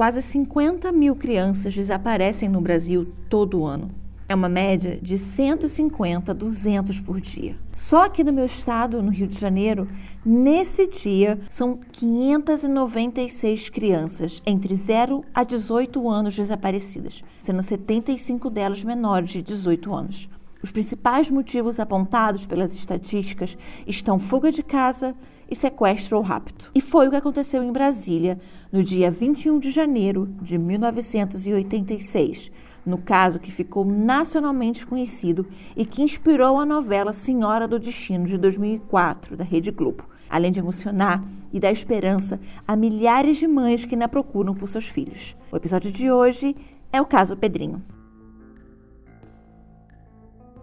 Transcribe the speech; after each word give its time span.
quase 0.00 0.22
50 0.22 0.90
mil 0.92 1.14
crianças 1.14 1.74
desaparecem 1.74 2.48
no 2.48 2.62
Brasil 2.62 3.12
todo 3.28 3.66
ano. 3.66 3.90
É 4.26 4.34
uma 4.34 4.48
média 4.48 4.98
de 4.98 5.18
150 5.18 6.32
a 6.32 6.34
200 6.34 7.00
por 7.00 7.20
dia. 7.20 7.54
Só 7.76 8.06
aqui 8.06 8.24
no 8.24 8.32
meu 8.32 8.46
estado, 8.46 9.02
no 9.02 9.10
Rio 9.10 9.26
de 9.26 9.38
Janeiro, 9.38 9.86
nesse 10.24 10.86
dia 10.86 11.38
são 11.50 11.78
596 11.92 13.68
crianças 13.68 14.40
entre 14.46 14.74
0 14.74 15.22
a 15.34 15.44
18 15.44 16.08
anos 16.08 16.34
desaparecidas, 16.34 17.22
sendo 17.38 17.60
75 17.60 18.48
delas 18.48 18.82
menores 18.82 19.28
de 19.28 19.42
18 19.42 19.94
anos. 19.94 20.30
Os 20.62 20.70
principais 20.70 21.30
motivos 21.30 21.78
apontados 21.78 22.46
pelas 22.46 22.74
estatísticas 22.74 23.54
estão 23.86 24.18
fuga 24.18 24.50
de 24.50 24.62
casa 24.62 25.14
e 25.50 25.56
sequestro 25.56 26.16
ou 26.16 26.22
rapto. 26.22 26.70
E 26.74 26.80
foi 26.80 27.08
o 27.08 27.10
que 27.10 27.16
aconteceu 27.16 27.62
em 27.62 27.72
Brasília 27.72 28.38
no 28.70 28.84
dia 28.84 29.10
21 29.10 29.58
de 29.58 29.70
janeiro 29.70 30.28
de 30.40 30.56
1986 30.56 32.52
no 32.84 32.98
caso 32.98 33.40
que 33.40 33.50
ficou 33.50 33.84
nacionalmente 33.84 34.86
conhecido 34.86 35.46
e 35.76 35.84
que 35.84 36.02
inspirou 36.02 36.58
a 36.58 36.66
novela 36.66 37.12
Senhora 37.12 37.68
do 37.68 37.78
Destino 37.78 38.24
de 38.24 38.38
2004 38.38 39.36
da 39.36 39.44
Rede 39.44 39.70
Globo, 39.70 40.08
além 40.28 40.52
de 40.52 40.60
emocionar 40.60 41.22
e 41.52 41.60
dar 41.60 41.70
esperança 41.70 42.40
a 42.66 42.76
milhares 42.76 43.36
de 43.38 43.46
mães 43.46 43.84
que 43.84 43.94
ainda 43.94 44.08
procuram 44.08 44.54
por 44.54 44.68
seus 44.68 44.88
filhos. 44.88 45.36
O 45.50 45.56
episódio 45.56 45.92
de 45.92 46.10
hoje 46.10 46.56
é 46.92 47.00
o 47.00 47.06
caso 47.06 47.36
Pedrinho. 47.36 47.82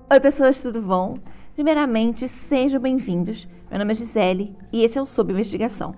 Oi, 0.09 0.19
pessoas, 0.21 0.61
tudo 0.61 0.81
bom? 0.81 1.17
Primeiramente, 1.57 2.27
sejam 2.27 2.79
bem-vindos. 2.79 3.47
Meu 3.67 3.79
nome 3.79 3.91
é 3.91 3.95
Gisele 3.95 4.55
e 4.71 4.83
esse 4.83 4.99
é 4.99 5.01
o 5.01 5.05
Sob 5.07 5.33
Investigação. 5.33 5.95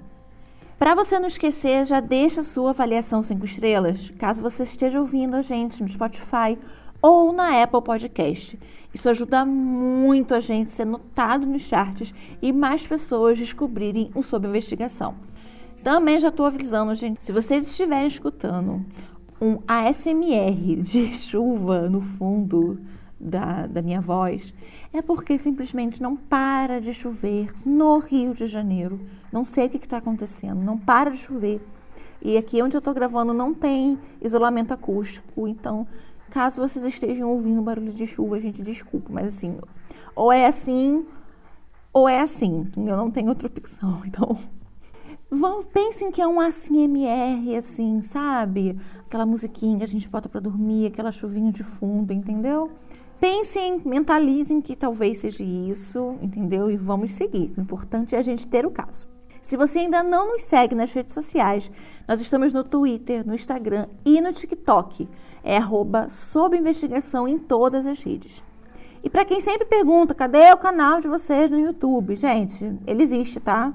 Para 0.78 0.96
você 0.96 1.20
não 1.20 1.28
esquecer, 1.28 1.86
já 1.86 2.00
deixa 2.00 2.44
sua 2.44 2.70
avaliação 2.70 3.22
5 3.22 3.44
estrelas, 3.44 4.10
caso 4.18 4.42
você 4.42 4.64
esteja 4.64 5.02
ouvindo 5.02 5.36
a 5.36 5.42
gente 5.42 5.84
no 5.84 5.90
Spotify 5.90 6.58
ou 7.02 7.34
na 7.34 7.62
Apple 7.62 7.82
Podcast. 7.82 8.58
Isso 8.94 9.10
ajuda 9.10 9.44
muito 9.44 10.34
a 10.34 10.40
gente 10.40 10.68
a 10.68 10.72
ser 10.72 10.86
notado 10.86 11.46
nos 11.46 11.64
charts 11.64 12.14
e 12.42 12.54
mais 12.54 12.88
pessoas 12.88 13.38
descobrirem 13.38 14.12
o 14.16 14.24
Sob 14.24 14.48
Investigação. 14.48 15.14
Também 15.84 16.22
já 16.22 16.30
estou 16.30 16.46
avisando, 16.46 16.96
gente, 16.96 17.22
se 17.22 17.34
vocês 17.34 17.68
estiverem 17.68 18.08
escutando 18.08 18.86
um 19.42 19.60
ASMR 19.68 20.78
de 20.78 21.12
chuva 21.14 21.90
no 21.90 22.00
fundo 22.00 22.80
da, 23.20 23.68
da 23.68 23.82
minha 23.82 24.00
voz, 24.00 24.54
é 24.94 25.02
porque 25.02 25.38
simplesmente 25.38 26.02
não 26.02 26.16
para 26.16 26.80
de 26.80 26.94
chover 26.94 27.54
no 27.66 28.00
Rio 28.00 28.34
de 28.34 28.46
Janeiro. 28.46 29.00
Não 29.32 29.44
sei 29.44 29.68
o 29.68 29.70
que 29.70 29.78
está 29.78 29.98
acontecendo, 29.98 30.62
não 30.62 30.78
para 30.78 31.12
de 31.12 31.18
chover. 31.18 31.62
E 32.22 32.38
aqui 32.38 32.62
onde 32.62 32.76
eu 32.76 32.80
estou 32.80 32.94
gravando 32.94 33.34
não 33.34 33.54
tem 33.54 33.98
isolamento 34.22 34.74
acústico, 34.74 35.48
então 35.48 35.88
caso 36.30 36.62
vocês 36.62 36.86
estejam 36.86 37.30
ouvindo 37.30 37.62
barulho 37.62 37.92
de 37.92 38.06
chuva, 38.06 38.36
a 38.36 38.40
gente 38.40 38.62
desculpa, 38.62 39.10
mas 39.12 39.28
assim, 39.28 39.58
ou 40.16 40.32
é 40.32 40.46
assim 40.46 41.06
ou 41.92 42.08
é 42.08 42.22
assim, 42.22 42.70
eu 42.78 42.96
não 42.96 43.10
tenho 43.10 43.30
outra 43.30 43.48
opção. 43.48 44.02
Então, 44.10 44.38
vão, 45.30 45.64
pensem 45.64 46.12
que 46.12 46.22
é 46.22 46.28
um 46.28 46.40
ASMR, 46.40 47.56
assim, 47.58 48.02
sabe? 48.02 48.78
Aquela 49.06 49.26
musiquinha 49.26 49.78
que 49.78 49.84
a 49.84 49.88
gente 49.88 50.08
bota 50.08 50.30
para 50.30 50.40
dormir, 50.40 50.88
aquela 50.88 51.12
chuvinha 51.12 51.52
de 51.52 51.64
fundo, 51.64 52.14
entendeu? 52.14 52.72
Pensem, 53.20 53.82
mentalizem 53.84 54.62
que 54.62 54.78
talvez 54.78 55.18
seja 55.18 55.44
isso, 55.44 56.16
entendeu? 56.22 56.72
E 56.72 56.78
vamos 56.78 57.12
seguir. 57.12 57.52
O 57.58 57.62
importante 57.62 58.16
é 58.16 58.20
a 58.20 58.22
gente 58.22 58.48
ter 58.48 58.66
o 58.66 58.72
caso. 58.72 59.08
Se 59.42 59.58
você 59.58 59.80
ainda 59.80 60.02
não 60.02 60.28
nos 60.28 60.44
segue 60.44 60.74
nas 60.74 60.94
redes 60.94 61.14
sociais, 61.14 61.70
nós 62.08 62.22
estamos 62.22 62.54
no 62.54 62.64
Twitter, 62.64 63.28
no 63.28 63.34
Instagram 63.34 63.88
e 64.06 64.22
no 64.22 64.32
TikTok. 64.32 65.10
É 65.44 65.58
arroba 65.58 66.08
sob 66.08 66.58
investigação 66.58 67.28
em 67.28 67.38
todas 67.38 67.86
as 67.86 68.02
redes. 68.04 68.42
E 69.04 69.10
para 69.10 69.26
quem 69.26 69.42
sempre 69.42 69.66
pergunta, 69.66 70.16
cadê 70.16 70.52
o 70.54 70.58
canal 70.58 71.02
de 71.02 71.08
vocês 71.08 71.52
no 71.52 71.60
YouTube? 71.60 72.16
Gente, 72.16 72.78
ele 72.86 73.04
existe, 73.04 73.40
tá? 73.40 73.74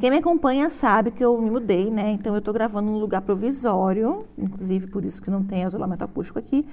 Quem 0.00 0.10
me 0.10 0.16
acompanha 0.16 0.68
sabe 0.68 1.12
que 1.12 1.24
eu 1.24 1.40
me 1.40 1.48
mudei, 1.48 1.90
né? 1.90 2.10
Então 2.10 2.34
eu 2.34 2.40
tô 2.40 2.52
gravando 2.52 2.90
num 2.90 2.98
lugar 2.98 3.22
provisório, 3.22 4.26
inclusive 4.36 4.88
por 4.88 5.04
isso 5.04 5.22
que 5.22 5.30
não 5.30 5.44
tem 5.44 5.62
isolamento 5.62 6.02
acústico 6.02 6.38
aqui, 6.38 6.66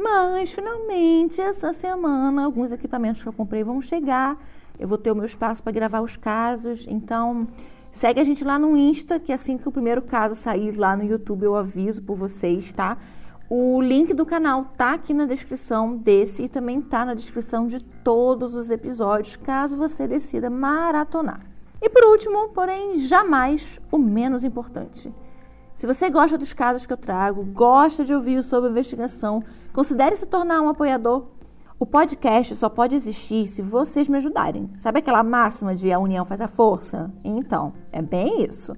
mas 0.00 0.52
finalmente 0.52 1.40
essa 1.40 1.72
semana 1.72 2.44
alguns 2.44 2.70
equipamentos 2.70 3.22
que 3.22 3.28
eu 3.28 3.32
comprei 3.32 3.64
vão 3.64 3.80
chegar. 3.80 4.38
Eu 4.78 4.86
vou 4.86 4.96
ter 4.96 5.10
o 5.10 5.14
meu 5.14 5.24
espaço 5.24 5.62
para 5.62 5.72
gravar 5.72 6.00
os 6.00 6.16
casos. 6.16 6.86
Então, 6.88 7.48
segue 7.90 8.20
a 8.20 8.24
gente 8.24 8.44
lá 8.44 8.58
no 8.58 8.76
Insta, 8.76 9.18
que 9.18 9.32
assim 9.32 9.58
que 9.58 9.68
o 9.68 9.72
primeiro 9.72 10.00
caso 10.00 10.36
sair 10.36 10.76
lá 10.76 10.96
no 10.96 11.02
YouTube 11.02 11.42
eu 11.42 11.56
aviso 11.56 12.00
por 12.02 12.16
vocês, 12.16 12.72
tá? 12.72 12.96
O 13.50 13.80
link 13.80 14.14
do 14.14 14.24
canal 14.24 14.66
tá 14.76 14.92
aqui 14.92 15.12
na 15.12 15.24
descrição 15.24 15.96
desse 15.96 16.44
e 16.44 16.48
também 16.48 16.80
tá 16.80 17.04
na 17.04 17.14
descrição 17.14 17.66
de 17.66 17.80
todos 17.80 18.54
os 18.54 18.70
episódios, 18.70 19.36
caso 19.36 19.76
você 19.76 20.06
decida 20.06 20.48
maratonar. 20.48 21.40
E 21.80 21.88
por 21.88 22.04
último, 22.04 22.50
porém 22.50 22.98
jamais 22.98 23.80
o 23.90 23.98
menos 23.98 24.44
importante, 24.44 25.12
se 25.78 25.86
você 25.86 26.10
gosta 26.10 26.36
dos 26.36 26.52
casos 26.52 26.84
que 26.86 26.92
eu 26.92 26.96
trago, 26.96 27.44
gosta 27.44 28.04
de 28.04 28.12
ouvir 28.12 28.42
sobre 28.42 28.68
investigação, 28.68 29.44
considere 29.78 30.16
se 30.16 30.26
tornar 30.26 30.60
um 30.60 30.68
apoiador. 30.68 31.26
O 31.78 31.86
podcast 31.86 32.56
só 32.56 32.68
pode 32.68 32.96
existir 32.96 33.46
se 33.46 33.62
vocês 33.62 34.08
me 34.08 34.16
ajudarem. 34.16 34.68
Sabe 34.72 34.98
aquela 34.98 35.22
máxima 35.22 35.72
de 35.72 35.92
a 35.92 36.00
união 36.00 36.24
faz 36.24 36.40
a 36.40 36.48
força? 36.48 37.14
Então, 37.22 37.72
é 37.92 38.02
bem 38.02 38.42
isso. 38.42 38.74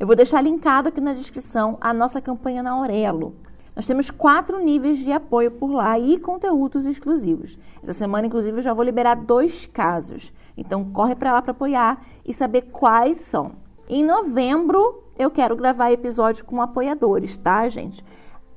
Eu 0.00 0.06
vou 0.06 0.16
deixar 0.16 0.40
linkado 0.40 0.88
aqui 0.88 1.02
na 1.02 1.12
descrição 1.12 1.76
a 1.82 1.92
nossa 1.92 2.18
campanha 2.22 2.62
na 2.62 2.70
Aurelo. 2.70 3.36
Nós 3.76 3.86
temos 3.86 4.10
quatro 4.10 4.58
níveis 4.64 5.00
de 5.00 5.12
apoio 5.12 5.50
por 5.50 5.70
lá 5.70 5.98
e 5.98 6.18
conteúdos 6.18 6.86
exclusivos. 6.86 7.58
Essa 7.82 7.92
semana, 7.92 8.26
inclusive, 8.26 8.56
eu 8.56 8.62
já 8.62 8.72
vou 8.72 8.84
liberar 8.84 9.16
dois 9.16 9.66
casos. 9.66 10.32
Então, 10.56 10.82
corre 10.82 11.14
para 11.14 11.34
lá 11.34 11.42
para 11.42 11.50
apoiar 11.50 12.02
e 12.24 12.32
saber 12.32 12.70
quais 12.72 13.18
são. 13.18 13.52
Em 13.86 14.02
novembro, 14.02 15.04
eu 15.18 15.30
quero 15.30 15.54
gravar 15.54 15.92
episódio 15.92 16.46
com 16.46 16.62
apoiadores, 16.62 17.36
tá, 17.36 17.68
gente? 17.68 18.02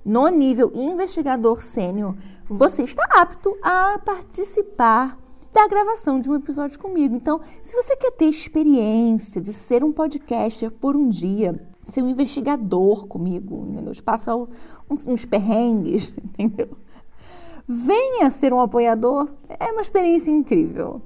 No 0.03 0.27
nível 0.29 0.71
investigador 0.73 1.61
sênior, 1.61 2.15
você 2.49 2.83
está 2.83 3.03
apto 3.11 3.55
a 3.61 3.99
participar 3.99 5.17
da 5.53 5.67
gravação 5.67 6.19
de 6.19 6.29
um 6.29 6.35
episódio 6.35 6.79
comigo. 6.79 7.15
Então, 7.15 7.39
se 7.61 7.75
você 7.75 7.95
quer 7.95 8.11
ter 8.11 8.25
experiência 8.25 9.41
de 9.41 9.53
ser 9.53 9.83
um 9.83 9.91
podcaster 9.91 10.71
por 10.71 10.95
um 10.95 11.07
dia, 11.07 11.67
ser 11.81 12.01
um 12.01 12.07
investigador 12.07 13.07
comigo, 13.07 13.65
entendeu? 13.69 13.93
Passa 14.03 14.35
uns, 14.89 15.05
uns 15.07 15.25
perrengues, 15.25 16.13
entendeu? 16.37 16.77
Venha 17.67 18.29
ser 18.29 18.53
um 18.53 18.59
apoiador, 18.59 19.29
é 19.47 19.71
uma 19.71 19.81
experiência 19.81 20.31
incrível. 20.31 21.01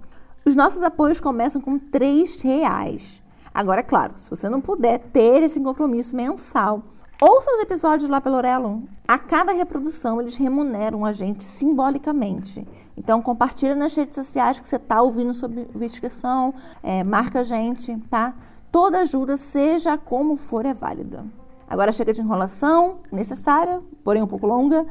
Os 0.45 0.55
nossos 0.55 0.83
apoios 0.83 1.19
começam 1.19 1.59
com 1.59 1.77
três 1.77 2.41
reais. 2.41 3.21
Agora, 3.53 3.81
claro, 3.81 4.13
se 4.17 4.29
você 4.29 4.47
não 4.47 4.61
puder 4.61 4.99
ter 4.99 5.41
esse 5.41 5.59
compromisso 5.59 6.15
mensal, 6.15 6.83
ouça 7.21 7.51
os 7.51 7.61
episódios 7.61 8.09
lá 8.09 8.19
pelo 8.19 8.35
Orelo. 8.35 8.83
A 9.07 9.17
cada 9.17 9.53
reprodução, 9.53 10.19
eles 10.19 10.35
remuneram 10.35 11.05
a 11.05 11.13
gente 11.13 11.43
simbolicamente. 11.43 12.67
Então, 12.97 13.21
compartilha 13.21 13.75
nas 13.75 13.95
redes 13.95 14.15
sociais 14.15 14.59
que 14.59 14.67
você 14.67 14.77
está 14.77 15.01
ouvindo 15.01 15.33
sobre 15.33 15.67
investigação, 15.75 16.53
é, 16.81 17.03
marca 17.03 17.41
a 17.41 17.43
gente, 17.43 17.97
tá? 18.09 18.35
Toda 18.71 18.99
ajuda, 18.99 19.37
seja 19.37 19.97
como 19.97 20.35
for, 20.35 20.65
é 20.65 20.73
válida. 20.73 21.25
Agora 21.67 21.91
chega 21.91 22.13
de 22.13 22.21
enrolação, 22.21 22.99
necessária, 23.11 23.81
porém 24.03 24.21
um 24.21 24.27
pouco 24.27 24.45
longa. 24.45 24.85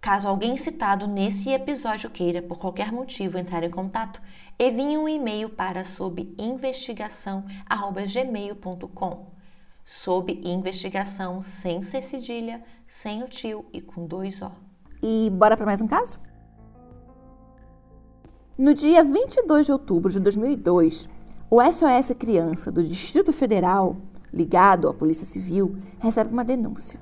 Caso 0.00 0.28
alguém 0.28 0.56
citado 0.56 1.06
nesse 1.06 1.50
episódio 1.50 2.10
queira, 2.10 2.40
por 2.42 2.58
qualquer 2.58 2.92
motivo, 2.92 3.38
entrar 3.38 3.64
em 3.64 3.70
contato, 3.70 4.20
envie 4.58 4.96
um 4.96 5.08
e-mail 5.08 5.48
para 5.48 5.84
sob. 5.84 6.34
Sob 9.90 10.38
investigação 10.44 11.40
sem 11.40 11.80
C 11.80 12.02
cedilha, 12.02 12.62
sem 12.86 13.22
o 13.22 13.26
tio 13.26 13.64
e 13.72 13.80
com 13.80 14.06
dois 14.06 14.42
O. 14.42 14.50
E 15.02 15.30
bora 15.30 15.56
para 15.56 15.64
mais 15.64 15.80
um 15.80 15.86
caso? 15.86 16.20
No 18.58 18.74
dia 18.74 19.02
22 19.02 19.64
de 19.64 19.72
outubro 19.72 20.12
de 20.12 20.20
2002, 20.20 21.08
o 21.50 21.62
SOS 21.62 22.14
Criança 22.18 22.70
do 22.70 22.84
Distrito 22.84 23.32
Federal, 23.32 23.96
ligado 24.30 24.90
à 24.90 24.92
Polícia 24.92 25.24
Civil, 25.24 25.78
recebe 25.98 26.34
uma 26.34 26.44
denúncia. 26.44 27.00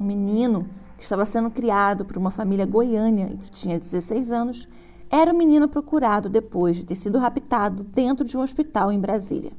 Um 0.00 0.04
menino 0.04 0.66
que 0.96 1.02
estava 1.02 1.26
sendo 1.26 1.50
criado 1.50 2.06
por 2.06 2.16
uma 2.16 2.30
família 2.30 2.64
goiânia 2.64 3.28
e 3.30 3.36
que 3.36 3.50
tinha 3.50 3.78
16 3.78 4.32
anos, 4.32 4.66
era 5.10 5.30
o 5.30 5.36
menino 5.36 5.68
procurado 5.68 6.30
depois 6.30 6.78
de 6.78 6.86
ter 6.86 6.94
sido 6.94 7.18
raptado 7.18 7.84
dentro 7.84 8.24
de 8.24 8.34
um 8.34 8.40
hospital 8.40 8.90
em 8.90 8.98
Brasília. 8.98 9.52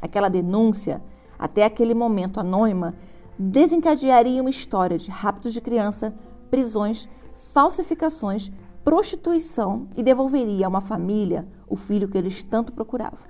Aquela 0.00 0.28
denúncia, 0.28 1.02
até 1.42 1.64
aquele 1.64 1.92
momento 1.92 2.38
anônima, 2.38 2.94
desencadearia 3.36 4.40
uma 4.40 4.48
história 4.48 4.96
de 4.96 5.10
raptos 5.10 5.52
de 5.52 5.60
criança, 5.60 6.14
prisões, 6.48 7.08
falsificações, 7.52 8.52
prostituição 8.84 9.88
e 9.96 10.04
devolveria 10.04 10.66
a 10.66 10.68
uma 10.68 10.80
família 10.80 11.48
o 11.68 11.74
filho 11.74 12.06
que 12.06 12.16
eles 12.16 12.44
tanto 12.44 12.72
procuravam. 12.72 13.26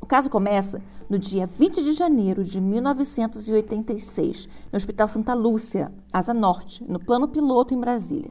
O 0.00 0.06
caso 0.06 0.30
começa 0.30 0.80
no 1.10 1.18
dia 1.18 1.44
20 1.44 1.82
de 1.82 1.92
janeiro 1.92 2.44
de 2.44 2.60
1986, 2.60 4.48
no 4.70 4.76
Hospital 4.76 5.08
Santa 5.08 5.34
Lúcia, 5.34 5.92
Asa 6.12 6.32
Norte, 6.32 6.84
no 6.84 7.00
plano 7.00 7.26
piloto 7.26 7.74
em 7.74 7.80
Brasília. 7.80 8.30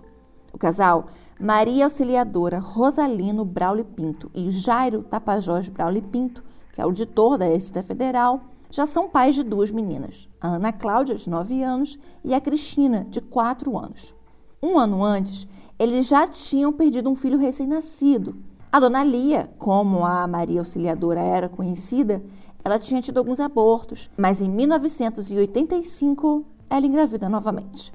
O 0.54 0.57
casal, 0.57 1.07
Maria 1.38 1.84
Auxiliadora 1.84 2.57
Rosalino 2.57 3.44
Brauli 3.44 3.84
Pinto 3.84 4.31
e 4.34 4.50
Jairo 4.50 5.04
Tapajós 5.04 5.68
Brauli 5.68 6.01
Pinto, 6.01 6.42
que 6.72 6.80
é 6.80 6.86
auditor 6.86 7.38
da 7.38 7.45
Receita 7.45 7.84
Federal, 7.84 8.39
já 8.69 8.85
são 8.85 9.09
pais 9.09 9.35
de 9.35 9.43
duas 9.43 9.71
meninas, 9.71 10.29
a 10.39 10.49
Ana 10.55 10.71
Cláudia, 10.73 11.15
de 11.15 11.29
9 11.29 11.63
anos, 11.63 11.97
e 12.23 12.33
a 12.33 12.41
Cristina, 12.41 13.05
de 13.09 13.21
4 13.21 13.77
anos. 13.77 14.13
Um 14.61 14.77
ano 14.77 15.03
antes, 15.03 15.47
eles 15.79 16.07
já 16.07 16.27
tinham 16.27 16.73
perdido 16.73 17.09
um 17.09 17.15
filho 17.15 17.37
recém-nascido. 17.37 18.35
A 18.71 18.79
dona 18.79 19.03
Lia, 19.03 19.53
como 19.57 20.05
a 20.05 20.27
Maria 20.27 20.59
Auxiliadora 20.59 21.21
era 21.21 21.47
conhecida, 21.47 22.23
ela 22.63 22.79
tinha 22.79 23.01
tido 23.01 23.17
alguns 23.17 23.39
abortos, 23.39 24.09
mas 24.17 24.41
em 24.41 24.49
1985 24.49 26.45
ela 26.69 26.85
engravida 26.85 27.29
novamente. 27.29 27.93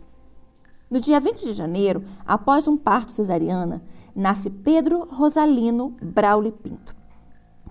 No 0.90 1.00
dia 1.00 1.19
20 1.20 1.44
de 1.44 1.52
janeiro, 1.52 2.04
após 2.26 2.69
um 2.69 2.76
parto 2.76 3.12
cesariana, 3.12 3.82
nasce 4.14 4.50
Pedro 4.50 5.08
Rosalino 5.10 5.96
Brauli 6.02 6.52
Pinto. 6.52 6.94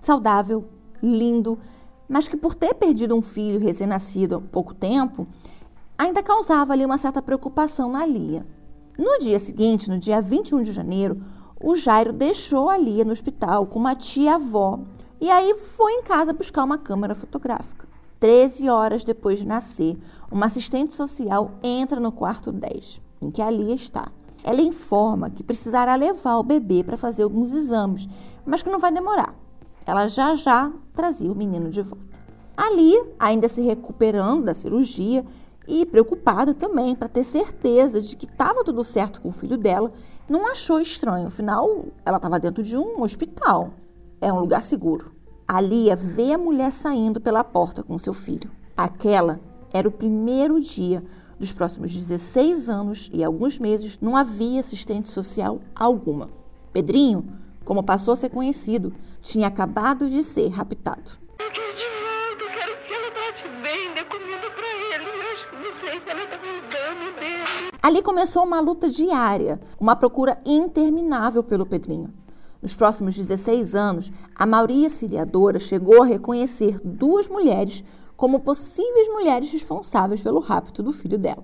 Saudável, 0.00 0.64
lindo, 1.02 1.58
mas 2.08 2.28
que 2.28 2.36
por 2.36 2.54
ter 2.54 2.74
perdido 2.74 3.16
um 3.16 3.22
filho 3.22 3.60
recém-nascido 3.60 4.36
há 4.36 4.40
pouco 4.40 4.74
tempo, 4.74 5.26
ainda 5.96 6.22
causava 6.22 6.72
ali 6.72 6.84
uma 6.84 6.98
certa 6.98 7.22
preocupação 7.22 7.90
na 7.90 8.04
Lia. 8.04 8.46
No 8.98 9.18
dia 9.18 9.38
seguinte, 9.38 9.88
no 9.88 9.98
dia 9.98 10.20
21 10.20 10.62
de 10.62 10.72
janeiro, 10.72 11.22
o 11.60 11.76
Jairo 11.76 12.12
deixou 12.12 12.68
a 12.68 12.76
Lia 12.76 13.04
no 13.04 13.12
hospital 13.12 13.66
com 13.66 13.78
uma 13.78 13.94
tia-avó 13.94 14.80
e 15.20 15.30
aí 15.30 15.54
foi 15.54 15.92
em 15.92 16.02
casa 16.02 16.32
buscar 16.32 16.64
uma 16.64 16.76
câmera 16.76 17.14
fotográfica. 17.14 17.88
Treze 18.18 18.68
horas 18.68 19.04
depois 19.04 19.38
de 19.38 19.46
nascer, 19.46 19.98
uma 20.30 20.46
assistente 20.46 20.92
social 20.92 21.52
entra 21.62 21.98
no 21.98 22.12
quarto 22.12 22.52
10, 22.52 23.00
em 23.20 23.30
que 23.30 23.40
a 23.40 23.50
Lia 23.50 23.74
está. 23.74 24.12
Ela 24.44 24.60
informa 24.60 25.30
que 25.30 25.42
precisará 25.42 25.94
levar 25.94 26.36
o 26.36 26.42
bebê 26.42 26.82
para 26.82 26.96
fazer 26.96 27.22
alguns 27.22 27.54
exames, 27.54 28.08
mas 28.44 28.62
que 28.62 28.70
não 28.70 28.78
vai 28.78 28.92
demorar 28.92 29.41
ela 29.86 30.06
já 30.06 30.34
já 30.34 30.70
trazia 30.92 31.30
o 31.30 31.34
menino 31.34 31.70
de 31.70 31.82
volta. 31.82 32.20
Ali, 32.56 32.92
ainda 33.18 33.48
se 33.48 33.62
recuperando 33.62 34.44
da 34.44 34.54
cirurgia 34.54 35.24
e 35.66 35.86
preocupada 35.86 36.54
também 36.54 36.94
para 36.94 37.08
ter 37.08 37.24
certeza 37.24 38.00
de 38.00 38.16
que 38.16 38.26
estava 38.26 38.64
tudo 38.64 38.84
certo 38.84 39.20
com 39.20 39.28
o 39.28 39.32
filho 39.32 39.56
dela, 39.56 39.92
não 40.28 40.50
achou 40.50 40.80
estranho. 40.80 41.28
Afinal, 41.28 41.86
ela 42.04 42.16
estava 42.16 42.38
dentro 42.38 42.62
de 42.62 42.76
um 42.76 43.02
hospital. 43.02 43.70
É 44.20 44.32
um 44.32 44.38
lugar 44.38 44.62
seguro. 44.62 45.12
A 45.46 45.60
Lia 45.60 45.96
vê 45.96 46.32
a 46.32 46.38
mulher 46.38 46.70
saindo 46.72 47.20
pela 47.20 47.44
porta 47.44 47.82
com 47.82 47.98
seu 47.98 48.14
filho. 48.14 48.50
Aquela 48.76 49.40
era 49.72 49.88
o 49.88 49.92
primeiro 49.92 50.60
dia 50.60 51.02
dos 51.38 51.52
próximos 51.52 51.92
16 51.92 52.68
anos 52.68 53.10
e 53.12 53.24
alguns 53.24 53.58
meses 53.58 53.98
não 54.00 54.16
havia 54.16 54.60
assistente 54.60 55.10
social 55.10 55.60
alguma. 55.74 56.30
Pedrinho, 56.72 57.26
como 57.64 57.82
passou 57.82 58.14
a 58.14 58.16
ser 58.16 58.30
conhecido, 58.30 58.92
tinha 59.20 59.46
acabado 59.46 60.08
de 60.08 60.22
ser 60.22 60.48
raptado. 60.48 61.12
Eu 61.38 61.50
quero 61.50 61.74
de 61.74 61.84
volta, 61.84 62.44
eu 62.44 62.50
quero 62.50 62.76
que 62.86 62.92
ela 62.92 63.10
trate 63.10 63.48
bem, 63.62 63.94
dê 63.94 64.04
comida 64.04 64.50
para 64.50 64.96
ele. 64.96 65.04
Eu 65.04 65.32
acho 65.32 65.50
que 65.50 65.56
não 65.56 65.72
sei 65.72 66.00
se 66.00 66.10
ela 66.10 66.26
tá 66.26 66.38
cuidando 66.38 67.14
dele. 67.18 67.72
Ali 67.82 68.02
começou 68.02 68.44
uma 68.44 68.60
luta 68.60 68.88
diária, 68.88 69.60
uma 69.78 69.96
procura 69.96 70.40
interminável 70.44 71.42
pelo 71.42 71.66
Pedrinho. 71.66 72.12
Nos 72.62 72.76
próximos 72.76 73.16
16 73.16 73.74
anos, 73.74 74.12
a 74.36 74.46
Maria 74.46 74.88
Ciliadora 74.88 75.58
chegou 75.58 76.02
a 76.02 76.06
reconhecer 76.06 76.80
duas 76.84 77.28
mulheres 77.28 77.82
como 78.16 78.38
possíveis 78.38 79.08
mulheres 79.08 79.50
responsáveis 79.50 80.22
pelo 80.22 80.38
rapto 80.38 80.80
do 80.80 80.92
filho 80.92 81.18
dela. 81.18 81.42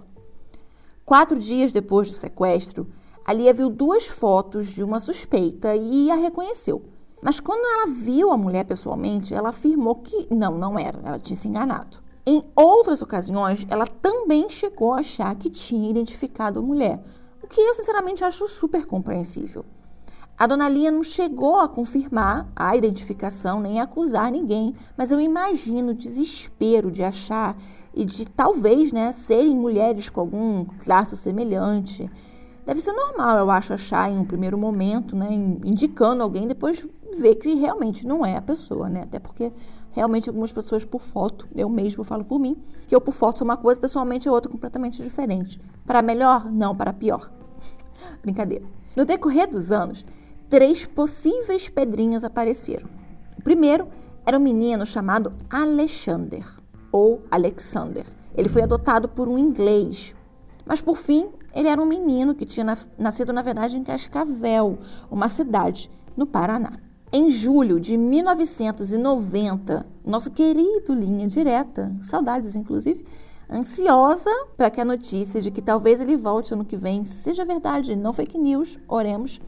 Quatro 1.05 1.37
dias 1.37 1.73
depois 1.73 2.09
do 2.09 2.15
sequestro, 2.15 2.87
a 3.29 3.33
Lia 3.35 3.53
viu 3.53 3.69
duas 3.69 4.07
fotos 4.07 4.69
de 4.69 4.83
uma 4.83 4.99
suspeita 4.99 5.77
e 5.77 6.11
a 6.11 6.15
reconheceu. 6.15 6.83
Mas 7.21 7.39
quando 7.39 7.61
ela 7.61 7.93
viu 7.93 8.31
a 8.31 8.39
mulher 8.39 8.65
pessoalmente, 8.65 9.35
ela 9.35 9.51
afirmou 9.51 9.97
que 9.97 10.35
não, 10.35 10.57
não 10.57 10.79
era, 10.79 10.99
ela 11.05 11.19
tinha 11.19 11.37
se 11.37 11.47
enganado. 11.47 11.99
Em 12.25 12.43
outras 12.57 13.03
ocasiões, 13.03 13.67
ela 13.69 13.87
também 13.87 14.49
chegou 14.49 14.95
a 14.95 15.01
achar 15.01 15.35
que 15.35 15.51
tinha 15.51 15.91
identificado 15.91 16.59
a 16.59 16.63
mulher, 16.63 17.05
o 17.43 17.47
que 17.47 17.61
eu 17.61 17.75
sinceramente 17.75 18.25
acho 18.25 18.49
super 18.49 18.87
compreensível. 18.87 19.63
A 20.39 20.47
dona 20.47 20.67
Lia 20.67 20.91
não 20.91 21.03
chegou 21.03 21.59
a 21.59 21.69
confirmar 21.69 22.51
a 22.57 22.75
identificação 22.79 23.61
nem 23.61 23.79
a 23.79 23.83
acusar 23.83 24.33
ninguém, 24.33 24.75
mas 24.97 25.11
eu 25.11 25.21
imagino 25.21 25.91
o 25.91 25.95
desespero 25.95 26.91
de 26.91 27.05
achar 27.05 27.59
e 27.93 28.07
de 28.07 28.25
talvez 28.25 28.91
né, 28.91 29.13
serem 29.13 29.55
mulheres 29.55 30.09
com 30.09 30.21
algum 30.21 30.65
traço 30.83 31.15
semelhante. 31.15 32.11
Deve 32.69 32.82
ser 32.82 32.93
normal, 32.93 33.38
eu 33.38 33.50
acho, 33.50 33.73
achar 33.73 34.12
em 34.12 34.19
um 34.19 34.26
primeiro 34.26 34.59
momento, 34.59 35.17
né, 35.17 35.26
indicando 35.65 36.23
alguém, 36.23 36.47
depois 36.47 36.87
ver 37.19 37.37
que 37.37 37.55
realmente 37.55 38.06
não 38.06 38.26
é 38.26 38.37
a 38.37 38.43
pessoa, 38.43 38.91
né? 38.91 39.05
Até 39.05 39.19
porque 39.19 39.50
realmente 39.91 40.29
algumas 40.29 40.53
pessoas 40.53 40.85
por 40.85 41.00
foto, 41.00 41.49
eu 41.56 41.67
mesmo 41.70 42.05
falo 42.05 42.26
por 42.26 42.38
mim, 42.38 42.62
que 42.87 42.94
eu 42.94 43.00
por 43.00 43.15
foto 43.15 43.38
sou 43.38 43.47
uma 43.47 43.56
coisa, 43.56 43.81
pessoalmente 43.81 44.29
é 44.29 44.31
outra 44.31 44.53
completamente 44.53 45.03
diferente. 45.03 45.59
Para 45.87 46.03
melhor? 46.03 46.53
Não, 46.53 46.76
para 46.76 46.93
pior. 46.93 47.32
Brincadeira. 48.20 48.67
No 48.94 49.06
decorrer 49.06 49.49
dos 49.49 49.73
anos, 49.73 50.05
três 50.50 50.85
possíveis 50.85 51.70
pedrinhos 51.70 52.23
apareceram. 52.23 52.87
O 53.38 53.43
primeiro 53.43 53.88
era 54.26 54.37
um 54.37 54.43
menino 54.43 54.85
chamado 54.85 55.32
Alexander, 55.49 56.44
ou 56.93 57.23
Alexander. 57.31 58.05
Ele 58.37 58.50
foi 58.50 58.61
adotado 58.61 59.09
por 59.09 59.26
um 59.26 59.38
inglês, 59.38 60.15
mas 60.67 60.82
por 60.82 60.99
fim 60.99 61.31
ele 61.55 61.69
era 61.69 61.81
um 61.81 61.87
menino 61.87 62.35
que 62.35 62.45
tinha 62.45 62.77
nascido, 62.99 63.33
na 63.33 63.43
verdade, 63.43 63.77
em 63.77 63.85
Cascavel, 63.85 64.79
uma 65.11 65.29
cidade 65.29 65.91
no 66.17 66.27
Paraná. 66.27 66.73
Em 67.11 67.31
julho 67.31 67.81
de 67.81 67.97
1990, 67.97 69.87
nosso 70.05 70.31
querido 70.31 70.93
Linha 70.93 71.27
Direta, 71.27 71.93
saudades 72.03 72.55
inclusive, 72.55 73.05
ansiosa 73.50 74.31
para 74.56 74.69
que 74.69 74.81
a 74.81 74.85
notícia 74.85 75.41
de 75.41 75.50
que 75.50 75.62
talvez 75.62 76.00
ele 76.00 76.17
volte 76.17 76.53
ano 76.53 76.67
que 76.67 76.77
vem 76.77 77.05
seja 77.06 77.47
verdade, 77.47 77.96
não 77.96 78.13
fake 78.13 78.37
news, 78.37 78.79
oremos, 78.87 79.41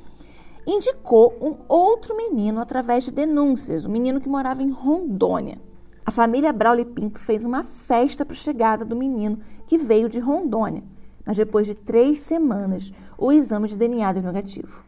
indicou 0.66 1.36
um 1.40 1.56
outro 1.68 2.16
menino 2.16 2.60
através 2.60 3.04
de 3.04 3.10
denúncias, 3.10 3.84
um 3.84 3.90
menino 3.90 4.20
que 4.20 4.28
morava 4.28 4.62
em 4.62 4.70
Rondônia. 4.70 5.58
A 6.04 6.10
família 6.10 6.52
Brauli 6.52 6.84
Pinto 6.84 7.20
fez 7.20 7.44
uma 7.44 7.62
festa 7.62 8.24
para 8.24 8.34
a 8.34 8.38
chegada 8.38 8.84
do 8.84 8.96
menino 8.96 9.38
que 9.66 9.76
veio 9.76 10.08
de 10.08 10.18
Rondônia, 10.18 10.82
mas 11.30 11.36
depois 11.36 11.64
de 11.64 11.76
três 11.76 12.18
semanas, 12.18 12.92
o 13.16 13.30
exame 13.30 13.68
de 13.68 13.78
DNA 13.78 14.14
deu 14.14 14.22
negativo. 14.24 14.84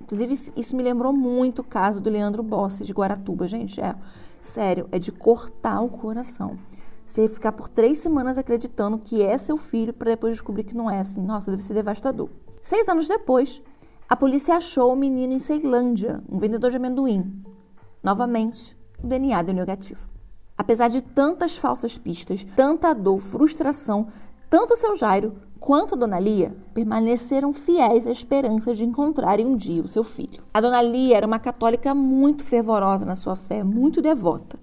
Inclusive, 0.00 0.50
isso 0.56 0.74
me 0.74 0.82
lembrou 0.82 1.12
muito 1.12 1.60
o 1.60 1.64
caso 1.64 2.00
do 2.00 2.10
Leandro 2.10 2.42
Bossi, 2.42 2.84
de 2.84 2.92
Guaratuba. 2.92 3.46
Gente, 3.46 3.80
é 3.80 3.94
sério, 4.40 4.88
é 4.90 4.98
de 4.98 5.12
cortar 5.12 5.80
o 5.80 5.88
coração. 5.88 6.58
Você 7.04 7.28
ficar 7.28 7.52
por 7.52 7.68
três 7.68 8.00
semanas 8.00 8.36
acreditando 8.36 8.98
que 8.98 9.22
é 9.22 9.38
seu 9.38 9.56
filho 9.56 9.92
para 9.92 10.10
depois 10.10 10.34
descobrir 10.34 10.64
que 10.64 10.76
não 10.76 10.90
é 10.90 10.98
assim. 10.98 11.22
Nossa, 11.22 11.52
deve 11.52 11.62
ser 11.62 11.74
devastador. 11.74 12.30
Seis 12.60 12.88
anos 12.88 13.06
depois, 13.06 13.62
a 14.08 14.16
polícia 14.16 14.56
achou 14.56 14.92
o 14.92 14.96
menino 14.96 15.34
em 15.34 15.38
Ceilândia, 15.38 16.20
um 16.28 16.36
vendedor 16.36 16.72
de 16.72 16.78
amendoim. 16.78 17.44
Novamente, 18.02 18.76
o 19.00 19.06
DNA 19.06 19.40
deu 19.40 19.54
negativo. 19.54 20.08
Apesar 20.58 20.88
de 20.88 21.00
tantas 21.00 21.56
falsas 21.56 21.96
pistas, 21.96 22.42
tanta 22.56 22.92
dor, 22.92 23.20
frustração, 23.20 24.08
tanto 24.50 24.74
o 24.74 24.76
seu 24.76 24.96
Jairo 24.96 25.36
quanto 25.66 25.96
a 25.96 25.98
Dona 25.98 26.20
Lia 26.20 26.56
permaneceram 26.72 27.52
fiéis 27.52 28.06
à 28.06 28.12
esperança 28.12 28.72
de 28.72 28.84
encontrarem 28.84 29.44
um 29.44 29.56
dia 29.56 29.82
o 29.82 29.88
seu 29.88 30.04
filho. 30.04 30.40
A 30.54 30.60
Dona 30.60 30.80
Lia 30.80 31.16
era 31.16 31.26
uma 31.26 31.40
católica 31.40 31.92
muito 31.92 32.44
fervorosa 32.44 33.04
na 33.04 33.16
sua 33.16 33.34
fé, 33.34 33.64
muito 33.64 34.00
devota. 34.00 34.60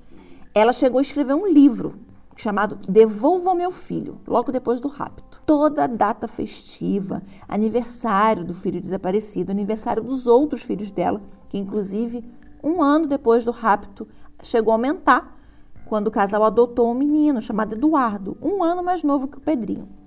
Ela 0.55 0.72
chegou 0.72 1.00
a 1.00 1.01
escrever 1.01 1.33
um 1.33 1.45
livro 1.45 1.95
chamado 2.38 2.79
Devolva 2.88 3.53
Meu 3.53 3.69
Filho, 3.69 4.17
logo 4.25 4.50
depois 4.50 4.79
do 4.79 4.88
rapto. 4.88 5.41
Toda 5.45 5.89
data 5.89 6.25
festiva, 6.25 7.22
aniversário 7.50 8.45
do 8.45 8.53
filho 8.53 8.79
desaparecido, 8.79 9.51
aniversário 9.51 10.01
dos 10.01 10.25
outros 10.25 10.62
filhos 10.62 10.89
dela, 10.89 11.22
que 11.48 11.57
inclusive 11.57 12.24
um 12.63 12.81
ano 12.81 13.07
depois 13.07 13.43
do 13.43 13.51
rapto 13.51 14.07
chegou 14.41 14.72
a 14.72 14.75
aumentar 14.75 15.38
quando 15.86 16.07
o 16.07 16.12
casal 16.12 16.45
adotou 16.45 16.89
um 16.89 16.95
menino 16.95 17.41
chamado 17.41 17.75
Eduardo, 17.75 18.38
um 18.41 18.63
ano 18.63 18.81
mais 18.81 19.03
novo 19.03 19.27
que 19.27 19.38
o 19.38 19.41
Pedrinho. 19.41 20.01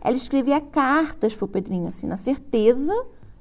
Ela 0.00 0.16
escrevia 0.16 0.60
cartas 0.60 1.36
para 1.36 1.44
o 1.44 1.48
Pedrinho, 1.48 1.86
assim, 1.86 2.06
na 2.06 2.16
certeza 2.16 2.94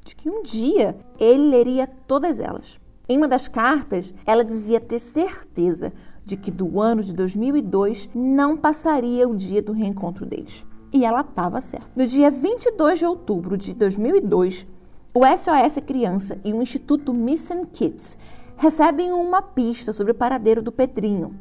de 0.03 0.15
que 0.15 0.29
um 0.29 0.41
dia 0.41 0.97
ele 1.19 1.49
leria 1.49 1.87
todas 1.87 2.39
elas. 2.39 2.79
Em 3.07 3.17
uma 3.17 3.27
das 3.27 3.47
cartas, 3.47 4.13
ela 4.25 4.43
dizia 4.43 4.79
ter 4.79 4.99
certeza 4.99 5.91
de 6.23 6.37
que 6.37 6.51
do 6.51 6.79
ano 6.79 7.01
de 7.01 7.13
2002 7.13 8.09
não 8.13 8.55
passaria 8.55 9.27
o 9.27 9.35
dia 9.35 9.61
do 9.61 9.71
reencontro 9.71 10.25
deles. 10.25 10.65
E 10.93 11.05
ela 11.05 11.21
estava 11.21 11.61
certa. 11.61 11.91
No 11.95 12.05
dia 12.05 12.29
22 12.29 12.99
de 12.99 13.05
outubro 13.05 13.57
de 13.57 13.73
2002, 13.73 14.67
o 15.13 15.21
SOS 15.25 15.81
Criança 15.85 16.39
e 16.43 16.53
o 16.53 16.61
Instituto 16.61 17.13
Missing 17.13 17.65
Kids 17.65 18.17
recebem 18.55 19.11
uma 19.11 19.41
pista 19.41 19.91
sobre 19.91 20.11
o 20.11 20.15
paradeiro 20.15 20.61
do 20.61 20.71
Pedrinho. 20.71 21.35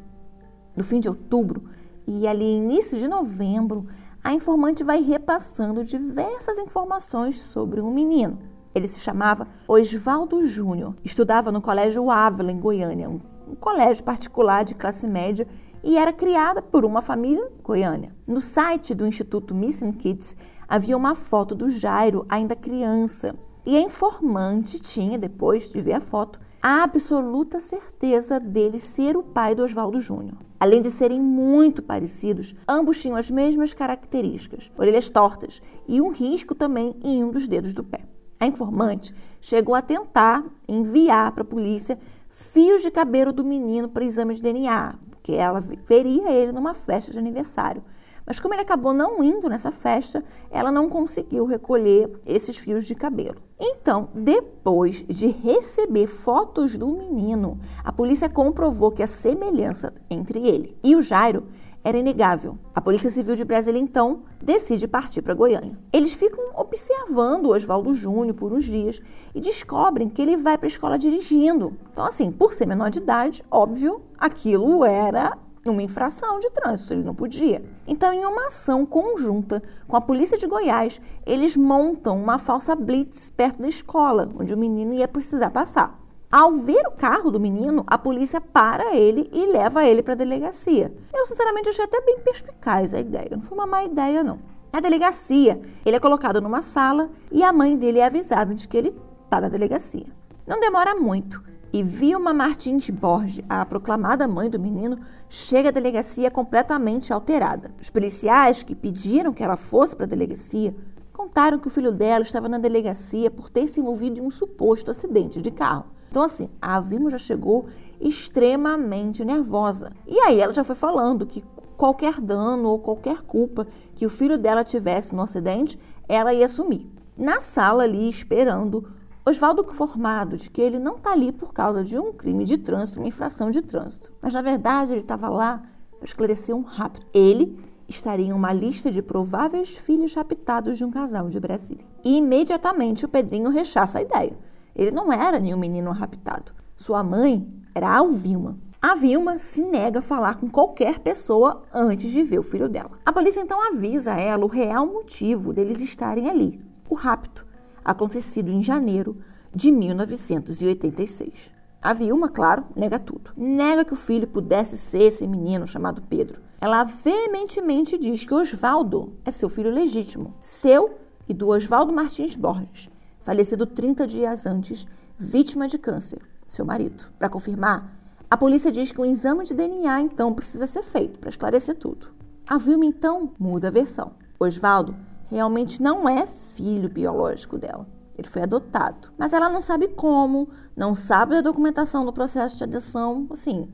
No 0.75 0.85
fim 0.85 1.01
de 1.01 1.09
outubro 1.09 1.65
e 2.07 2.27
ali 2.27 2.57
início 2.57 2.99
de 2.99 3.07
novembro, 3.07 3.87
a 4.23 4.33
informante 4.33 4.85
vai 4.85 5.01
repassando 5.01 5.85
diversas 5.85 6.59
informações 6.59 7.41
sobre 7.41 7.81
um 7.81 7.91
menino. 7.91 8.39
Ele 8.75 8.87
se 8.87 9.01
chamava 9.01 9.49
Oswaldo 9.67 10.47
Júnior, 10.47 10.95
estudava 11.05 11.51
no 11.51 11.63
Colégio 11.63 12.11
Ávila, 12.11 12.53
em 12.53 12.59
Goiânia, 12.59 13.09
um 13.09 13.21
colégio 13.61 14.05
particular 14.05 14.65
de 14.65 14.75
classe 14.75 15.07
média 15.07 15.47
e 15.83 15.97
era 15.97 16.13
criada 16.13 16.61
por 16.61 16.85
uma 16.85 17.01
família 17.01 17.51
goiânia. 17.63 18.15
No 18.27 18.41
site 18.41 18.95
do 18.95 19.07
Instituto 19.07 19.55
Missing 19.55 19.93
Kids 19.93 20.37
havia 20.69 20.97
uma 20.97 21.15
foto 21.15 21.55
do 21.55 21.71
Jairo 21.71 22.27
ainda 22.29 22.55
criança 22.55 23.35
e 23.65 23.77
a 23.77 23.81
informante 23.81 24.79
tinha, 24.81 25.19
depois 25.19 25.73
de 25.73 25.81
ver 25.81 25.95
a 25.95 26.01
foto, 26.01 26.41
a 26.61 26.83
absoluta 26.83 27.61
certeza 27.61 28.41
dele 28.41 28.79
ser 28.79 29.17
o 29.17 29.23
pai 29.23 29.55
do 29.55 29.63
Oswaldo 29.63 30.01
Júnior. 30.01 30.48
Além 30.61 30.81
de 30.81 30.91
serem 30.91 31.21
muito 31.21 31.83
parecidos, 31.83 32.55
ambos 32.69 33.01
tinham 33.01 33.17
as 33.17 33.31
mesmas 33.31 33.73
características: 33.73 34.73
orelhas 34.77 35.09
tortas 35.09 35.63
e 35.87 36.01
um 36.01 36.11
risco 36.11 36.55
também 36.55 36.97
em 37.03 37.23
um 37.23 37.31
dos 37.31 37.47
dedos 37.47 37.75
do 37.75 37.85
pé. 37.85 38.01
A 38.41 38.47
informante 38.47 39.15
chegou 39.41 39.75
a 39.75 39.83
tentar 39.83 40.45
enviar 40.69 41.33
para 41.33 41.43
a 41.43 41.47
polícia 41.47 41.99
fios 42.29 42.83
de 42.83 42.91
cabelo 42.91 43.33
do 43.33 43.45
menino 43.45 43.89
para 43.89 44.05
exame 44.05 44.35
de 44.35 44.43
DNA, 44.43 44.95
porque 45.11 45.33
ela 45.33 45.61
veria 45.61 46.31
ele 46.31 46.53
numa 46.53 46.75
festa 46.75 47.13
de 47.13 47.19
aniversário. 47.19 47.83
Mas 48.29 48.39
como 48.39 48.53
ele 48.53 48.61
acabou 48.61 48.93
não 48.93 49.25
indo 49.25 49.49
nessa 49.49 49.73
festa, 49.73 50.23
ela 50.51 50.71
não 50.71 50.87
conseguiu 50.91 51.47
recolher 51.47 52.11
esses 52.27 52.59
fios 52.59 52.85
de 52.85 52.95
cabelo. 52.95 53.41
Então, 53.59 54.11
depois 54.15 55.03
de 55.09 55.29
receber 55.29 56.07
fotos 56.07 56.77
do 56.77 56.89
menino, 56.89 57.59
a 57.83 57.91
polícia 57.91 58.29
comprovou 58.29 58.93
que 58.93 59.03
a 59.03 59.07
semelhança 59.07 59.95
entre 60.11 60.47
ele 60.47 60.77
e 60.85 60.95
o 60.95 61.01
Jairo 61.01 61.45
era 61.83 61.97
inegável. 61.97 62.59
A 62.75 62.83
Polícia 62.83 63.09
Civil 63.09 63.35
de 63.35 63.45
Brasília, 63.45 63.81
então, 63.81 64.25
decide 64.43 64.87
partir 64.87 65.23
para 65.23 65.33
Goiânia. 65.33 65.79
Eles 65.91 66.13
ficam 66.13 66.53
observando 66.55 67.47
o 67.47 67.55
Oswaldo 67.55 67.95
Júnior 67.95 68.35
por 68.35 68.53
uns 68.53 68.65
dias 68.65 69.01
e 69.35 69.41
descobrem 69.41 70.09
que 70.09 70.21
ele 70.21 70.37
vai 70.37 70.59
para 70.59 70.67
a 70.67 70.69
escola 70.69 70.99
dirigindo. 70.99 71.79
Então, 71.93 72.05
assim, 72.05 72.31
por 72.31 72.53
ser 72.53 72.67
menor 72.67 72.91
de 72.91 72.99
idade, 72.99 73.43
óbvio, 73.51 74.03
aquilo 74.19 74.85
era 74.85 75.39
uma 75.71 75.83
infração 75.83 76.39
de 76.39 76.51
trânsito, 76.51 76.93
ele 76.93 77.03
não 77.03 77.15
podia. 77.15 77.65
Então, 77.87 78.13
em 78.13 78.25
uma 78.25 78.47
ação 78.47 78.85
conjunta 78.85 79.63
com 79.87 79.97
a 79.97 80.01
polícia 80.01 80.39
de 80.39 80.47
Goiás, 80.47 81.01
eles 81.27 81.57
montam 81.57 82.21
uma 82.21 82.39
falsa 82.39 82.75
blitz 82.75 83.31
perto 83.31 83.61
da 83.61 83.69
escola, 83.69 84.29
onde 84.39 84.55
o 84.55 84.59
menino 84.59 84.95
ia 84.95 85.09
precisar 85.09 85.51
passar. 85.51 85.99
Ao 86.31 86.53
ver 86.53 86.87
o 86.87 86.91
carro 86.91 87.31
do 87.31 87.41
menino, 87.41 87.85
a 87.87 87.97
polícia 87.97 88.41
para 88.41 88.95
ele 88.95 89.31
e 89.33 89.47
leva 89.47 89.85
ele 89.85 90.03
para 90.03 90.13
a 90.13 90.17
delegacia. 90.17 90.95
Eu, 91.15 91.25
sinceramente, 91.25 91.71
achei 91.71 91.85
até 91.85 92.03
bem 92.03 92.19
perspicaz 92.21 92.93
a 92.93 93.01
ideia. 93.01 93.31
Não 93.33 93.41
foi 93.41 93.57
uma 93.57 93.67
má 93.67 93.83
ideia, 93.83 94.23
não. 94.23 94.39
Na 94.71 94.81
delegacia, 94.81 95.61
ele 95.87 95.97
é 95.97 96.01
colocado 96.01 96.41
numa 96.41 96.61
sala 96.61 97.11
e 97.33 97.43
a 97.43 97.53
mãe 97.53 97.77
dele 97.77 97.99
é 97.99 98.05
avisada 98.05 98.55
de 98.55 98.69
que 98.69 98.77
ele 98.77 98.95
está 99.25 99.41
na 99.41 99.49
delegacia. 99.49 100.07
Não 100.47 100.61
demora 100.61 100.95
muito 100.95 101.43
e 101.73 101.83
Vilma 101.83 102.33
Martins 102.33 102.89
Borges, 102.89 103.45
a 103.49 103.65
proclamada 103.67 104.27
mãe 104.27 104.49
do 104.49 104.59
menino, 104.59 104.99
chega 105.29 105.69
à 105.69 105.73
delegacia 105.73 106.31
completamente 106.31 107.13
alterada. 107.13 107.75
Os 107.81 107.91
policiais 107.91 108.63
que 108.63 108.75
pediram 108.75 109.33
que 109.33 109.45
ela 109.45 109.57
fosse 109.57 109.95
para 109.95 110.07
a 110.07 110.09
delegacia 110.09 110.75
contaram 111.13 111.59
que 111.59 111.67
o 111.67 111.71
filho 111.71 111.93
dela 111.93 112.23
estava 112.23 112.49
na 112.49 112.59
delegacia 112.59 113.31
por 113.31 113.51
ter 113.51 113.67
se 113.69 113.81
envolvido 113.81 114.19
em 114.19 114.23
um 114.23 114.31
suposto 114.31 114.91
acidente 114.91 115.43
de 115.43 115.51
carro. 115.51 115.87
Então, 116.11 116.23
assim, 116.23 116.49
a 116.61 116.81
Vilma 116.81 117.11
já 117.11 117.19
chegou 117.19 117.67
extremamente 118.01 119.25
nervosa. 119.25 119.93
E 120.07 120.19
aí 120.21 120.41
ela 120.41 120.53
já 120.55 120.65
foi 120.65 120.75
falando 120.75 121.27
que 121.27 121.45
qualquer 121.77 122.21
dano 122.21 122.71
ou 122.71 122.79
qualquer 122.79 123.23
culpa 123.23 123.67
que 123.95 124.07
o 124.07 124.11
filho 124.11 124.39
dela 124.39 124.65
tivesse 124.65 125.15
no 125.15 125.23
acidente, 125.23 125.79
ela 126.09 126.33
ia 126.33 126.47
assumir. 126.47 126.91
Na 127.17 127.41
sala 127.41 127.83
ali, 127.83 128.09
esperando, 128.09 128.89
Oswaldo 129.29 129.67
informado 129.71 130.37
de 130.37 130.49
que 130.49 130.61
ele 130.61 130.79
não 130.79 130.97
está 130.97 131.13
ali 131.13 131.33
por 131.33 131.53
causa 131.53 131.85
de 131.85 131.99
um 131.99 132.13
crime 132.13 132.45
de 132.45 132.57
trânsito, 132.57 132.99
uma 132.99 133.09
infração 133.09 133.51
de 133.51 133.61
trânsito. 133.61 134.13
Mas 134.23 134.35
na 134.35 134.43
verdade 134.43 134.93
ele 134.93 135.01
estava 135.01 135.29
lá 135.29 135.63
para 135.99 136.05
esclarecer 136.05 136.55
um 136.55 136.63
rápido. 136.63 137.07
Ele 137.13 137.59
estaria 137.87 138.27
em 138.27 138.33
uma 138.33 138.53
lista 138.53 138.91
de 138.91 139.03
prováveis 139.03 139.77
filhos 139.77 140.15
raptados 140.15 140.79
de 140.79 140.85
um 140.85 140.91
casal 140.91 141.29
de 141.29 141.39
Brasília. 141.41 141.85
E 142.05 142.17
imediatamente 142.17 143.05
o 143.05 143.09
Pedrinho 143.09 143.51
rechaça 143.51 143.99
a 143.99 144.03
ideia. 144.03 144.39
Ele 144.75 144.91
não 144.91 145.13
era 145.13 145.39
nenhum 145.39 145.59
menino 145.59 145.91
raptado. 145.91 146.53
Sua 146.77 147.03
mãe 147.03 147.47
era 147.75 147.99
a 147.99 148.07
Vilma. 148.07 148.59
A 148.81 148.95
Vilma 148.95 149.39
se 149.39 149.63
nega 149.63 149.99
a 149.99 150.03
falar 150.03 150.37
com 150.37 150.49
qualquer 150.49 151.01
pessoa 151.01 151.65
antes 151.75 152.11
de 152.11 152.23
ver 152.23 152.39
o 152.39 152.45
filho 152.45 152.69
dela. 152.69 152.93
A 153.05 153.13
polícia 153.13 153.41
então 153.41 153.61
avisa 153.73 154.15
a 154.15 154.21
ela 154.21 154.45
o 154.45 154.49
real 154.49 154.87
motivo 154.87 155.53
deles 155.53 155.81
estarem 155.81 156.31
ali: 156.31 156.65
o 156.89 156.95
rapto 156.95 157.48
acontecido 157.91 158.51
em 158.51 158.63
janeiro 158.63 159.17
de 159.55 159.73
1986. 159.73 161.53
A 161.81 161.95
Vilma, 161.95 162.29
claro, 162.29 162.67
nega 162.77 162.99
tudo. 162.99 163.31
Nega 163.35 163.85
que 163.85 163.95
o 163.95 163.97
filho 163.97 164.27
pudesse 164.27 164.77
ser 164.77 165.05
esse 165.05 165.27
menino 165.27 165.67
chamado 165.67 166.03
Pedro. 166.03 166.43
Ela 166.61 166.85
veementemente 166.85 167.97
diz 167.97 168.25
que 168.25 168.35
Oswaldo 168.35 169.15
é 169.25 169.31
seu 169.31 169.49
filho 169.49 169.71
legítimo, 169.71 170.35
seu 170.39 170.99
e 171.27 171.33
do 171.33 171.49
Oswaldo 171.49 171.93
Martins 171.93 172.37
Borges, 172.37 172.91
falecido 173.21 173.65
30 173.65 174.07
dias 174.07 174.45
antes, 174.45 174.87
vítima 175.17 175.67
de 175.67 175.79
câncer, 175.79 176.21
seu 176.47 176.67
marido. 176.67 177.05
Para 177.19 177.31
confirmar, 177.31 177.97
a 178.31 178.37
polícia 178.37 178.71
diz 178.71 178.93
que 178.93 179.01
um 179.01 179.05
exame 179.05 179.45
de 179.45 179.55
DNA 179.55 180.03
então 180.03 180.35
precisa 180.35 180.67
ser 180.67 180.83
feito 180.83 181.19
para 181.19 181.31
esclarecer 181.31 181.77
tudo. 181.77 182.09
A 182.47 182.59
Vilma 182.59 182.85
então 182.85 183.33
muda 183.39 183.69
a 183.69 183.71
versão. 183.71 184.13
Oswaldo 184.39 184.95
realmente 185.31 185.81
não 185.81 186.09
é 186.09 186.27
filho 186.59 186.89
biológico 186.89 187.57
dela. 187.57 187.87
Ele 188.17 188.27
foi 188.27 188.43
adotado. 188.43 189.13
Mas 189.17 189.33
ela 189.33 189.49
não 189.49 189.61
sabe 189.61 189.87
como, 189.87 190.49
não 190.77 190.93
sabe 190.93 191.37
da 191.37 191.41
documentação 191.41 192.05
do 192.05 192.13
processo 192.13 192.57
de 192.57 192.65
adoção. 192.65 193.29
Assim, 193.31 193.69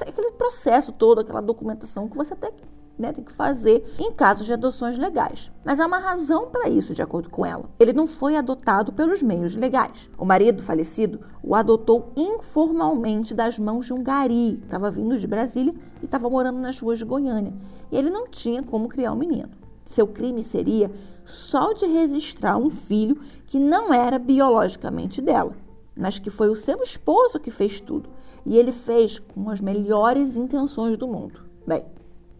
aquele 0.00 0.32
processo 0.32 0.90
todo, 0.90 1.20
aquela 1.20 1.40
documentação 1.40 2.08
que 2.08 2.16
você 2.16 2.34
tem 2.34 2.50
né, 2.98 3.12
tem 3.12 3.24
que 3.24 3.32
fazer 3.32 3.84
em 3.98 4.12
casos 4.12 4.46
de 4.46 4.52
adoções 4.52 4.98
legais. 4.98 5.50
Mas 5.64 5.80
há 5.80 5.86
uma 5.86 5.98
razão 5.98 6.48
para 6.50 6.68
isso, 6.68 6.94
de 6.94 7.02
acordo 7.02 7.28
com 7.28 7.44
ela. 7.44 7.64
Ele 7.78 7.92
não 7.92 8.06
foi 8.06 8.36
adotado 8.36 8.92
pelos 8.92 9.22
meios 9.22 9.54
legais. 9.56 10.10
O 10.18 10.24
marido 10.24 10.62
falecido 10.62 11.20
o 11.42 11.54
adotou 11.54 12.12
informalmente 12.16 13.34
das 13.34 13.58
mãos 13.58 13.86
de 13.86 13.92
um 13.92 14.02
gari, 14.02 14.60
estava 14.64 14.90
vindo 14.90 15.18
de 15.18 15.26
Brasília 15.26 15.74
e 16.00 16.04
estava 16.04 16.30
morando 16.30 16.58
nas 16.58 16.80
ruas 16.80 16.98
de 16.98 17.04
Goiânia. 17.04 17.52
E 17.90 17.96
ele 17.96 18.10
não 18.10 18.28
tinha 18.28 18.62
como 18.62 18.88
criar 18.88 19.12
o 19.12 19.14
um 19.14 19.18
menino. 19.18 19.63
Seu 19.84 20.06
crime 20.06 20.42
seria 20.42 20.90
só 21.24 21.72
de 21.72 21.86
registrar 21.86 22.56
um 22.56 22.70
filho 22.70 23.18
que 23.46 23.58
não 23.58 23.92
era 23.92 24.18
biologicamente 24.18 25.20
dela, 25.20 25.54
mas 25.96 26.18
que 26.18 26.30
foi 26.30 26.48
o 26.48 26.54
seu 26.54 26.82
esposo 26.82 27.40
que 27.40 27.50
fez 27.50 27.80
tudo. 27.80 28.10
E 28.46 28.56
ele 28.58 28.72
fez 28.72 29.18
com 29.18 29.48
as 29.48 29.60
melhores 29.60 30.36
intenções 30.36 30.96
do 30.96 31.08
mundo. 31.08 31.44
Bem, 31.66 31.84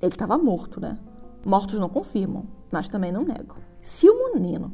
ele 0.02 0.12
estava 0.12 0.36
morto, 0.36 0.80
né? 0.80 0.98
Mortos 1.44 1.78
não 1.78 1.88
confirmam, 1.88 2.46
mas 2.70 2.88
também 2.88 3.12
não 3.12 3.22
negam. 3.22 3.56
Se 3.80 4.08
o 4.08 4.34
menino 4.34 4.72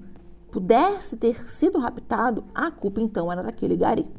pudesse 0.50 1.16
ter 1.16 1.48
sido 1.48 1.78
raptado, 1.78 2.44
a 2.54 2.70
culpa 2.70 3.00
então 3.00 3.30
era 3.30 3.42
daquele 3.42 3.76
gari. 3.76 4.10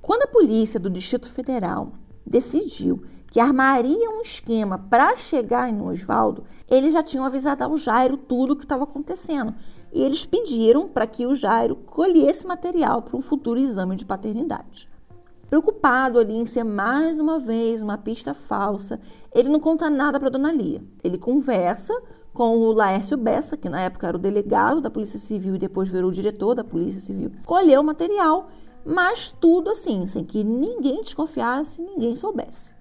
Quando 0.00 0.22
a 0.22 0.28
polícia 0.28 0.80
do 0.80 0.90
Distrito 0.90 1.30
Federal 1.30 1.92
decidiu 2.26 3.02
que 3.30 3.40
armaria 3.40 4.10
um 4.10 4.20
esquema 4.20 4.78
para 4.78 5.14
chegar 5.14 5.72
no 5.72 5.90
Oswaldo, 5.90 6.44
eles 6.68 6.92
já 6.92 7.02
tinham 7.02 7.24
avisado 7.24 7.62
ao 7.62 7.76
Jairo 7.76 8.16
tudo 8.16 8.52
o 8.52 8.56
que 8.56 8.64
estava 8.64 8.84
acontecendo. 8.84 9.54
E 9.92 10.02
eles 10.02 10.24
pediram 10.24 10.88
para 10.88 11.06
que 11.06 11.26
o 11.26 11.34
Jairo 11.34 11.76
colhesse 11.76 12.46
material 12.46 13.02
para 13.02 13.16
um 13.16 13.22
futuro 13.22 13.58
exame 13.58 13.96
de 13.96 14.04
paternidade. 14.04 14.88
Preocupado 15.48 16.18
ali 16.18 16.36
em 16.36 16.44
ser 16.44 16.64
mais 16.64 17.20
uma 17.20 17.38
vez 17.38 17.82
uma 17.82 17.96
pista 17.96 18.34
falsa, 18.34 19.00
ele 19.34 19.48
não 19.48 19.60
conta 19.60 19.88
nada 19.88 20.20
para 20.20 20.28
Dona 20.28 20.52
Lia. 20.52 20.82
Ele 21.02 21.16
conversa 21.16 21.94
com 22.34 22.58
o 22.58 22.72
Laércio 22.72 23.16
Bessa, 23.16 23.56
que 23.56 23.68
na 23.68 23.80
época 23.80 24.06
era 24.06 24.16
o 24.16 24.20
delegado 24.20 24.80
da 24.80 24.90
Polícia 24.90 25.18
Civil 25.18 25.54
e 25.54 25.58
depois 25.58 25.88
virou 25.88 26.10
o 26.10 26.14
diretor 26.14 26.54
da 26.54 26.62
Polícia 26.62 27.00
Civil, 27.00 27.32
colheu 27.44 27.80
o 27.80 27.84
material, 27.84 28.48
mas 28.84 29.30
tudo 29.40 29.70
assim, 29.70 30.06
sem 30.06 30.24
que 30.24 30.44
ninguém 30.44 31.02
desconfiasse, 31.02 31.80
ninguém 31.82 32.14
soubesse 32.14 32.77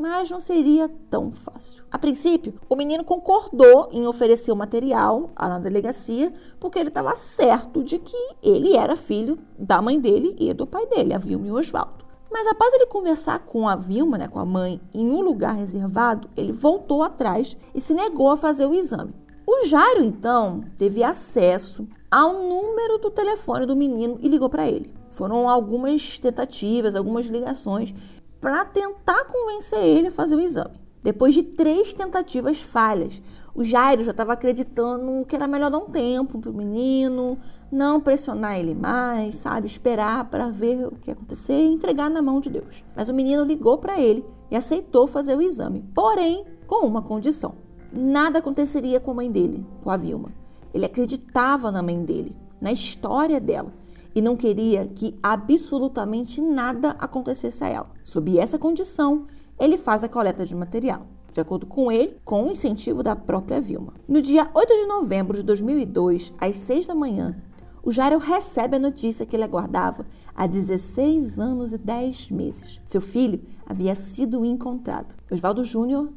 mas 0.00 0.30
não 0.30 0.40
seria 0.40 0.88
tão 1.10 1.30
fácil. 1.30 1.84
A 1.90 1.98
princípio, 1.98 2.54
o 2.68 2.74
menino 2.74 3.04
concordou 3.04 3.90
em 3.92 4.06
oferecer 4.06 4.50
o 4.50 4.56
material 4.56 5.30
na 5.38 5.58
delegacia 5.58 6.32
porque 6.58 6.78
ele 6.78 6.88
estava 6.88 7.14
certo 7.14 7.84
de 7.84 7.98
que 7.98 8.16
ele 8.42 8.74
era 8.74 8.96
filho 8.96 9.38
da 9.58 9.82
mãe 9.82 10.00
dele 10.00 10.34
e 10.38 10.54
do 10.54 10.66
pai 10.66 10.86
dele, 10.86 11.12
a 11.12 11.18
Vilma 11.18 11.46
e 11.46 11.50
o 11.50 11.56
Oswaldo. 11.56 12.06
Mas 12.32 12.46
após 12.46 12.72
ele 12.72 12.86
conversar 12.86 13.40
com 13.40 13.68
a 13.68 13.76
Vilma, 13.76 14.16
né, 14.16 14.26
com 14.26 14.38
a 14.38 14.44
mãe, 14.44 14.80
em 14.94 15.10
um 15.10 15.20
lugar 15.20 15.54
reservado, 15.54 16.30
ele 16.36 16.52
voltou 16.52 17.02
atrás 17.02 17.56
e 17.74 17.80
se 17.80 17.92
negou 17.92 18.30
a 18.30 18.36
fazer 18.36 18.66
o 18.66 18.74
exame. 18.74 19.12
O 19.46 19.66
Jairo, 19.66 20.02
então, 20.02 20.62
teve 20.76 21.02
acesso 21.02 21.86
ao 22.10 22.32
número 22.32 22.98
do 22.98 23.10
telefone 23.10 23.66
do 23.66 23.76
menino 23.76 24.18
e 24.22 24.28
ligou 24.28 24.48
para 24.48 24.68
ele. 24.68 24.92
Foram 25.10 25.48
algumas 25.48 26.20
tentativas, 26.20 26.94
algumas 26.94 27.26
ligações 27.26 27.92
para 28.40 28.64
tentar 28.64 29.24
convencer 29.24 29.78
ele 29.78 30.08
a 30.08 30.12
fazer 30.12 30.36
o 30.36 30.40
exame. 30.40 30.80
Depois 31.02 31.34
de 31.34 31.42
três 31.42 31.94
tentativas 31.94 32.60
falhas, 32.60 33.20
o 33.54 33.64
Jairo 33.64 34.04
já 34.04 34.10
estava 34.10 34.32
acreditando 34.32 35.24
que 35.26 35.34
era 35.34 35.48
melhor 35.48 35.70
dar 35.70 35.78
um 35.78 35.90
tempo 35.90 36.38
para 36.38 36.50
o 36.50 36.54
menino, 36.54 37.38
não 37.70 38.00
pressionar 38.00 38.58
ele 38.58 38.74
mais, 38.74 39.36
sabe? 39.38 39.66
Esperar 39.66 40.30
para 40.30 40.48
ver 40.48 40.86
o 40.86 40.96
que 40.96 41.10
ia 41.10 41.14
acontecer 41.14 41.54
e 41.54 41.72
entregar 41.72 42.10
na 42.10 42.22
mão 42.22 42.40
de 42.40 42.48
Deus. 42.48 42.84
Mas 42.94 43.08
o 43.08 43.14
menino 43.14 43.44
ligou 43.44 43.78
para 43.78 44.00
ele 44.00 44.24
e 44.50 44.56
aceitou 44.56 45.06
fazer 45.06 45.36
o 45.36 45.42
exame, 45.42 45.84
porém 45.94 46.44
com 46.66 46.86
uma 46.86 47.02
condição: 47.02 47.54
nada 47.92 48.38
aconteceria 48.38 49.00
com 49.00 49.10
a 49.10 49.14
mãe 49.14 49.30
dele, 49.30 49.66
com 49.82 49.90
a 49.90 49.96
Vilma. 49.96 50.32
Ele 50.72 50.86
acreditava 50.86 51.72
na 51.72 51.82
mãe 51.82 52.02
dele, 52.04 52.36
na 52.60 52.70
história 52.70 53.40
dela 53.40 53.79
e 54.14 54.20
não 54.20 54.36
queria 54.36 54.86
que 54.86 55.18
absolutamente 55.22 56.40
nada 56.40 56.90
acontecesse 56.98 57.64
a 57.64 57.68
ela. 57.68 57.90
Sob 58.04 58.38
essa 58.38 58.58
condição, 58.58 59.26
ele 59.58 59.76
faz 59.76 60.02
a 60.04 60.08
coleta 60.08 60.44
de 60.44 60.54
material 60.54 61.06
de 61.32 61.40
acordo 61.40 61.66
com 61.66 61.90
ele, 61.90 62.16
com 62.24 62.44
o 62.44 62.50
incentivo 62.50 63.02
da 63.02 63.14
própria 63.14 63.60
Vilma. 63.60 63.94
No 64.08 64.20
dia 64.20 64.50
8 64.52 64.68
de 64.68 64.86
novembro 64.86 65.36
de 65.36 65.44
2002, 65.44 66.32
às 66.38 66.56
6 66.56 66.88
da 66.88 66.94
manhã, 66.94 67.36
o 67.82 67.90
Jairo 67.90 68.18
recebe 68.18 68.76
a 68.76 68.80
notícia 68.80 69.24
que 69.24 69.34
ele 69.34 69.44
aguardava 69.44 70.04
há 70.34 70.46
16 70.46 71.38
anos 71.38 71.72
e 71.72 71.78
10 71.78 72.30
meses. 72.30 72.80
Seu 72.84 73.00
filho 73.00 73.40
havia 73.64 73.94
sido 73.94 74.44
encontrado. 74.44 75.14
Oswaldo 75.30 75.64
Júnior 75.64 76.10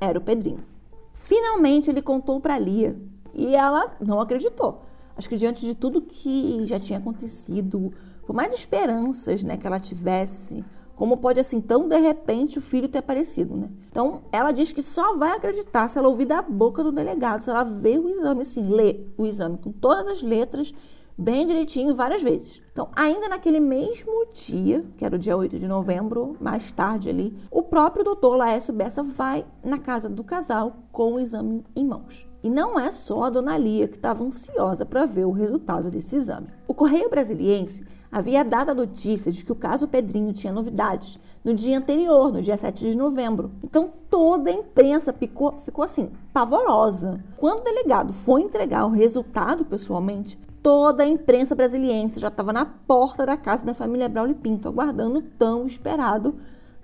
era 0.00 0.18
o 0.18 0.22
Pedrinho. 0.22 0.64
Finalmente 1.12 1.90
ele 1.90 2.00
contou 2.00 2.40
para 2.40 2.58
Lia 2.58 3.00
e 3.34 3.54
ela 3.54 3.96
não 4.00 4.20
acreditou. 4.20 4.82
Acho 5.20 5.28
que 5.28 5.36
diante 5.36 5.66
de 5.66 5.74
tudo 5.74 6.00
que 6.00 6.66
já 6.66 6.80
tinha 6.80 6.98
acontecido, 6.98 7.92
por 8.26 8.34
mais 8.34 8.54
esperanças 8.54 9.42
né, 9.42 9.54
que 9.54 9.66
ela 9.66 9.78
tivesse, 9.78 10.64
como 10.96 11.18
pode 11.18 11.38
assim 11.38 11.60
tão 11.60 11.86
de 11.86 11.98
repente 11.98 12.56
o 12.56 12.62
filho 12.62 12.88
ter 12.88 13.00
aparecido, 13.00 13.54
né? 13.54 13.68
Então, 13.90 14.22
ela 14.32 14.50
diz 14.50 14.72
que 14.72 14.82
só 14.82 15.18
vai 15.18 15.32
acreditar 15.32 15.88
se 15.88 15.98
ela 15.98 16.08
ouvir 16.08 16.24
da 16.24 16.40
boca 16.40 16.82
do 16.82 16.90
delegado, 16.90 17.42
se 17.42 17.50
ela 17.50 17.64
ver 17.64 17.98
o 17.98 18.08
exame 18.08 18.40
assim, 18.40 18.62
ler 18.62 19.12
o 19.18 19.26
exame 19.26 19.58
com 19.58 19.70
todas 19.70 20.06
as 20.06 20.22
letras 20.22 20.72
bem 21.18 21.46
direitinho 21.46 21.94
várias 21.94 22.22
vezes. 22.22 22.62
Então, 22.72 22.88
ainda 22.96 23.28
naquele 23.28 23.60
mesmo 23.60 24.24
dia, 24.32 24.86
que 24.96 25.04
era 25.04 25.16
o 25.16 25.18
dia 25.18 25.36
8 25.36 25.58
de 25.58 25.68
novembro, 25.68 26.34
mais 26.40 26.72
tarde 26.72 27.10
ali, 27.10 27.36
o 27.50 27.62
próprio 27.62 28.02
doutor 28.02 28.36
Laércio 28.36 28.72
Bessa 28.72 29.02
vai 29.02 29.44
na 29.62 29.76
casa 29.76 30.08
do 30.08 30.24
casal 30.24 30.78
com 30.90 31.12
o 31.12 31.20
exame 31.20 31.62
em 31.76 31.84
mãos. 31.84 32.29
E 32.42 32.48
não 32.48 32.80
é 32.80 32.90
só 32.90 33.24
a 33.24 33.30
dona 33.30 33.58
Lia 33.58 33.86
que 33.86 33.96
estava 33.96 34.24
ansiosa 34.24 34.86
para 34.86 35.04
ver 35.04 35.26
o 35.26 35.30
resultado 35.30 35.90
desse 35.90 36.16
exame. 36.16 36.48
O 36.66 36.72
Correio 36.72 37.10
Brasiliense 37.10 37.84
havia 38.10 38.42
dado 38.42 38.70
a 38.70 38.74
notícia 38.74 39.30
de 39.30 39.44
que 39.44 39.52
o 39.52 39.56
caso 39.56 39.86
Pedrinho 39.86 40.32
tinha 40.32 40.52
novidades 40.52 41.18
no 41.44 41.54
dia 41.54 41.78
anterior, 41.78 42.32
no 42.32 42.40
dia 42.40 42.56
7 42.56 42.90
de 42.90 42.96
novembro. 42.96 43.52
Então 43.62 43.92
toda 44.08 44.50
a 44.50 44.54
imprensa 44.54 45.12
ficou, 45.12 45.58
ficou 45.58 45.84
assim, 45.84 46.10
pavorosa. 46.32 47.22
Quando 47.36 47.60
o 47.60 47.64
delegado 47.64 48.12
foi 48.12 48.42
entregar 48.42 48.86
o 48.86 48.90
resultado 48.90 49.64
pessoalmente, 49.64 50.38
toda 50.62 51.02
a 51.02 51.08
imprensa 51.08 51.54
brasiliense 51.54 52.18
já 52.18 52.28
estava 52.28 52.52
na 52.52 52.64
porta 52.64 53.26
da 53.26 53.36
casa 53.36 53.66
da 53.66 53.74
família 53.74 54.08
Braulio 54.08 54.34
Pinto, 54.34 54.66
aguardando 54.66 55.18
o 55.18 55.22
tão 55.22 55.66
esperado 55.66 56.34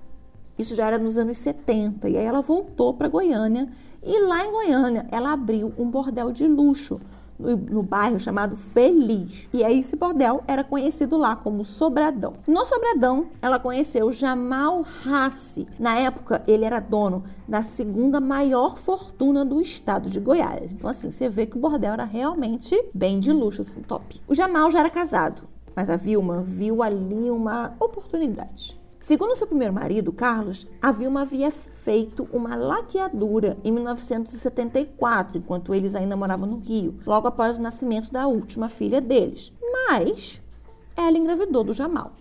Isso 0.59 0.75
já 0.75 0.87
era 0.87 0.99
nos 0.99 1.19
anos 1.19 1.39
70. 1.39 2.09
E 2.09 2.17
aí 2.17 2.25
ela 2.25 2.41
voltou 2.41 2.95
para 2.95 3.09
Goiânia. 3.09 3.69
E 4.03 4.21
lá 4.27 4.45
em 4.45 4.51
Goiânia, 4.51 5.07
ela 5.11 5.33
abriu 5.33 5.73
um 5.79 5.91
bordel 5.91 6.31
de 6.31 6.47
luxo 6.47 7.01
no, 7.39 7.57
no, 7.57 7.83
bairro 7.83 8.19
chamado 8.19 8.57
Feliz. 8.57 9.49
E 9.53 9.65
aí 9.65 9.81
esse 9.81 9.97
bordel 9.97 10.43
era 10.47 10.65
conhecido 10.65 11.17
lá 11.17 11.37
como 11.37 11.65
Sobradão. 11.65 12.35
No 12.47 12.65
Sobradão, 12.65 13.29
ela 13.41 13.59
conheceu 13.59 14.11
Jamal 14.13 14.83
Rassi. 14.83 15.67
Na 15.79 15.99
época, 15.99 16.43
ele 16.47 16.65
era 16.65 16.81
dono 16.81 17.25
da 17.47 17.63
segunda 17.63 18.21
maior 18.21 18.77
fortuna 18.77 19.45
do 19.45 19.61
estado 19.61 20.09
de 20.09 20.21
Goiás. 20.21 20.71
Então 20.73 20.89
assim, 20.89 21.11
você 21.11 21.29
vê 21.29 21.47
que 21.47 21.57
o 21.57 21.61
bordel 21.61 21.93
era 21.93 22.05
realmente 22.05 22.77
bem 22.95 23.21
de 23.21 23.33
luxo, 23.33 23.61
assim, 23.61 23.83
top. 23.83 24.21
O 24.27 24.35
Jamal 24.35 24.71
já 24.71 24.81
era 24.81 24.91
casado, 24.91 25.43
mas 25.75 25.91
a 25.91 25.97
Vilma 25.97 26.43
viu 26.43 26.83
ali 26.83 27.31
uma 27.31 27.75
oportunidade. 27.79 28.79
Segundo 29.07 29.37
seu 29.37 29.47
primeiro 29.47 29.73
marido, 29.73 30.13
Carlos, 30.13 30.67
a 30.83 30.91
Vilma 30.91 31.23
havia 31.23 31.49
feito 31.49 32.29
uma 32.33 32.57
laqueadura 32.57 33.57
em 33.63 33.71
1974, 33.71 35.39
enquanto 35.39 35.73
eles 35.73 35.95
ainda 35.95 36.17
moravam 36.17 36.49
no 36.49 36.59
Rio, 36.59 36.99
logo 37.07 37.29
após 37.29 37.57
o 37.57 37.63
nascimento 37.63 38.11
da 38.11 38.27
última 38.27 38.69
filha 38.69 39.01
deles. 39.01 39.53
Mas 39.63 40.43
ela 40.97 41.17
engravidou 41.17 41.63
do 41.63 41.73
Jamal. 41.73 42.15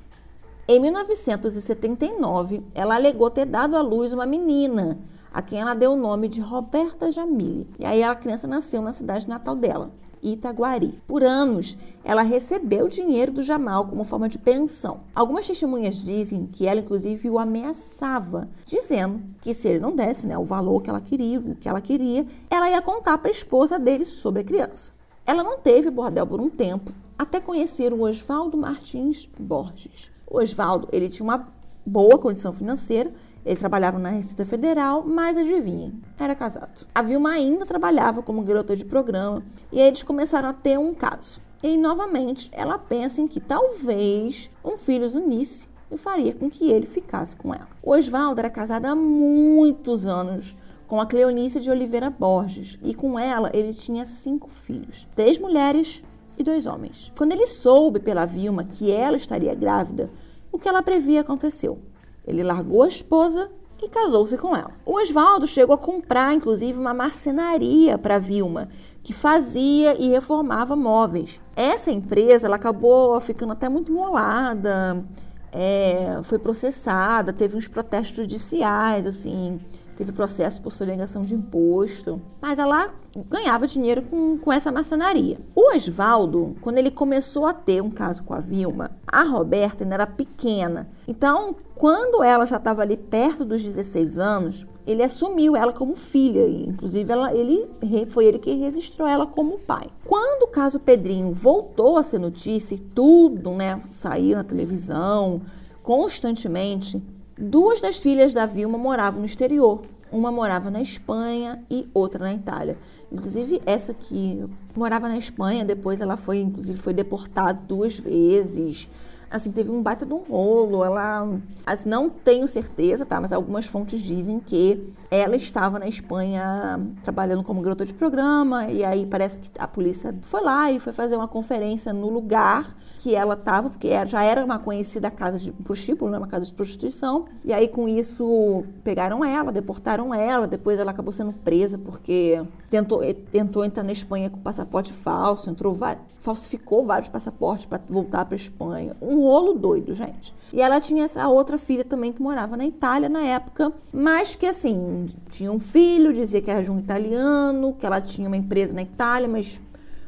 Em 0.67 0.79
1979, 0.79 2.63
ela 2.75 2.93
alegou 2.93 3.31
ter 3.31 3.47
dado 3.47 3.75
à 3.75 3.81
luz 3.81 4.13
uma 4.13 4.27
menina, 4.27 4.99
a 5.33 5.41
quem 5.41 5.59
ela 5.59 5.73
deu 5.73 5.93
o 5.93 5.97
nome 5.97 6.27
de 6.27 6.39
Roberta 6.39 7.11
Jamile. 7.11 7.67
E 7.79 7.85
aí 7.85 8.03
a 8.03 8.13
criança 8.13 8.47
nasceu 8.47 8.83
na 8.83 8.91
cidade 8.91 9.27
natal 9.27 9.55
dela. 9.55 9.89
Itaguari. 10.33 10.99
Por 11.07 11.23
anos, 11.23 11.77
ela 12.03 12.21
recebeu 12.21 12.87
dinheiro 12.87 13.31
do 13.31 13.43
Jamal 13.43 13.87
como 13.87 14.03
forma 14.03 14.29
de 14.29 14.37
pensão. 14.37 15.01
Algumas 15.13 15.47
testemunhas 15.47 16.03
dizem 16.03 16.45
que 16.45 16.67
ela, 16.67 16.79
inclusive, 16.79 17.29
o 17.29 17.39
ameaçava, 17.39 18.49
dizendo 18.65 19.21
que 19.41 19.53
se 19.53 19.67
ele 19.67 19.79
não 19.79 19.95
desse 19.95 20.27
né, 20.27 20.37
o 20.37 20.43
valor 20.43 20.81
que 20.81 20.89
ela 20.89 21.01
queria, 21.01 21.39
o 21.39 21.55
que 21.55 21.69
ela 21.69 21.81
queria, 21.81 22.25
ela 22.49 22.69
ia 22.69 22.81
contar 22.81 23.17
para 23.17 23.29
a 23.29 23.31
esposa 23.31 23.79
dele 23.79 24.05
sobre 24.05 24.41
a 24.41 24.45
criança. 24.45 24.93
Ela 25.25 25.43
manteve 25.43 25.89
bordel 25.89 26.27
por 26.27 26.39
um 26.39 26.49
tempo, 26.49 26.91
até 27.17 27.39
conhecer 27.39 27.93
o 27.93 28.01
Oswaldo 28.01 28.57
Martins 28.57 29.29
Borges. 29.39 30.11
O 30.27 30.39
Oswaldo, 30.39 30.87
ele 30.91 31.09
tinha 31.09 31.23
uma 31.23 31.47
boa 31.85 32.17
condição 32.17 32.51
financeira, 32.51 33.13
ele 33.45 33.55
trabalhava 33.55 33.99
na 33.99 34.09
Receita 34.09 34.43
Federal, 34.43 35.03
mas 35.05 35.37
adivinhem, 35.37 36.01
era 36.17 36.33
casado. 36.33 36.87
A 36.95 37.01
Vilma 37.03 37.29
ainda 37.29 37.65
trabalhava 37.65 38.23
como 38.23 38.43
garota 38.43 38.75
de 38.75 38.83
programa 38.83 39.43
e 39.71 39.79
eles 39.79 40.01
começaram 40.01 40.49
a 40.49 40.53
ter 40.53 40.79
um 40.79 40.93
caso. 40.93 41.39
E 41.61 41.77
novamente 41.77 42.49
ela 42.51 42.79
pensa 42.79 43.21
em 43.21 43.27
que 43.27 43.39
talvez 43.39 44.49
um 44.63 44.75
filho 44.75 45.05
os 45.05 45.13
unisse 45.13 45.67
e 45.91 45.97
faria 45.97 46.33
com 46.33 46.49
que 46.49 46.71
ele 46.71 46.85
ficasse 46.85 47.37
com 47.37 47.53
ela. 47.53 47.67
O 47.83 47.91
Oswaldo 47.91 48.39
era 48.39 48.49
casado 48.49 48.85
há 48.85 48.95
muitos 48.95 50.05
anos 50.07 50.55
com 50.87 50.99
a 50.99 51.05
Cleonice 51.05 51.59
de 51.59 51.69
Oliveira 51.69 52.09
Borges 52.09 52.77
e 52.81 52.93
com 52.93 53.17
ela 53.17 53.51
ele 53.53 53.73
tinha 53.73 54.05
cinco 54.05 54.49
filhos, 54.49 55.07
três 55.15 55.37
mulheres 55.37 56.03
e 56.37 56.43
dois 56.43 56.65
homens. 56.65 57.11
Quando 57.17 57.33
ele 57.33 57.47
soube 57.47 57.99
pela 57.99 58.25
Vilma 58.25 58.63
que 58.63 58.91
ela 58.91 59.17
estaria 59.17 59.53
grávida, 59.53 60.11
o 60.51 60.57
que 60.59 60.67
ela 60.67 60.81
previa 60.81 61.21
aconteceu. 61.21 61.79
Ele 62.25 62.43
largou 62.43 62.83
a 62.83 62.87
esposa 62.87 63.49
e 63.81 63.89
casou-se 63.89 64.37
com 64.37 64.55
ela. 64.55 64.71
O 64.85 64.99
Oswaldo 64.99 65.45
chegou 65.45 65.75
a 65.75 65.77
comprar, 65.77 66.33
inclusive, 66.33 66.79
uma 66.79 66.93
marcenaria 66.93 67.97
para 67.97 68.17
Vilma, 68.17 68.69
que 69.03 69.13
fazia 69.13 69.95
e 69.99 70.09
reformava 70.09 70.75
móveis. 70.75 71.39
Essa 71.55 71.91
empresa 71.91 72.47
ela 72.47 72.55
acabou 72.55 73.19
ficando 73.21 73.53
até 73.53 73.69
muito 73.69 73.91
molada, 73.91 75.05
é, 75.51 76.19
foi 76.23 76.39
processada, 76.39 77.31
teve 77.31 77.55
uns 77.55 77.67
protestos 77.67 78.15
judiciais, 78.15 79.05
assim 79.05 79.59
teve 79.95 80.11
processo 80.11 80.61
por 80.61 80.71
sonegação 80.71 81.23
de 81.23 81.33
imposto, 81.33 82.21
mas 82.41 82.59
ela 82.59 82.93
ganhava 83.29 83.67
dinheiro 83.67 84.01
com, 84.01 84.37
com 84.37 84.51
essa 84.51 84.71
maçonaria. 84.71 85.39
O 85.55 85.73
Oswaldo, 85.73 86.55
quando 86.61 86.77
ele 86.77 86.91
começou 86.91 87.45
a 87.45 87.53
ter 87.53 87.81
um 87.81 87.89
caso 87.89 88.23
com 88.23 88.33
a 88.33 88.39
Vilma, 88.39 88.91
a 89.07 89.23
Roberta 89.23 89.83
ainda 89.83 89.95
era 89.95 90.07
pequena. 90.07 90.89
Então, 91.07 91.55
quando 91.73 92.23
ela 92.23 92.45
já 92.45 92.57
estava 92.57 92.81
ali 92.81 92.97
perto 92.97 93.45
dos 93.45 93.63
16 93.63 94.17
anos, 94.17 94.65
ele 94.85 95.01
assumiu 95.01 95.55
ela 95.55 95.73
como 95.73 95.95
filha, 95.95 96.47
inclusive 96.47 97.11
ela, 97.11 97.33
ele 97.33 97.67
foi 98.09 98.25
ele 98.25 98.37
que 98.37 98.53
registrou 98.53 99.07
ela 99.07 99.25
como 99.25 99.57
pai. 99.59 99.87
Quando 100.05 100.43
o 100.43 100.47
caso 100.47 100.79
Pedrinho 100.79 101.33
voltou 101.33 101.97
a 101.97 102.03
ser 102.03 102.19
notícia 102.19 102.75
e 102.75 102.79
tudo, 102.79 103.51
né, 103.51 103.81
saiu 103.89 104.35
na 104.35 104.43
televisão 104.43 105.41
constantemente, 105.85 107.01
Duas 107.37 107.81
das 107.81 107.97
filhas 107.97 108.33
da 108.33 108.45
Vilma 108.45 108.77
moravam 108.77 109.19
no 109.19 109.25
exterior. 109.25 109.81
Uma 110.11 110.31
morava 110.31 110.71
na 110.71 110.81
Espanha 110.81 111.61
e 111.69 111.89
outra 111.93 112.23
na 112.23 112.33
Itália. 112.33 112.77
Inclusive, 113.11 113.61
essa 113.65 113.93
que 113.93 114.45
morava 114.73 115.09
na 115.09 115.17
Espanha, 115.17 115.65
depois 115.65 115.99
ela 115.99 116.15
foi, 116.15 116.39
inclusive, 116.39 116.79
foi 116.79 116.93
deportada 116.93 117.61
duas 117.67 117.99
vezes 117.99 118.87
assim, 119.29 119.51
teve 119.51 119.71
um 119.71 119.81
baita 119.81 120.05
de 120.05 120.13
um 120.13 120.23
rolo. 120.23 120.83
Ela, 120.83 121.37
assim, 121.65 121.89
não 121.89 122.09
tenho 122.09 122.47
certeza, 122.47 123.05
tá? 123.05 123.19
Mas 123.19 123.33
algumas 123.33 123.65
fontes 123.65 123.99
dizem 123.99 124.39
que 124.39 124.93
ela 125.11 125.35
estava 125.35 125.77
na 125.79 125.87
Espanha 125.87 126.79
trabalhando 127.03 127.43
como 127.43 127.61
garota 127.61 127.85
de 127.85 127.93
programa 127.93 128.67
e 128.67 128.83
aí 128.83 129.05
parece 129.05 129.39
que 129.39 129.49
a 129.59 129.67
polícia 129.67 130.15
foi 130.21 130.41
lá 130.41 130.71
e 130.71 130.79
foi 130.79 130.93
fazer 130.93 131.15
uma 131.15 131.27
conferência 131.27 131.93
no 131.93 132.09
lugar 132.09 132.75
que 133.05 133.13
ela 133.13 133.35
estava, 133.35 133.69
porque 133.69 134.03
já 134.07 134.23
era 134.23 134.43
uma 134.43 134.57
conhecida 134.57 135.11
casa 135.11 135.37
de 135.37 135.51
prostíbulo, 135.51 136.09
né? 136.09 136.17
uma 136.17 136.25
casa 136.25 136.43
de 136.43 136.51
prostituição. 136.51 137.25
E 137.43 137.53
aí 137.53 137.67
com 137.67 137.87
isso 137.87 138.63
pegaram 138.83 139.23
ela, 139.23 139.51
deportaram 139.51 140.11
ela. 140.11 140.47
Depois 140.47 140.79
ela 140.79 140.89
acabou 140.89 141.11
sendo 141.11 141.31
presa 141.31 141.77
porque 141.77 142.43
tentou, 142.67 143.01
tentou 143.29 143.63
entrar 143.63 143.83
na 143.83 143.91
Espanha 143.91 144.27
com 144.27 144.39
passaporte 144.39 144.91
falso, 144.91 145.51
entrou, 145.51 145.77
falsificou 146.17 146.83
vários 146.83 147.07
passaportes 147.07 147.67
para 147.67 147.79
voltar 147.87 148.25
para 148.25 148.35
Espanha. 148.35 148.95
Um 148.99 149.21
rolo 149.21 149.53
doido, 149.53 149.93
gente. 149.93 150.33
E 150.51 150.59
ela 150.59 150.81
tinha 150.81 151.03
essa 151.03 151.27
outra 151.27 151.59
filha 151.59 151.85
também 151.85 152.11
que 152.11 152.23
morava 152.23 152.57
na 152.57 152.65
Itália 152.65 153.07
na 153.07 153.21
época, 153.21 153.71
mas 153.93 154.33
que 154.33 154.47
assim, 154.47 155.05
tinha 155.29 155.51
um 155.51 155.59
filho, 155.59 156.11
dizia 156.11 156.41
que 156.41 156.49
era 156.49 156.63
de 156.63 156.71
um 156.71 156.79
italiano, 156.79 157.75
que 157.77 157.85
ela 157.85 158.01
tinha 158.01 158.27
uma 158.27 158.37
empresa 158.37 158.73
na 158.73 158.81
Itália, 158.81 159.27
mas 159.27 159.61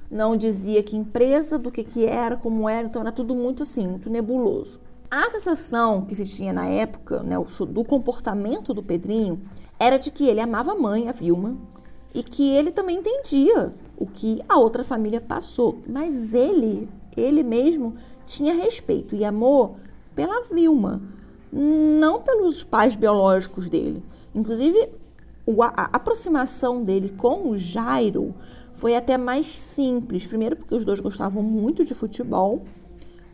não 0.10 0.38
dizia 0.38 0.82
que 0.82 0.96
empresa, 0.96 1.58
do 1.60 1.72
que 1.72 1.84
que 1.84 2.06
era, 2.06 2.38
como 2.38 2.68
era, 2.68 2.88
então 2.88 3.02
era 3.02 3.12
tudo 3.12 3.36
muito 3.36 3.64
assim, 3.64 3.88
muito 3.88 4.10
nebuloso. 4.10 4.80
A 5.10 5.30
sensação 5.30 6.06
que 6.06 6.16
se 6.16 6.26
tinha 6.26 6.52
na 6.52 6.66
época, 6.66 7.24
né, 7.24 7.36
do 7.70 7.84
comportamento 7.84 8.74
do 8.74 8.84
Pedrinho, 8.84 9.40
era 9.80 9.98
de 9.98 10.12
que 10.12 10.28
ele 10.28 10.42
amava 10.42 10.74
a 10.74 10.76
mãe, 10.76 11.08
a 11.08 11.12
Vilma, 11.12 11.58
e 12.14 12.24
que 12.24 12.52
ele 12.52 12.72
também 12.72 12.98
entendia 12.98 13.74
o 13.98 14.06
que 14.06 14.42
a 14.50 14.58
outra 14.58 14.84
família 14.84 15.22
passou, 15.22 15.82
mas 15.88 16.34
ele, 16.34 16.90
ele 17.16 17.44
mesmo 17.44 17.96
tinha 18.26 18.54
respeito 18.54 19.16
e 19.16 19.24
amor 19.24 19.76
pela 20.16 20.44
Vilma, 20.44 21.02
não 21.52 22.22
pelos 22.22 22.64
pais 22.64 22.96
biológicos 22.96 23.70
dele. 23.70 24.04
Inclusive, 24.34 24.90
a 25.60 25.90
aproximação 25.94 26.84
dele 26.84 27.10
com 27.10 27.50
o 27.50 27.58
Jairo 27.58 28.36
foi 28.78 28.96
até 28.96 29.18
mais 29.18 29.48
simples. 29.48 30.26
Primeiro, 30.26 30.56
porque 30.56 30.76
os 30.76 30.86
dois 30.86 31.00
gostavam 31.00 31.42
muito 31.42 31.84
de 31.84 31.96
futebol, 31.96 32.64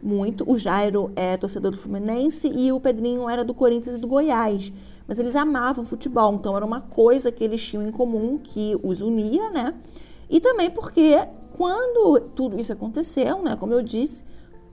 muito. 0.02 0.50
O 0.50 0.58
Jairo 0.58 1.12
é 1.18 1.36
torcedor 1.36 1.72
do 1.72 1.78
Fluminense 1.78 2.48
e 2.48 2.72
o 2.72 2.80
Pedrinho 2.80 3.30
era 3.30 3.44
do 3.44 3.54
Corinthians 3.54 3.98
e 3.98 4.00
do 4.00 4.08
Goiás. 4.08 4.72
Mas 5.06 5.20
eles 5.20 5.36
amavam 5.36 5.86
futebol, 5.86 6.34
então 6.34 6.56
era 6.56 6.66
uma 6.66 6.80
coisa 6.80 7.30
que 7.30 7.44
eles 7.44 7.62
tinham 7.62 7.86
em 7.86 7.92
comum 7.92 8.40
que 8.42 8.80
os 8.82 9.02
unia, 9.02 9.50
né? 9.52 9.74
E 10.30 10.40
também 10.40 10.72
porque 10.72 11.18
quando 11.52 12.22
tudo 12.34 12.58
isso 12.58 12.72
aconteceu, 12.72 13.44
né, 13.44 13.58
como 13.58 13.74
eu 13.74 13.84
disse, 13.84 14.24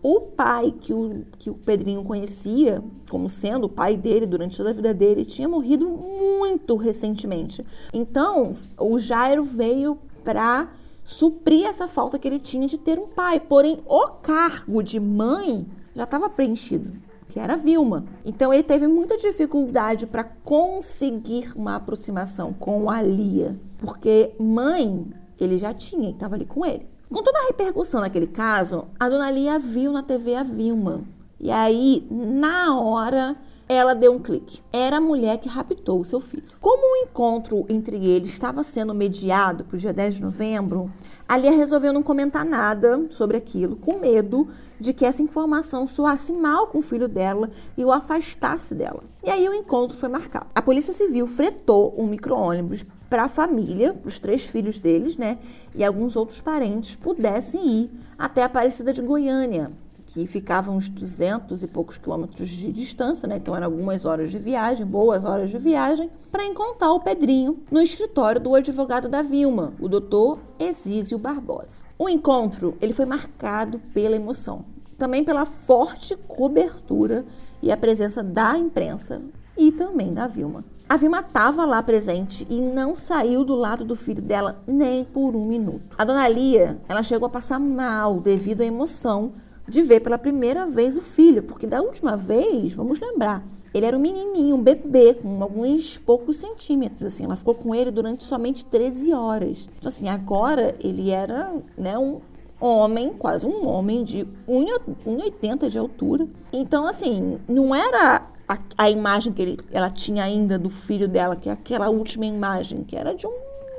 o 0.01 0.21
pai 0.21 0.73
que 0.81 0.95
o, 0.95 1.25
que 1.37 1.51
o 1.51 1.55
Pedrinho 1.55 2.05
conhecia 2.05 2.83
como 3.11 3.29
sendo 3.29 3.65
o 3.65 3.69
pai 3.69 3.97
dele 3.97 4.25
durante 4.25 4.57
toda 4.57 4.71
a 4.71 4.73
vida 4.73 4.95
dele 4.95 5.25
tinha 5.25 5.49
morrido 5.49 5.89
muito 5.89 6.77
recentemente. 6.77 7.65
Então, 7.93 8.55
o 8.79 9.01
Jairo 9.01 9.43
veio 9.43 9.99
para 10.21 10.69
suprir 11.05 11.67
essa 11.67 11.89
falta 11.89 12.19
que 12.19 12.29
ele 12.29 12.39
tinha 12.39 12.67
de 12.67 12.79
ter 12.79 12.99
um 12.99 13.09
pai. 13.09 13.41
Porém, 13.41 13.83
o 13.87 14.07
cargo 14.23 14.83
de 14.83 15.01
mãe 15.01 15.67
já 15.95 16.05
estava 16.05 16.31
preenchido, 16.31 16.93
que 17.29 17.41
era 17.41 17.57
Vilma. 17.57 18.05
Então 18.25 18.53
ele 18.53 18.63
teve 18.63 18.87
muita 18.87 19.17
dificuldade 19.17 20.07
para 20.07 20.25
conseguir 20.25 21.53
uma 21.57 21.77
aproximação 21.77 22.53
com 22.53 22.91
a 22.91 23.03
Lia, 23.03 23.59
porque 23.79 24.35
mãe 24.39 25.07
ele 25.39 25.59
já 25.59 25.73
tinha 25.73 26.09
e 26.09 26.13
estava 26.13 26.35
ali 26.35 26.45
com 26.45 26.65
ele. 26.65 26.87
Com 27.11 27.23
toda 27.23 27.41
a 27.41 27.47
repercussão 27.47 28.01
naquele 28.01 28.29
caso, 28.29 28.87
a 28.99 29.09
dona 29.09 29.31
Lia 29.31 29.59
viu 29.59 29.91
na 29.91 30.03
TV 30.03 30.37
a 30.37 30.45
Vilma. 30.45 31.03
E 31.41 31.51
aí, 31.51 32.07
na 32.11 32.79
hora, 32.79 33.37
ela 33.73 33.95
deu 33.95 34.13
um 34.13 34.19
clique. 34.19 34.61
Era 34.73 34.97
a 34.97 35.01
mulher 35.01 35.39
que 35.39 35.49
raptou 35.49 36.01
o 36.01 36.05
seu 36.05 36.21
filho. 36.21 36.43
Como 36.61 36.93
o 36.93 37.05
encontro 37.05 37.65
entre 37.69 38.05
eles 38.05 38.31
estava 38.31 38.65
sendo 38.65 38.93
mediado 38.93 39.65
para 39.65 39.77
o 39.77 39.79
dia 39.79 39.93
10 39.93 40.17
de 40.17 40.23
novembro, 40.23 40.91
a 41.29 41.39
Lia 41.39 41.53
resolveu 41.53 41.93
não 41.93 42.03
comentar 42.03 42.45
nada 42.45 43.07
sobre 43.11 43.37
aquilo, 43.37 43.77
com 43.77 44.01
medo 44.01 44.49
de 44.81 44.93
que 44.93 45.07
essa 45.07 45.23
informação 45.23 45.87
soasse 45.87 46.33
mal 46.33 46.67
com 46.67 46.79
o 46.79 46.83
filho 46.83 47.07
dela 47.07 47.49
e 47.77 47.85
o 47.85 47.93
afastasse 47.93 48.75
dela. 48.75 49.05
E 49.23 49.31
aí 49.31 49.49
o 49.49 49.55
encontro 49.55 49.97
foi 49.97 50.09
marcado. 50.09 50.49
A 50.53 50.61
Polícia 50.61 50.93
Civil 50.93 51.29
fretou 51.29 51.95
um 51.97 52.07
micro-ônibus 52.07 52.85
para 53.09 53.25
a 53.25 53.29
família, 53.29 53.97
os 54.05 54.19
três 54.19 54.47
filhos 54.47 54.81
deles, 54.81 55.17
né? 55.17 55.39
E 55.77 55.85
alguns 55.85 56.17
outros 56.17 56.41
parentes 56.41 56.97
pudessem 56.97 57.65
ir 57.65 57.91
até 58.19 58.43
a 58.43 58.47
Aparecida 58.47 58.93
de 58.93 59.01
Goiânia, 59.01 59.71
que 60.13 60.27
ficava 60.27 60.73
uns 60.73 60.89
200 60.89 61.63
e 61.63 61.69
poucos 61.69 61.97
quilômetros 61.97 62.49
de 62.49 62.73
distância, 62.73 63.29
né? 63.29 63.37
Então 63.37 63.55
eram 63.55 63.67
algumas 63.67 64.05
horas 64.05 64.31
de 64.31 64.39
viagem, 64.41 64.85
boas 64.85 65.25
horas 65.25 65.51
de 65.51 65.59
viagem, 65.59 66.11
para 66.33 66.45
encontrar 66.45 66.93
o 66.93 67.01
Pedrinho 67.01 67.63
no 67.71 67.81
escritório 67.81 68.41
do 68.41 68.55
advogado 68.55 69.09
da 69.09 69.23
Vilma, 69.23 69.73
o 69.81 69.89
doutor 69.89 70.41
Exísio 70.59 71.17
Barbosa. 71.17 71.85
O 71.97 72.09
encontro 72.09 72.77
ele 72.81 72.93
foi 72.93 73.07
marcado 73.07 73.79
pela 73.95 74.17
emoção, 74.17 74.65
também 74.99 75.23
pela 75.23 75.47
forte 75.47 76.17
cobertura 76.27 77.25
e 77.63 77.71
a 77.71 77.77
presença 77.77 78.21
da 78.21 78.59
imprensa 78.59 79.23
e 79.57 79.71
também 79.71 80.13
da 80.13 80.27
Vilma. 80.27 80.65
A 80.89 80.97
Vilma 80.97 81.21
estava 81.21 81.65
lá 81.65 81.81
presente 81.85 82.45
e 82.51 82.61
não 82.61 82.97
saiu 82.97 83.45
do 83.45 83.55
lado 83.55 83.85
do 83.85 83.95
filho 83.95 84.21
dela 84.21 84.61
nem 84.67 85.05
por 85.05 85.37
um 85.37 85.47
minuto. 85.47 85.95
A 85.97 86.05
dona 86.05 86.27
Lia, 86.27 86.81
ela 86.89 87.01
chegou 87.01 87.29
a 87.29 87.31
passar 87.31 87.61
mal 87.61 88.19
devido 88.19 88.63
à 88.63 88.65
emoção 88.65 89.35
de 89.69 89.83
ver 89.83 90.01
pela 90.01 90.19
primeira 90.19 90.67
vez 90.67 90.97
o 90.97 91.01
filho, 91.01 91.43
porque 91.43 91.67
da 91.67 91.81
última 91.81 92.17
vez, 92.17 92.73
vamos 92.73 92.99
lembrar, 92.99 93.45
ele 93.73 93.87
era 93.87 93.97
um 93.97 94.01
menininho, 94.01 94.57
um 94.57 94.63
bebê, 94.63 95.15
com 95.15 95.43
alguns 95.43 95.97
poucos 95.99 96.37
centímetros, 96.37 97.05
assim. 97.05 97.25
Ela 97.25 97.37
ficou 97.37 97.55
com 97.55 97.75
ele 97.75 97.91
durante 97.91 98.25
somente 98.25 98.65
13 98.65 99.13
horas. 99.13 99.69
Então, 99.79 99.89
assim, 99.89 100.09
agora 100.09 100.75
ele 100.81 101.11
era, 101.11 101.53
né, 101.79 101.97
um 101.97 102.21
homem, 102.61 103.11
quase 103.11 103.47
um 103.47 103.69
homem 103.69 104.03
de 104.03 104.27
1,80 104.49 105.69
de 105.69 105.79
altura. 105.79 106.27
Então, 106.53 106.85
assim, 106.87 107.39
não 107.49 107.73
era 107.73 108.27
a, 108.49 108.59
a 108.77 108.91
imagem 108.91 109.33
que 109.33 109.41
ele, 109.41 109.57
ela 109.71 109.89
tinha 109.89 110.25
ainda 110.25 110.59
do 110.59 110.69
filho 110.69 111.07
dela, 111.07 111.37
que 111.37 111.49
é 111.49 111.53
aquela 111.53 111.89
última 111.89 112.27
imagem, 112.27 112.83
que 112.83 112.97
era 112.97 113.15
de 113.15 113.27
um 113.27 113.33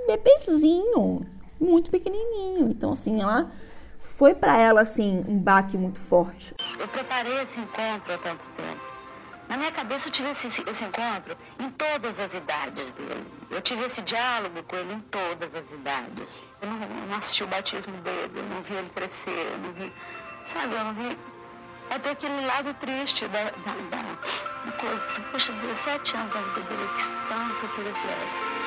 bebezinho, 0.08 1.26
muito 1.60 1.92
pequenininho. 1.92 2.70
Então, 2.70 2.92
assim, 2.92 3.22
ela 3.22 3.52
foi 4.12 4.34
para 4.36 4.60
ela 4.62 4.82
assim 4.82 5.24
um 5.28 5.38
baque 5.38 5.78
muito 5.78 6.00
forte. 6.00 6.54
Eu 6.78 6.88
preparei 6.90 7.42
esse 7.42 7.60
encontro 7.60 8.14
há 8.14 8.18
tanto 8.18 8.44
tempo. 8.58 8.92
Na 9.48 9.58
minha 9.58 9.72
cabeça 9.72 10.08
eu 10.08 10.12
tive 10.12 10.30
esse, 10.30 10.48
esse 10.48 10.84
encontro 10.84 11.36
em 11.60 11.70
todas 11.72 12.20
as 12.20 12.34
idades 12.34 12.90
dele. 12.92 13.26
Eu 13.50 13.62
tive 13.62 13.86
esse 13.86 14.02
diálogo 14.02 14.64
com 14.64 14.76
ele 14.76 14.94
em 14.94 15.00
todas 15.02 15.54
as 15.56 15.70
idades. 15.72 16.28
Eu 16.62 16.70
não, 16.70 16.78
não 17.10 17.18
assisti 17.18 17.44
o 17.44 17.48
batismo 17.48 17.94
dele, 17.98 18.32
eu 18.36 18.44
não 18.44 18.62
vi 18.62 18.74
ele 18.76 18.90
crescer, 18.90 19.52
eu 19.52 19.58
não 19.58 19.74
vi, 19.74 19.92
sabe, 20.54 20.76
eu 20.76 20.84
não 20.84 20.94
vi 20.94 21.18
até 21.90 22.12
aquele 22.12 22.46
lado 22.46 22.74
triste 22.76 23.28
da, 23.28 23.44
da, 23.44 23.74
da, 23.90 24.66
da 24.66 24.72
coisa. 24.74 25.22
Poxa, 25.32 25.52
17 25.54 26.16
anos 26.18 26.34
da 26.34 26.42
vida 26.42 26.62
dele, 26.62 26.90
que 26.98 27.04
tanto 27.28 27.76
que 27.76 27.82
ele 27.82 27.94
cresce. 27.94 28.62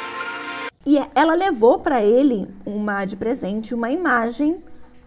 E 0.86 0.98
ela 1.14 1.34
levou 1.34 1.78
para 1.78 2.02
ele 2.02 2.46
uma 2.66 3.04
de 3.04 3.16
presente 3.16 3.74
uma 3.74 3.90
imagem 3.90 4.62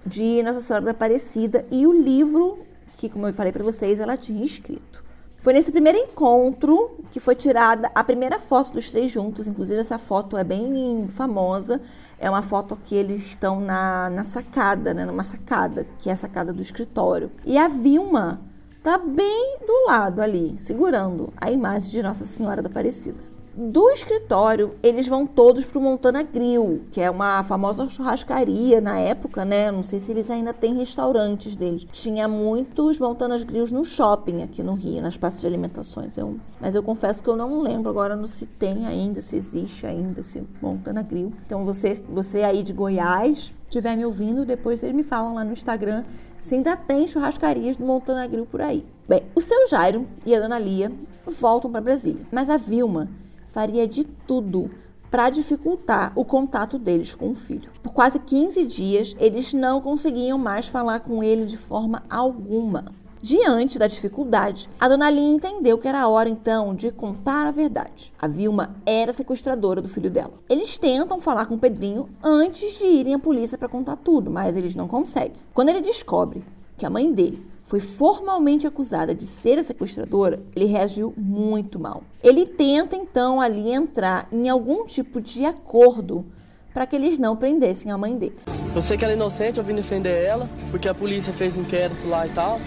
de 0.07 0.41
Nossa 0.43 0.61
Senhora 0.61 0.85
da 0.85 0.91
Aparecida 0.91 1.65
e 1.69 1.85
o 1.85 1.91
livro 1.91 2.59
que, 2.95 3.09
como 3.09 3.27
eu 3.27 3.33
falei 3.33 3.51
para 3.51 3.63
vocês, 3.63 3.99
ela 3.99 4.17
tinha 4.17 4.43
escrito. 4.43 5.05
Foi 5.37 5.53
nesse 5.53 5.71
primeiro 5.71 5.99
encontro 5.99 6.97
que 7.11 7.19
foi 7.19 7.35
tirada 7.35 7.91
a 7.93 8.03
primeira 8.03 8.39
foto 8.39 8.71
dos 8.71 8.89
três 8.89 9.11
juntos. 9.11 9.47
Inclusive, 9.47 9.79
essa 9.79 9.99
foto 9.99 10.35
é 10.35 10.43
bem 10.43 11.07
famosa. 11.09 11.79
É 12.17 12.27
uma 12.27 12.41
foto 12.41 12.75
que 12.83 12.95
eles 12.95 13.27
estão 13.27 13.61
na, 13.61 14.09
na 14.09 14.23
sacada, 14.23 14.95
né? 14.95 15.05
Numa 15.05 15.23
sacada, 15.23 15.85
que 15.99 16.09
é 16.09 16.13
a 16.13 16.17
sacada 16.17 16.51
do 16.51 16.61
escritório. 16.61 17.31
E 17.45 17.55
a 17.57 17.67
Vilma 17.67 18.41
tá 18.81 18.97
bem 18.97 19.59
do 19.65 19.85
lado 19.85 20.21
ali, 20.21 20.55
segurando 20.59 21.31
a 21.39 21.51
imagem 21.51 21.91
de 21.91 22.01
Nossa 22.01 22.25
Senhora 22.25 22.61
da 22.61 22.69
Aparecida. 22.69 23.26
Do 23.59 23.89
escritório, 23.89 24.75
eles 24.83 25.07
vão 25.07 25.25
todos 25.25 25.65
pro 25.65 25.81
Montana 25.81 26.21
Grill, 26.21 26.83
que 26.91 27.01
é 27.01 27.09
uma 27.09 27.41
famosa 27.41 27.89
churrascaria 27.89 28.79
na 28.79 28.99
época, 28.99 29.43
né? 29.43 29.71
Não 29.71 29.81
sei 29.81 29.99
se 29.99 30.11
eles 30.11 30.29
ainda 30.29 30.53
têm 30.53 30.75
restaurantes 30.75 31.55
deles. 31.55 31.87
Tinha 31.91 32.27
muitos 32.27 32.99
Montanas 32.99 33.43
Grills 33.43 33.73
no 33.73 33.83
shopping 33.83 34.43
aqui 34.43 34.61
no 34.61 34.75
Rio, 34.75 35.01
nas 35.01 35.17
praças 35.17 35.41
de 35.41 35.47
alimentações. 35.47 36.15
Eu, 36.17 36.39
mas 36.61 36.75
eu 36.75 36.83
confesso 36.83 37.23
que 37.23 37.27
eu 37.27 37.35
não 37.35 37.59
lembro 37.63 37.89
agora 37.89 38.27
se 38.27 38.45
tem 38.45 38.85
ainda, 38.85 39.21
se 39.21 39.35
existe 39.35 39.87
ainda 39.87 40.19
esse 40.19 40.47
Montana 40.61 41.01
Grill. 41.01 41.33
Então 41.43 41.65
você, 41.65 41.93
você 42.07 42.43
aí 42.43 42.61
de 42.61 42.73
Goiás, 42.73 43.55
estiver 43.63 43.97
me 43.97 44.05
ouvindo, 44.05 44.45
depois 44.45 44.83
eles 44.83 44.95
me 44.95 45.01
falam 45.01 45.33
lá 45.33 45.43
no 45.43 45.53
Instagram 45.53 46.03
se 46.39 46.53
ainda 46.53 46.77
tem 46.77 47.07
churrascarias 47.07 47.75
do 47.75 47.83
Montana 47.87 48.27
Grill 48.27 48.45
por 48.45 48.61
aí. 48.61 48.85
Bem, 49.09 49.23
o 49.33 49.41
seu 49.41 49.67
Jairo 49.67 50.07
e 50.27 50.35
a 50.35 50.39
dona 50.39 50.59
Lia 50.59 50.91
voltam 51.25 51.71
para 51.71 51.81
Brasília, 51.81 52.23
mas 52.31 52.51
a 52.51 52.57
Vilma 52.57 53.09
faria 53.57 53.87
de 53.87 54.03
tudo 54.03 54.69
para 55.09 55.31
dificultar 55.31 56.11
o 56.15 56.23
contato 56.23 56.77
deles 56.77 57.15
com 57.15 57.31
o 57.31 57.33
filho. 57.33 57.71
Por 57.81 57.91
quase 57.91 58.19
15 58.19 58.63
dias, 58.65 59.15
eles 59.17 59.51
não 59.51 59.81
conseguiam 59.81 60.37
mais 60.37 60.67
falar 60.67 60.99
com 60.99 61.23
ele 61.23 61.47
de 61.47 61.57
forma 61.57 62.03
alguma. 62.07 62.93
Diante 63.19 63.79
da 63.79 63.87
dificuldade, 63.87 64.69
a 64.79 64.87
dona 64.87 65.09
Lia 65.09 65.27
entendeu 65.27 65.79
que 65.79 65.87
era 65.87 66.07
hora 66.07 66.29
então 66.29 66.75
de 66.75 66.91
contar 66.91 67.47
a 67.47 67.51
verdade. 67.51 68.13
A 68.21 68.27
Vilma 68.27 68.75
era 68.85 69.11
sequestradora 69.11 69.81
do 69.81 69.89
filho 69.89 70.11
dela. 70.11 70.33
Eles 70.47 70.77
tentam 70.77 71.19
falar 71.19 71.47
com 71.47 71.55
o 71.55 71.59
Pedrinho 71.59 72.07
antes 72.21 72.77
de 72.77 72.85
irem 72.85 73.15
à 73.15 73.19
polícia 73.19 73.57
para 73.57 73.67
contar 73.67 73.95
tudo, 73.95 74.29
mas 74.29 74.55
eles 74.55 74.75
não 74.75 74.87
conseguem. 74.87 75.41
Quando 75.51 75.69
ele 75.69 75.81
descobre 75.81 76.43
que 76.77 76.85
a 76.85 76.91
mãe 76.91 77.11
dele 77.11 77.43
foi 77.67 77.81
formalmente 77.81 78.65
acusada 78.65 79.13
de 79.13 79.25
ser 79.25 79.59
a 79.59 79.63
sequestradora, 79.63 80.39
ele 80.55 80.65
reagiu 80.65 81.13
muito 81.17 81.77
mal. 81.77 82.01
Ele 82.23 82.45
tenta 82.45 82.95
então 82.95 83.41
ali 83.41 83.73
entrar 83.73 84.25
em 84.31 84.47
algum 84.47 84.85
tipo 84.85 85.19
de 85.19 85.43
acordo 85.43 86.25
para 86.73 86.85
que 86.85 86.95
eles 86.95 87.19
não 87.19 87.35
prendessem 87.35 87.91
a 87.91 87.97
mãe 87.97 88.17
dele. 88.17 88.37
Eu 88.73 88.81
sei 88.81 88.95
que 88.95 89.03
ela 89.03 89.11
é 89.11 89.17
inocente, 89.17 89.57
eu 89.57 89.65
vim 89.65 89.75
defender 89.75 90.23
ela, 90.23 90.47
porque 90.71 90.87
a 90.87 90.95
polícia 90.95 91.33
fez 91.33 91.57
um 91.57 91.61
inquérito 91.61 92.07
lá 92.07 92.25
e 92.25 92.29
tal. 92.29 92.61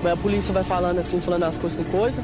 Mas 0.00 0.12
a 0.12 0.16
polícia 0.16 0.54
vai 0.54 0.62
falando 0.62 1.00
assim, 1.00 1.20
falando 1.20 1.42
as 1.42 1.58
coisas 1.58 1.76
com 1.76 1.90
coisa. 1.90 2.22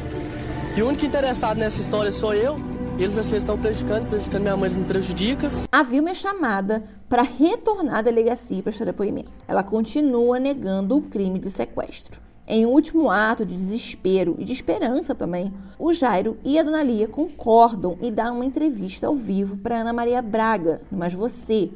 E 0.76 0.82
o 0.82 0.86
único 0.86 1.04
interessado 1.04 1.58
nessa 1.58 1.80
história 1.80 2.12
sou 2.12 2.32
eu. 2.32 2.56
Eles 2.98 3.18
assim 3.18 3.36
estão 3.36 3.58
prejudicando, 3.58 4.08
prejudicando 4.08 4.40
minha 4.40 4.56
mãe, 4.56 4.70
eles 4.70 4.76
me 4.76 4.84
prejudicam. 4.84 5.50
A 5.70 5.82
Vilma 5.82 6.10
é 6.10 6.14
chamada 6.14 6.82
para 7.10 7.20
retornar 7.20 7.96
à 7.96 8.02
delegacia 8.02 8.56
para 8.56 8.72
prestar 8.72 8.86
depoimento. 8.86 9.30
Ela 9.46 9.62
continua 9.62 10.40
negando 10.40 10.96
o 10.96 11.02
crime 11.02 11.38
de 11.38 11.50
sequestro. 11.50 12.22
Em 12.48 12.64
um 12.64 12.70
último 12.70 13.10
ato 13.10 13.44
de 13.44 13.54
desespero 13.54 14.36
e 14.38 14.44
de 14.44 14.52
esperança 14.52 15.14
também, 15.14 15.52
o 15.78 15.92
Jairo 15.92 16.38
e 16.42 16.58
a 16.58 16.62
Dona 16.62 16.82
Lia 16.82 17.06
concordam 17.06 17.98
e 18.00 18.10
dão 18.10 18.36
uma 18.36 18.46
entrevista 18.46 19.08
ao 19.08 19.14
vivo 19.14 19.58
para 19.58 19.82
Ana 19.82 19.92
Maria 19.92 20.22
Braga, 20.22 20.80
Mas 20.90 21.12
Você, 21.12 21.70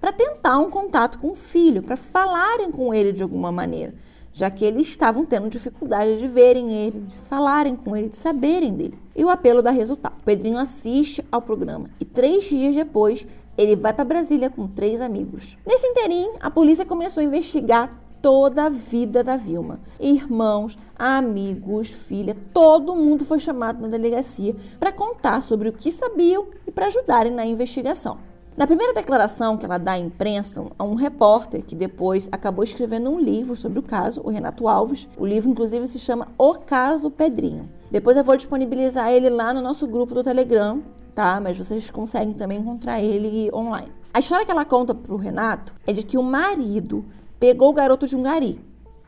para 0.00 0.10
tentar 0.10 0.58
um 0.58 0.70
contato 0.70 1.18
com 1.18 1.32
o 1.32 1.36
filho, 1.36 1.82
para 1.82 1.96
falarem 1.96 2.70
com 2.70 2.94
ele 2.94 3.12
de 3.12 3.22
alguma 3.22 3.52
maneira 3.52 3.92
já 4.32 4.50
que 4.50 4.64
eles 4.64 4.88
estavam 4.88 5.24
tendo 5.24 5.48
dificuldade 5.48 6.18
de 6.18 6.26
verem 6.26 6.72
ele, 6.72 7.00
de 7.00 7.16
falarem 7.28 7.76
com 7.76 7.96
ele, 7.96 8.08
de 8.08 8.16
saberem 8.16 8.72
dele. 8.74 8.98
E 9.14 9.24
o 9.24 9.28
apelo 9.28 9.62
dá 9.62 9.70
resultado. 9.70 10.18
O 10.20 10.24
Pedrinho 10.24 10.58
assiste 10.58 11.24
ao 11.30 11.42
programa 11.42 11.90
e 12.00 12.04
três 12.04 12.44
dias 12.44 12.74
depois 12.74 13.26
ele 13.56 13.76
vai 13.76 13.92
para 13.92 14.04
Brasília 14.04 14.48
com 14.48 14.66
três 14.66 15.00
amigos. 15.00 15.56
Nesse 15.66 15.86
interim, 15.86 16.30
a 16.40 16.50
polícia 16.50 16.86
começou 16.86 17.20
a 17.20 17.24
investigar 17.24 18.02
toda 18.22 18.64
a 18.64 18.68
vida 18.68 19.22
da 19.22 19.36
Vilma. 19.36 19.80
Irmãos, 20.00 20.78
amigos, 20.96 21.92
filha, 21.92 22.36
todo 22.54 22.94
mundo 22.94 23.24
foi 23.24 23.40
chamado 23.40 23.82
na 23.82 23.88
delegacia 23.88 24.54
para 24.78 24.92
contar 24.92 25.42
sobre 25.42 25.68
o 25.68 25.72
que 25.72 25.90
sabiam 25.90 26.46
e 26.66 26.70
para 26.70 26.86
ajudarem 26.86 27.32
na 27.32 27.44
investigação. 27.44 28.31
Na 28.54 28.66
primeira 28.66 28.92
declaração 28.92 29.56
que 29.56 29.64
ela 29.64 29.78
dá 29.78 29.92
à 29.92 29.98
imprensa, 29.98 30.62
a 30.78 30.84
um 30.84 30.94
repórter 30.94 31.64
que 31.64 31.74
depois 31.74 32.28
acabou 32.30 32.62
escrevendo 32.62 33.10
um 33.10 33.18
livro 33.18 33.56
sobre 33.56 33.78
o 33.78 33.82
caso, 33.82 34.20
o 34.22 34.28
Renato 34.28 34.68
Alves. 34.68 35.08
O 35.16 35.24
livro, 35.24 35.50
inclusive, 35.50 35.88
se 35.88 35.98
chama 35.98 36.28
O 36.36 36.56
Caso 36.56 37.10
Pedrinho. 37.10 37.66
Depois 37.90 38.14
eu 38.14 38.22
vou 38.22 38.36
disponibilizar 38.36 39.10
ele 39.10 39.30
lá 39.30 39.54
no 39.54 39.62
nosso 39.62 39.86
grupo 39.86 40.14
do 40.14 40.22
Telegram, 40.22 40.82
tá? 41.14 41.40
Mas 41.40 41.56
vocês 41.56 41.88
conseguem 41.88 42.34
também 42.34 42.58
encontrar 42.58 43.00
ele 43.00 43.50
online. 43.54 43.90
A 44.12 44.18
história 44.18 44.44
que 44.44 44.52
ela 44.52 44.66
conta 44.66 44.94
pro 44.94 45.16
Renato 45.16 45.74
é 45.86 45.92
de 45.94 46.02
que 46.02 46.18
o 46.18 46.22
marido 46.22 47.06
pegou 47.40 47.70
o 47.70 47.74
garoto 47.74 48.06
de 48.06 48.14
um 48.14 48.22
gari 48.22 48.60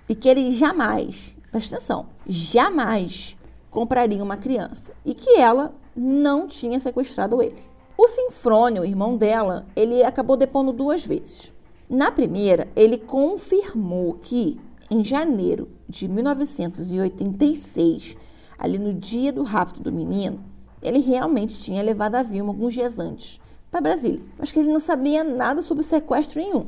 e 0.09 0.15
que 0.15 0.27
ele 0.27 0.53
jamais, 0.53 1.37
presta 1.53 1.77
atenção, 1.77 2.07
jamais 2.27 3.37
compraria 3.71 4.25
uma 4.25 4.39
criança 4.39 4.93
e 5.05 5.13
que 5.13 5.39
ela 5.39 5.75
não 5.95 6.47
tinha 6.47 6.81
sequestrado 6.81 7.43
ele. 7.43 7.74
O 7.97 8.09
Sinfrônio, 8.09 8.83
o 8.83 8.85
irmão 8.85 9.17
dela, 9.17 9.65
ele 9.77 10.03
acabou 10.03 10.37
depondo 10.37 10.73
duas 10.73 11.07
vezes. 11.07 11.53
Na 11.89 12.11
primeira, 12.11 12.67
ele 12.75 12.99
confirmou 12.99 14.15
que 14.15 14.61
em 14.91 15.05
janeiro 15.05 15.69
de 15.89 16.09
1986, 16.09 18.17
ali 18.59 18.77
no 18.79 18.93
dia 18.93 19.33
do 19.33 19.45
rapto 19.45 19.81
do 19.81 19.93
menino, 19.93 20.41
ele 20.83 20.99
realmente 20.99 21.55
tinha 21.55 21.81
levado 21.83 22.17
a 22.17 22.23
Vilma 22.23 22.51
alguns 22.51 22.75
dias 22.75 22.99
antes 22.99 23.41
para 23.71 23.81
Brasília, 23.81 24.21
mas 24.39 24.53
que 24.53 24.59
ele 24.59 24.73
não 24.73 24.81
sabia 24.81 25.25
nada 25.25 25.63
sobre 25.63 25.83
sequestro 25.83 26.41
nenhum. 26.41 26.67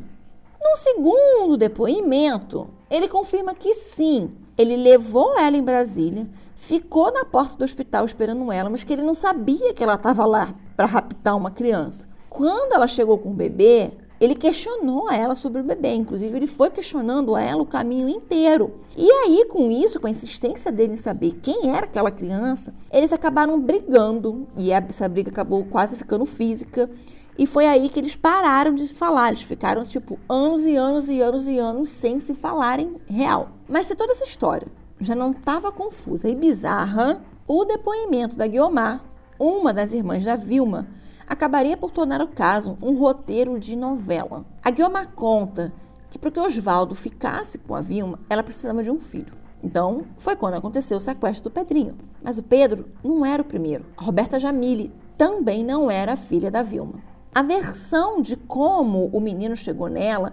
No 0.62 0.76
segundo 0.76 1.56
depoimento, 1.56 2.68
ele 2.90 3.08
confirma 3.08 3.54
que 3.54 3.72
sim, 3.74 4.30
ele 4.56 4.76
levou 4.76 5.38
ela 5.38 5.56
em 5.56 5.62
Brasília, 5.62 6.26
ficou 6.57 7.12
na 7.12 7.25
porta 7.25 7.57
do 7.57 7.64
hospital 7.64 8.05
esperando 8.05 8.51
ela, 8.51 8.69
mas 8.69 8.83
que 8.83 8.92
ele 8.92 9.03
não 9.03 9.14
sabia 9.14 9.73
que 9.73 9.83
ela 9.83 9.95
estava 9.95 10.25
lá 10.25 10.53
para 10.75 10.87
raptar 10.87 11.37
uma 11.37 11.51
criança. 11.51 12.09
Quando 12.29 12.73
ela 12.73 12.88
chegou 12.88 13.19
com 13.19 13.31
o 13.31 13.35
bebê, 13.35 13.92
ele 14.19 14.35
questionou 14.35 15.11
ela 15.11 15.37
sobre 15.37 15.61
o 15.61 15.64
bebê, 15.64 15.95
inclusive 15.95 16.35
ele 16.35 16.47
foi 16.47 16.71
questionando 16.71 17.37
a 17.37 17.42
ela 17.42 17.62
o 17.62 17.66
caminho 17.66 18.09
inteiro. 18.09 18.81
E 18.97 19.09
aí, 19.09 19.45
com 19.47 19.71
isso, 19.71 20.01
com 20.01 20.07
a 20.07 20.11
insistência 20.11 20.73
dele 20.73 20.95
em 20.95 20.97
saber 20.97 21.38
quem 21.42 21.71
era 21.71 21.85
aquela 21.85 22.11
criança, 22.11 22.75
eles 22.90 23.12
acabaram 23.12 23.61
brigando 23.61 24.47
e 24.57 24.73
essa 24.73 25.09
briga 25.09 25.31
acabou 25.31 25.64
quase 25.66 25.97
ficando 25.97 26.25
física. 26.25 26.90
E 27.38 27.47
foi 27.47 27.66
aí 27.66 27.90
que 27.90 28.01
eles 28.01 28.16
pararam 28.16 28.75
de 28.75 28.88
se 28.88 28.95
falar. 28.95 29.29
Eles 29.29 29.42
ficaram, 29.42 29.85
tipo, 29.85 30.19
anos 30.27 30.64
e 30.64 30.75
anos 30.75 31.11
e 31.11 31.21
anos 31.21 31.47
e 31.47 31.59
anos 31.59 31.90
sem 31.90 32.19
se 32.19 32.35
falarem 32.35 32.97
real. 33.07 33.51
Mas 33.69 33.85
se 33.85 33.95
toda 33.95 34.12
essa 34.12 34.25
história 34.25 34.66
já 35.00 35.14
não 35.14 35.32
estava 35.32 35.72
confusa 35.72 36.28
e 36.28 36.35
bizarra, 36.35 37.20
o 37.46 37.64
depoimento 37.64 38.37
da 38.37 38.46
Guiomar, 38.46 39.04
uma 39.38 39.72
das 39.72 39.92
irmãs 39.92 40.24
da 40.24 40.37
Vilma, 40.37 40.88
acabaria 41.26 41.76
por 41.76 41.90
tornar 41.90 42.20
o 42.20 42.28
caso 42.28 42.76
um 42.82 42.96
roteiro 42.96 43.59
de 43.59 43.76
novela. 43.76 44.44
A 44.62 44.70
Guiomar 44.70 45.12
conta 45.12 45.72
que 46.11 46.18
para 46.18 46.30
que 46.30 46.40
Oswaldo 46.40 46.94
ficasse 46.94 47.59
com 47.59 47.74
a 47.74 47.80
Vilma, 47.80 48.18
ela 48.30 48.42
precisava 48.42 48.82
de 48.82 48.90
um 48.90 48.98
filho. 48.98 49.35
Então, 49.62 50.04
foi 50.18 50.37
quando 50.37 50.54
aconteceu 50.54 50.96
o 50.96 51.00
sequestro 51.00 51.44
do 51.44 51.52
Pedrinho. 51.52 51.96
Mas 52.22 52.38
o 52.38 52.42
Pedro 52.42 52.87
não 53.02 53.24
era 53.24 53.42
o 53.42 53.44
primeiro. 53.44 53.85
A 53.96 54.04
Roberta 54.04 54.38
Jamile 54.38 54.92
também 55.18 55.64
não 55.64 55.90
era 55.90 56.12
a 56.12 56.16
filha 56.16 56.50
da 56.50 56.62
Vilma. 56.62 57.02
A 57.35 57.42
versão 57.42 58.22
de 58.22 58.37
como 58.37 59.06
o 59.12 59.20
menino 59.20 59.56
chegou 59.56 59.88
nela, 59.88 60.32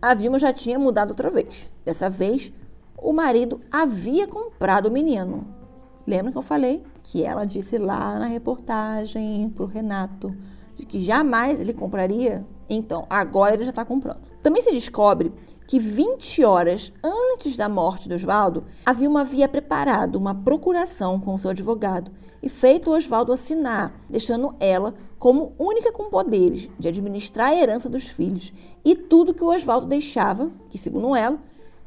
a 0.00 0.14
Vilma 0.14 0.38
já 0.38 0.52
tinha 0.52 0.78
mudado 0.78 1.10
outra 1.10 1.30
vez. 1.30 1.70
Dessa 1.84 2.08
vez, 2.08 2.52
o 3.02 3.12
marido 3.12 3.58
havia 3.70 4.26
comprado 4.26 4.86
o 4.86 4.90
menino. 4.90 5.46
Lembra 6.06 6.32
que 6.32 6.38
eu 6.38 6.42
falei 6.42 6.82
que 7.02 7.22
ela 7.22 7.44
disse 7.44 7.78
lá 7.78 8.18
na 8.18 8.26
reportagem 8.26 9.50
para 9.50 9.64
o 9.64 9.66
Renato 9.66 10.34
de 10.74 10.86
que 10.86 11.00
jamais 11.00 11.60
ele 11.60 11.74
compraria? 11.74 12.46
Então, 12.68 13.06
agora 13.10 13.54
ele 13.54 13.64
já 13.64 13.70
está 13.70 13.84
comprando. 13.84 14.20
Também 14.42 14.62
se 14.62 14.72
descobre 14.72 15.32
que 15.66 15.78
20 15.78 16.44
horas 16.44 16.92
antes 17.04 17.56
da 17.56 17.68
morte 17.68 18.08
do 18.08 18.14
Oswaldo, 18.14 18.64
a 18.84 18.92
Vilma 18.92 19.20
havia 19.20 19.48
preparado 19.48 20.16
uma 20.16 20.34
procuração 20.34 21.20
com 21.20 21.38
seu 21.38 21.50
advogado 21.50 22.10
e 22.42 22.48
feito 22.48 22.90
o 22.90 22.96
Oswaldo 22.96 23.32
assinar, 23.32 23.94
deixando 24.10 24.54
ela 24.58 24.94
como 25.18 25.52
única 25.58 25.92
com 25.92 26.10
poderes 26.10 26.68
de 26.78 26.88
administrar 26.88 27.50
a 27.50 27.54
herança 27.54 27.88
dos 27.88 28.08
filhos 28.08 28.52
e 28.84 28.96
tudo 28.96 29.34
que 29.34 29.44
o 29.44 29.54
Oswaldo 29.54 29.86
deixava, 29.86 30.50
que 30.68 30.76
segundo 30.76 31.14
ela, 31.14 31.38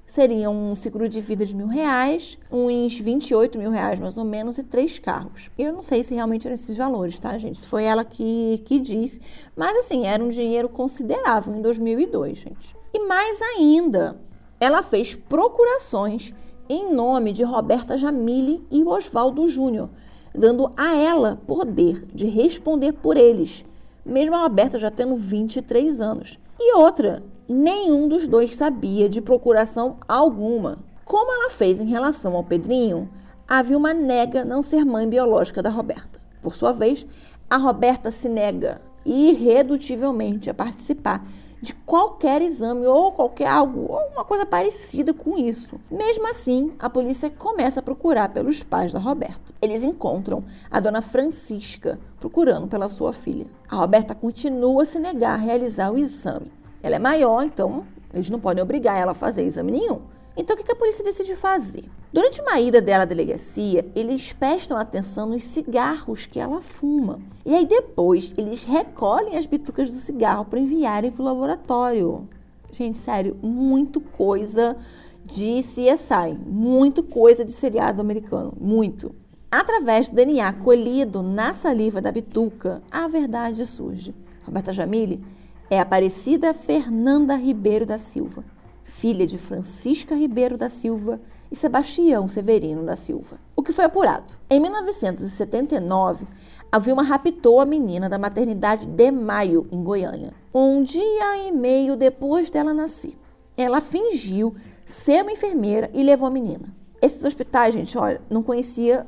seria 0.05 0.49
um 0.49 0.75
seguro 0.75 1.09
de 1.09 1.19
vida 1.19 1.45
de 1.45 1.55
mil 1.55 1.67
reais, 1.67 2.37
uns 2.51 2.97
28 2.99 3.57
mil 3.57 3.71
reais 3.71 3.99
mais 3.99 4.17
ou 4.17 4.23
menos, 4.23 4.57
e 4.57 4.63
três 4.63 4.99
carros. 4.99 5.49
Eu 5.57 5.73
não 5.73 5.81
sei 5.81 6.03
se 6.03 6.13
realmente 6.13 6.47
eram 6.47 6.55
esses 6.55 6.77
valores, 6.77 7.17
tá, 7.17 7.37
gente? 7.37 7.59
Se 7.59 7.67
foi 7.67 7.83
ela 7.83 8.05
que, 8.05 8.61
que 8.65 8.79
disse. 8.79 9.19
Mas, 9.55 9.77
assim, 9.77 10.05
era 10.05 10.23
um 10.23 10.29
dinheiro 10.29 10.69
considerável 10.69 11.55
em 11.55 11.61
2002, 11.61 12.37
gente. 12.37 12.75
E 12.93 12.99
mais 13.07 13.41
ainda, 13.41 14.19
ela 14.59 14.81
fez 14.81 15.15
procurações 15.15 16.33
em 16.69 16.93
nome 16.93 17.31
de 17.31 17.43
Roberta 17.43 17.97
Jamile 17.97 18.65
e 18.71 18.83
Oswaldo 18.83 19.47
Júnior, 19.47 19.89
dando 20.33 20.71
a 20.75 20.95
ela 20.95 21.39
poder 21.45 22.05
de 22.13 22.25
responder 22.25 22.93
por 22.93 23.17
eles, 23.17 23.65
mesmo 24.05 24.35
a 24.35 24.39
Roberta 24.39 24.79
já 24.79 24.89
tendo 24.89 25.15
23 25.15 26.01
anos. 26.01 26.39
E 26.59 26.75
outra, 26.75 27.23
nenhum 27.47 28.08
dos 28.08 28.27
dois 28.27 28.55
sabia 28.55 29.08
de 29.08 29.21
procuração 29.21 29.97
alguma. 30.08 30.79
Como 31.03 31.31
ela 31.31 31.49
fez 31.49 31.79
em 31.79 31.88
relação 31.88 32.36
ao 32.36 32.43
Pedrinho, 32.43 33.10
havia 33.47 33.77
uma 33.77 33.93
nega 33.93 34.43
não 34.43 34.62
ser 34.62 34.84
mãe 34.84 35.08
biológica 35.08 35.62
da 35.62 35.69
Roberta. 35.69 36.19
Por 36.41 36.55
sua 36.55 36.71
vez, 36.71 37.05
a 37.49 37.58
Roberta 37.58 38.10
se 38.10 38.27
nega 38.27 38.81
irredutivelmente 39.05 40.49
a 40.49 40.53
participar 40.53 41.23
de 41.62 41.73
qualquer 41.73 42.41
exame 42.41 42.86
ou 42.86 43.12
qualquer 43.12 43.47
algo, 43.47 43.91
ou 43.91 43.99
uma 44.12 44.23
coisa 44.23 44.45
parecida 44.45 45.13
com 45.13 45.38
isso. 45.38 45.79
Mesmo 45.89 46.27
assim, 46.27 46.73
a 46.77 46.89
polícia 46.89 47.29
começa 47.29 47.79
a 47.79 47.84
procurar 47.84 48.29
pelos 48.29 48.63
pais 48.63 48.93
da 48.93 48.99
Roberta. 48.99 49.53
Eles 49.62 49.84
encontram 49.84 50.43
a 50.69 50.79
dona 50.79 51.01
Francisca 51.01 51.99
procurando 52.19 52.67
pela 52.67 52.89
sua 52.89 53.13
filha. 53.13 53.47
A 53.67 53.77
Roberta 53.77 54.13
continua 54.13 54.84
a 54.84 54.86
se 54.86 54.99
negar 54.99 55.34
a 55.34 55.41
realizar 55.41 55.91
o 55.91 55.97
exame. 55.97 56.51
Ela 56.85 56.97
é 56.97 56.99
maior, 56.99 57.41
então 57.41 57.83
eles 58.13 58.29
não 58.29 58.39
podem 58.39 58.63
obrigar 58.63 58.95
ela 58.95 59.09
a 59.09 59.15
fazer 59.15 59.43
exame 59.43 59.71
nenhum. 59.71 60.01
Então, 60.37 60.55
o 60.55 60.63
que 60.63 60.71
a 60.71 60.75
polícia 60.75 61.03
decide 61.03 61.35
fazer? 61.35 61.85
Durante 62.13 62.39
uma 62.41 62.59
ida 62.59 62.79
dela 62.79 63.01
à 63.01 63.05
delegacia, 63.07 63.83
eles 63.95 64.33
prestam 64.33 64.77
atenção 64.77 65.25
nos 65.25 65.43
cigarros 65.45 66.27
que 66.27 66.39
ela 66.39 66.61
fuma. 66.61 67.19
E 67.43 67.55
aí, 67.55 67.65
depois, 67.65 68.31
eles 68.37 68.63
recolhem 68.65 69.35
as 69.35 69.47
bitucas 69.47 69.89
do 69.89 69.97
cigarro 69.97 70.45
para 70.45 70.59
enviarem 70.59 71.09
para 71.09 71.23
o 71.23 71.25
laboratório. 71.25 72.29
Gente, 72.71 72.99
sério, 72.99 73.35
muito 73.41 73.99
coisa 73.99 74.77
de 75.25 75.63
CSI, 75.63 76.37
muito 76.45 77.01
coisa 77.01 77.43
de 77.43 77.51
seriado 77.51 77.99
americano, 77.99 78.53
muito. 78.61 79.15
Através 79.49 80.07
do 80.07 80.15
DNA 80.15 80.53
colhido 80.53 81.23
na 81.23 81.51
saliva 81.51 81.99
da 81.99 82.11
bituca, 82.11 82.83
a 82.91 83.07
verdade 83.07 83.65
surge. 83.65 84.13
Roberta 84.45 84.71
Jamile 84.71 85.23
é 85.69 85.80
Aparecida 85.80 86.54
Fernanda 86.54 87.36
Ribeiro 87.36 87.86
da 87.86 87.97
Silva, 87.97 88.43
filha 88.84 89.25
de 89.25 89.38
Francisca 89.38 90.15
Ribeiro 90.15 90.58
da 90.58 90.69
Silva 90.69 91.19
e 91.51 91.56
Sebastião 91.56 92.28
Severino 92.28 92.84
da 92.84 92.95
Silva. 92.95 93.39
O 93.56 93.63
que 93.63 93.71
foi 93.71 93.86
apurado? 93.86 94.34
Em 94.49 94.60
1979, 94.60 96.28
a 96.71 96.80
Vilma 96.80 97.04
raptou 97.04 97.60
a 97.60 97.65
menina 97.65 98.10
da 98.10 98.19
maternidade 98.19 98.86
de 98.86 99.12
Maio, 99.12 99.67
em 99.71 99.84
Goiânia, 99.84 100.34
um 100.54 100.84
dia 100.84 101.47
e 101.47 101.51
meio 101.51 101.95
depois 101.95 102.49
dela 102.49 102.73
nascer. 102.73 103.17
Ela 103.58 103.82
fingiu 103.82 104.54
ser 104.86 105.23
uma 105.23 105.32
enfermeira 105.32 105.89
e 105.93 106.04
levou 106.04 106.28
a 106.28 106.32
menina. 106.32 106.65
Esses 107.01 107.23
hospitais, 107.23 107.73
gente, 107.73 107.97
olha, 107.97 108.21
não 108.30 108.43
conhecia, 108.43 109.08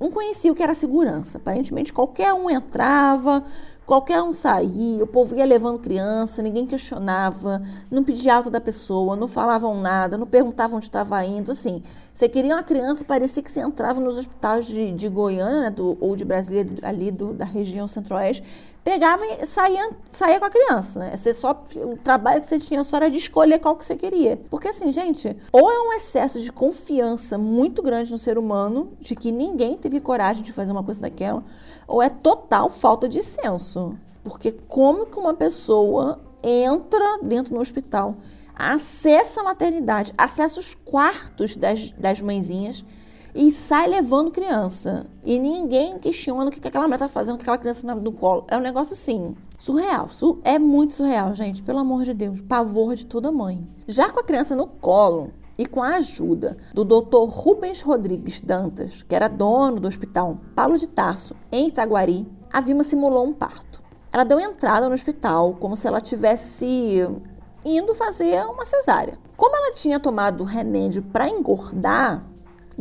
não 0.00 0.10
conhecia 0.10 0.50
o 0.50 0.54
que 0.54 0.62
era 0.62 0.74
segurança. 0.74 1.38
Aparentemente, 1.38 1.92
qualquer 1.92 2.32
um 2.32 2.48
entrava, 2.48 3.44
Qualquer 3.84 4.22
um 4.22 4.32
saía, 4.32 5.02
o 5.02 5.06
povo 5.06 5.34
ia 5.34 5.44
levando 5.44 5.78
criança, 5.78 6.40
ninguém 6.40 6.64
questionava, 6.64 7.60
não 7.90 8.04
pedia 8.04 8.36
alta 8.36 8.48
da 8.48 8.60
pessoa, 8.60 9.16
não 9.16 9.26
falavam 9.26 9.80
nada, 9.80 10.16
não 10.16 10.26
perguntavam 10.26 10.76
onde 10.76 10.86
estava 10.86 11.22
indo. 11.24 11.50
Assim, 11.50 11.82
você 12.14 12.28
queria 12.28 12.54
uma 12.54 12.62
criança, 12.62 13.04
parecia 13.04 13.42
que 13.42 13.50
você 13.50 13.60
entrava 13.60 14.00
nos 14.00 14.16
hospitais 14.16 14.66
de, 14.66 14.92
de 14.92 15.08
Goiânia 15.08 15.62
né, 15.62 15.70
do, 15.70 15.98
ou 16.00 16.14
de 16.14 16.24
Brasília, 16.24 16.66
ali 16.82 17.10
do, 17.10 17.32
da 17.32 17.44
região 17.44 17.88
centro-oeste, 17.88 18.44
pegava 18.84 19.24
e 19.24 19.46
saía, 19.46 19.90
saía 20.12 20.38
com 20.40 20.46
a 20.46 20.50
criança. 20.50 20.98
Né? 20.98 21.16
Você 21.16 21.32
só, 21.32 21.50
o 21.84 21.96
trabalho 21.96 22.40
que 22.40 22.46
você 22.46 22.58
tinha 22.58 22.82
só 22.84 22.96
era 22.96 23.10
de 23.10 23.16
escolher 23.16 23.58
qual 23.58 23.76
que 23.76 23.84
você 23.84 23.96
queria. 23.96 24.40
Porque 24.50 24.68
assim, 24.68 24.90
gente, 24.92 25.36
ou 25.52 25.70
é 25.70 25.80
um 25.80 25.92
excesso 25.92 26.40
de 26.40 26.50
confiança 26.50 27.38
muito 27.38 27.82
grande 27.82 28.10
no 28.10 28.18
ser 28.18 28.38
humano, 28.38 28.92
de 29.00 29.14
que 29.14 29.30
ninguém 29.30 29.76
teria 29.76 30.00
coragem 30.00 30.42
de 30.42 30.52
fazer 30.52 30.72
uma 30.72 30.82
coisa 30.82 31.00
daquela, 31.00 31.44
ou 31.86 32.02
é 32.02 32.08
total 32.08 32.68
falta 32.68 33.08
de 33.08 33.22
senso. 33.22 33.96
Porque 34.24 34.52
como 34.52 35.06
que 35.06 35.18
uma 35.18 35.34
pessoa 35.34 36.20
entra 36.42 37.18
dentro 37.22 37.54
do 37.54 37.60
hospital, 37.60 38.16
acessa 38.54 39.40
a 39.40 39.44
maternidade, 39.44 40.12
acessa 40.18 40.60
os 40.60 40.74
quartos 40.74 41.56
das, 41.56 41.90
das 41.92 42.20
mãezinhas 42.20 42.84
e 43.34 43.52
sai 43.52 43.88
levando 43.88 44.30
criança. 44.30 45.06
E 45.24 45.38
ninguém 45.38 45.98
questiona 45.98 46.46
o 46.46 46.50
que 46.50 46.66
aquela 46.66 46.84
mulher 46.84 46.96
está 46.96 47.08
fazendo 47.08 47.36
com 47.36 47.42
aquela 47.42 47.58
criança 47.58 47.94
no 47.94 48.12
colo. 48.12 48.44
É 48.48 48.56
um 48.56 48.60
negócio 48.60 48.92
assim, 48.94 49.34
surreal. 49.58 50.08
É 50.44 50.58
muito 50.58 50.94
surreal, 50.94 51.34
gente. 51.34 51.62
Pelo 51.62 51.78
amor 51.78 52.04
de 52.04 52.14
Deus. 52.14 52.40
Pavor 52.40 52.94
de 52.94 53.06
toda 53.06 53.32
mãe. 53.32 53.66
Já 53.86 54.10
com 54.10 54.20
a 54.20 54.24
criança 54.24 54.54
no 54.54 54.66
colo, 54.66 55.32
e 55.56 55.66
com 55.66 55.82
a 55.82 55.96
ajuda 55.96 56.56
do 56.72 56.84
Dr. 56.84 57.28
Rubens 57.28 57.82
Rodrigues 57.82 58.40
Dantas, 58.40 59.02
que 59.02 59.14
era 59.14 59.28
dono 59.28 59.78
do 59.78 59.86
hospital 59.86 60.38
Paulo 60.54 60.78
de 60.78 60.88
Tarso, 60.88 61.36
em 61.52 61.68
Itaguari, 61.68 62.26
a 62.52 62.60
Vilma 62.60 62.82
simulou 62.82 63.26
um 63.26 63.32
parto. 63.32 63.82
Ela 64.12 64.24
deu 64.24 64.40
entrada 64.40 64.88
no 64.88 64.94
hospital 64.94 65.54
como 65.54 65.76
se 65.76 65.86
ela 65.86 66.00
tivesse 66.00 67.06
indo 67.64 67.94
fazer 67.94 68.44
uma 68.46 68.66
cesárea. 68.66 69.18
Como 69.36 69.56
ela 69.56 69.74
tinha 69.74 70.00
tomado 70.00 70.44
remédio 70.44 71.02
para 71.02 71.28
engordar, 71.28 72.24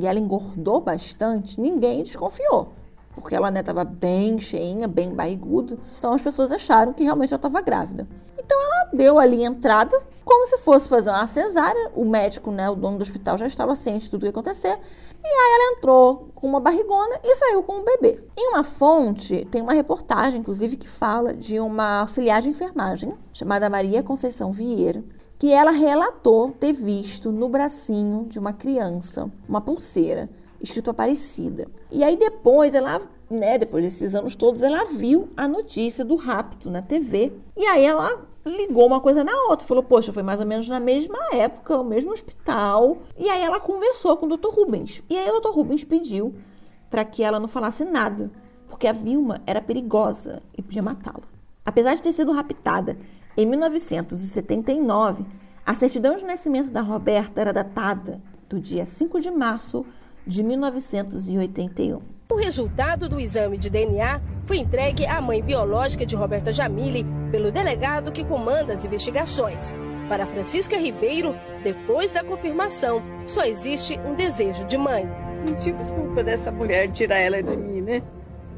e 0.01 0.07
ela 0.07 0.17
engordou 0.17 0.81
bastante, 0.81 1.61
ninguém 1.61 2.01
desconfiou. 2.01 2.73
Porque 3.13 3.35
ela 3.35 3.49
estava 3.49 3.83
né, 3.83 3.91
bem 3.93 4.39
cheinha, 4.39 4.87
bem 4.87 5.13
barriguda. 5.13 5.77
Então 5.99 6.13
as 6.13 6.21
pessoas 6.21 6.51
acharam 6.51 6.91
que 6.91 7.03
realmente 7.03 7.31
ela 7.31 7.37
estava 7.37 7.61
grávida. 7.61 8.07
Então 8.37 8.59
ela 8.59 8.89
deu 8.91 9.19
ali 9.19 9.43
entrada, 9.43 10.01
como 10.25 10.47
se 10.47 10.57
fosse 10.57 10.89
fazer 10.89 11.11
uma 11.11 11.27
cesárea. 11.27 11.91
O 11.93 12.03
médico, 12.03 12.51
né, 12.51 12.67
o 12.67 12.75
dono 12.75 12.97
do 12.97 13.03
hospital, 13.03 13.37
já 13.37 13.45
estava 13.45 13.75
ciente 13.75 14.05
de 14.05 14.11
tudo 14.11 14.19
o 14.19 14.21
que 14.21 14.25
ia 14.27 14.31
acontecer. 14.31 14.79
E 15.23 15.27
aí 15.27 15.55
ela 15.55 15.77
entrou 15.77 16.31
com 16.33 16.47
uma 16.47 16.59
barrigona 16.59 17.19
e 17.23 17.35
saiu 17.35 17.61
com 17.61 17.73
um 17.73 17.83
bebê. 17.83 18.23
Em 18.35 18.49
uma 18.49 18.63
fonte, 18.63 19.45
tem 19.51 19.61
uma 19.61 19.73
reportagem, 19.73 20.39
inclusive, 20.39 20.77
que 20.77 20.87
fala 20.87 21.31
de 21.31 21.59
uma 21.59 21.99
auxiliar 21.99 22.41
de 22.41 22.49
enfermagem, 22.49 23.13
chamada 23.31 23.69
Maria 23.69 24.01
Conceição 24.01 24.51
Vieira, 24.51 25.03
que 25.41 25.51
ela 25.51 25.71
relatou 25.71 26.51
ter 26.51 26.71
visto 26.71 27.31
no 27.31 27.49
bracinho 27.49 28.27
de 28.29 28.37
uma 28.37 28.53
criança 28.53 29.27
uma 29.49 29.59
pulseira 29.59 30.29
escrito 30.61 30.91
Aparecida. 30.91 31.67
E 31.89 32.03
aí 32.03 32.15
depois 32.15 32.75
ela, 32.75 33.01
né, 33.27 33.57
depois 33.57 33.83
desses 33.83 34.13
anos 34.13 34.35
todos, 34.35 34.61
ela 34.61 34.85
viu 34.85 35.29
a 35.35 35.47
notícia 35.47 36.05
do 36.05 36.15
rapto 36.15 36.69
na 36.69 36.83
TV. 36.83 37.33
E 37.57 37.65
aí 37.65 37.83
ela 37.83 38.23
ligou 38.45 38.85
uma 38.85 38.99
coisa 38.99 39.23
na 39.23 39.35
outra. 39.49 39.65
Falou, 39.65 39.81
poxa, 39.81 40.13
foi 40.13 40.21
mais 40.21 40.39
ou 40.39 40.45
menos 40.45 40.67
na 40.67 40.79
mesma 40.79 41.17
época, 41.33 41.75
o 41.75 41.83
mesmo 41.83 42.11
hospital. 42.11 42.99
E 43.17 43.27
aí 43.27 43.41
ela 43.41 43.59
conversou 43.59 44.15
com 44.17 44.27
o 44.27 44.37
Dr. 44.37 44.49
Rubens. 44.49 45.01
E 45.09 45.17
aí 45.17 45.27
o 45.27 45.39
Dr. 45.39 45.55
Rubens 45.55 45.83
pediu 45.83 46.35
para 46.87 47.03
que 47.03 47.23
ela 47.23 47.39
não 47.39 47.47
falasse 47.47 47.83
nada, 47.83 48.29
porque 48.67 48.85
a 48.85 48.93
Vilma 48.93 49.41
era 49.47 49.59
perigosa 49.59 50.43
e 50.55 50.61
podia 50.61 50.83
matá-la. 50.83 51.23
Apesar 51.65 51.95
de 51.95 52.03
ter 52.03 52.13
sido 52.13 52.31
raptada 52.31 52.95
em 53.37 53.45
1979, 53.45 55.25
a 55.65 55.73
certidão 55.73 56.17
de 56.17 56.25
nascimento 56.25 56.71
da 56.71 56.81
Roberta 56.81 57.39
era 57.39 57.53
datada 57.53 58.21
do 58.49 58.59
dia 58.59 58.85
5 58.85 59.19
de 59.21 59.31
março 59.31 59.85
de 60.27 60.43
1981. 60.43 62.01
O 62.29 62.35
resultado 62.35 63.07
do 63.07 63.19
exame 63.19 63.57
de 63.57 63.69
DNA 63.69 64.21
foi 64.45 64.57
entregue 64.57 65.05
à 65.05 65.21
mãe 65.21 65.41
biológica 65.41 66.05
de 66.05 66.15
Roberta 66.15 66.51
Jamile 66.51 67.05
pelo 67.31 67.51
delegado 67.51 68.11
que 68.11 68.23
comanda 68.23 68.73
as 68.73 68.83
investigações. 68.83 69.73
Para 70.09 70.25
Francisca 70.25 70.77
Ribeiro, 70.77 71.33
depois 71.63 72.11
da 72.11 72.23
confirmação, 72.23 73.01
só 73.25 73.43
existe 73.43 73.97
um 74.05 74.13
desejo 74.13 74.65
de 74.65 74.77
mãe. 74.77 75.07
Não 75.47 75.55
tive 75.55 75.83
culpa 75.95 76.21
dessa 76.21 76.51
mulher 76.51 76.91
tirar 76.91 77.17
ela 77.17 77.41
de 77.41 77.55
mim, 77.55 77.81
né? 77.81 78.03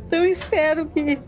Então 0.07 0.26
eu 0.26 0.32
espero 0.32 0.88
que 0.88 1.19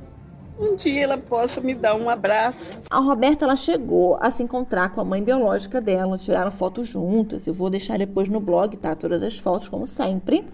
um 0.60 0.76
dia 0.76 1.04
ela 1.04 1.18
possa 1.18 1.60
me 1.62 1.74
dar 1.74 1.96
um 1.96 2.10
abraço. 2.10 2.80
A 2.90 3.00
Roberta 3.00 3.46
ela 3.46 3.56
chegou 3.56 4.18
a 4.22 4.32
se 4.32 4.44
encontrar 4.44 4.90
com 4.90 5.02
a 5.02 5.06
mãe 5.06 5.22
biológica 5.22 5.82
dela, 5.82 6.18
tiraram 6.18 6.52
fotos 6.52 6.88
juntas. 6.88 7.48
Eu 7.48 7.54
vou 7.54 7.70
deixar 7.70 7.98
depois 7.98 8.30
no 8.30 8.40
blog, 8.40 8.76
tá? 8.78 8.96
Todas 8.96 9.22
as 9.22 9.38
fotos, 9.38 9.70
como 9.70 9.86
sempre. 9.86 10.48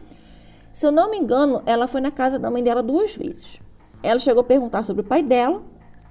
Se 0.74 0.86
eu 0.86 0.92
não 0.92 1.12
me 1.12 1.18
engano, 1.18 1.62
ela 1.66 1.88
foi 1.88 2.02
na 2.02 2.12
casa 2.12 2.40
da 2.40 2.50
mãe 2.50 2.64
dela 2.64 2.82
duas 2.82 3.16
vezes. 3.16 3.60
Ela 4.02 4.20
chegou 4.20 4.42
a 4.42 4.44
perguntar 4.44 4.84
sobre 4.84 5.02
o 5.02 5.06
pai 5.06 5.22
dela, 5.22 5.62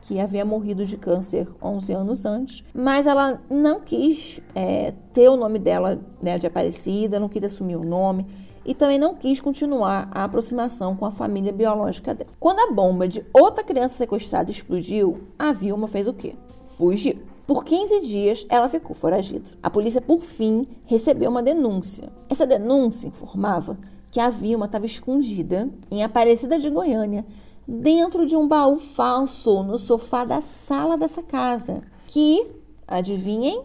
que 0.03 0.21
havia 0.21 0.45
morrido 0.45 0.87
de 0.87 0.97
câncer 0.97 1.47
11 1.63 1.93
anos 1.93 2.25
antes, 2.25 2.63
mas 2.73 3.07
ela 3.07 3.41
não 3.51 3.81
quis 3.81 4.41
é, 4.55 4.95
ter 5.13 5.29
o 5.29 5.37
nome 5.37 5.59
dela 5.59 6.01
né, 6.23 6.39
de 6.39 6.47
Aparecida, 6.47 7.21
não 7.21 7.29
quis 7.29 7.45
assumir 7.45 7.77
o 7.77 7.85
nome 7.85 8.25
e 8.65 8.75
também 8.75 8.99
não 8.99 9.15
quis 9.15 9.41
continuar 9.41 10.09
a 10.11 10.25
aproximação 10.25 10.97
com 10.97 11.05
a 11.05 11.11
família 11.11 11.53
biológica 11.53 12.15
dela. 12.15 12.31
Quando 12.39 12.61
a 12.61 12.73
bomba 12.73 13.09
de 13.09 13.25
outra 13.33 13.65
criança 13.65 13.97
sequestrada 13.97 14.51
explodiu, 14.51 15.21
a 15.39 15.53
Vilma 15.53 15.89
fez 15.89 16.07
o 16.07 16.13
quê? 16.13 16.35
Fugiu. 16.65 17.19
Por 17.47 17.65
15 17.65 18.01
dias, 18.01 18.47
ela 18.49 18.69
ficou 18.69 18.95
foragida. 18.95 19.51
A 19.63 19.69
polícia, 19.69 20.01
por 20.01 20.21
fim, 20.21 20.69
recebeu 20.85 21.31
uma 21.31 21.43
denúncia. 21.43 22.13
Essa 22.29 22.47
denúncia 22.47 23.09
informava 23.09 23.77
que 24.11 24.21
a 24.21 24.31
Vilma 24.31 24.67
estava 24.67 24.87
escondida 24.87 25.69
em 25.91 26.05
Aparecida 26.05 26.59
de 26.59 26.71
Goiânia, 26.71 27.25
dentro 27.67 28.25
de 28.25 28.37
um 28.37 28.47
baú 28.47 28.79
falso 28.79 29.63
no 29.63 29.79
sofá 29.79 30.25
da 30.25 30.41
sala 30.41 30.97
dessa 30.97 31.23
casa. 31.23 31.83
Que, 32.07 32.47
adivinhem, 32.87 33.63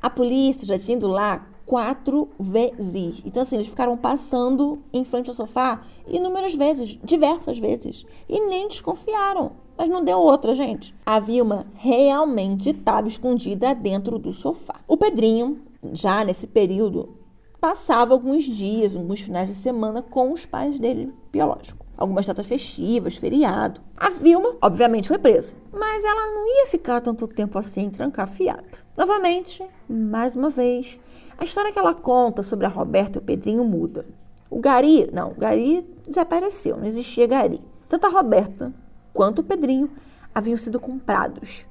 a 0.00 0.08
polícia 0.08 0.66
já 0.66 0.78
tinha 0.78 0.96
ido 0.96 1.06
lá 1.06 1.46
quatro 1.68 2.30
vezes. 2.40 3.22
Então, 3.26 3.42
assim, 3.42 3.56
eles 3.56 3.68
ficaram 3.68 3.94
passando 3.94 4.78
em 4.90 5.04
frente 5.04 5.28
ao 5.28 5.36
sofá 5.36 5.82
inúmeras 6.06 6.54
vezes, 6.54 6.98
diversas 7.04 7.58
vezes, 7.58 8.06
e 8.26 8.40
nem 8.48 8.66
desconfiaram. 8.68 9.52
Mas 9.76 9.90
não 9.90 10.02
deu 10.02 10.18
outra, 10.18 10.54
gente. 10.54 10.94
A 11.04 11.20
Vilma 11.20 11.66
realmente 11.74 12.70
estava 12.70 13.06
escondida 13.06 13.74
dentro 13.74 14.18
do 14.18 14.32
sofá. 14.32 14.80
O 14.88 14.96
Pedrinho, 14.96 15.60
já 15.92 16.24
nesse 16.24 16.46
período, 16.46 17.14
passava 17.60 18.14
alguns 18.14 18.44
dias, 18.44 18.96
alguns 18.96 19.20
finais 19.20 19.48
de 19.48 19.54
semana 19.54 20.00
com 20.00 20.32
os 20.32 20.46
pais 20.46 20.80
dele 20.80 21.12
biológicos. 21.30 21.86
Algumas 21.98 22.24
datas 22.24 22.46
festivas, 22.46 23.16
feriado. 23.16 23.82
A 23.94 24.08
Vilma, 24.08 24.56
obviamente, 24.62 25.08
foi 25.08 25.18
presa, 25.18 25.56
mas 25.72 26.02
ela 26.02 26.28
não 26.28 26.46
ia 26.46 26.66
ficar 26.68 27.00
tanto 27.00 27.28
tempo 27.28 27.58
assim 27.58 27.90
trancafiada. 27.90 28.86
Novamente, 28.96 29.64
mais 29.88 30.34
uma 30.34 30.48
vez, 30.48 30.98
a 31.38 31.44
história 31.44 31.72
que 31.72 31.78
ela 31.78 31.94
conta 31.94 32.42
sobre 32.42 32.66
a 32.66 32.68
Roberta 32.68 33.18
e 33.18 33.22
o 33.22 33.24
Pedrinho 33.24 33.64
muda. 33.64 34.04
O 34.50 34.58
Gari, 34.58 35.08
não, 35.12 35.30
o 35.30 35.34
Gari 35.34 35.86
desapareceu, 36.04 36.76
não 36.76 36.84
existia 36.84 37.28
Gari. 37.28 37.60
Tanto 37.88 38.06
a 38.06 38.10
Roberta 38.10 38.74
quanto 39.12 39.38
o 39.38 39.44
Pedrinho 39.44 39.88
haviam 40.34 40.56
sido 40.56 40.80
comprados. 40.80 41.64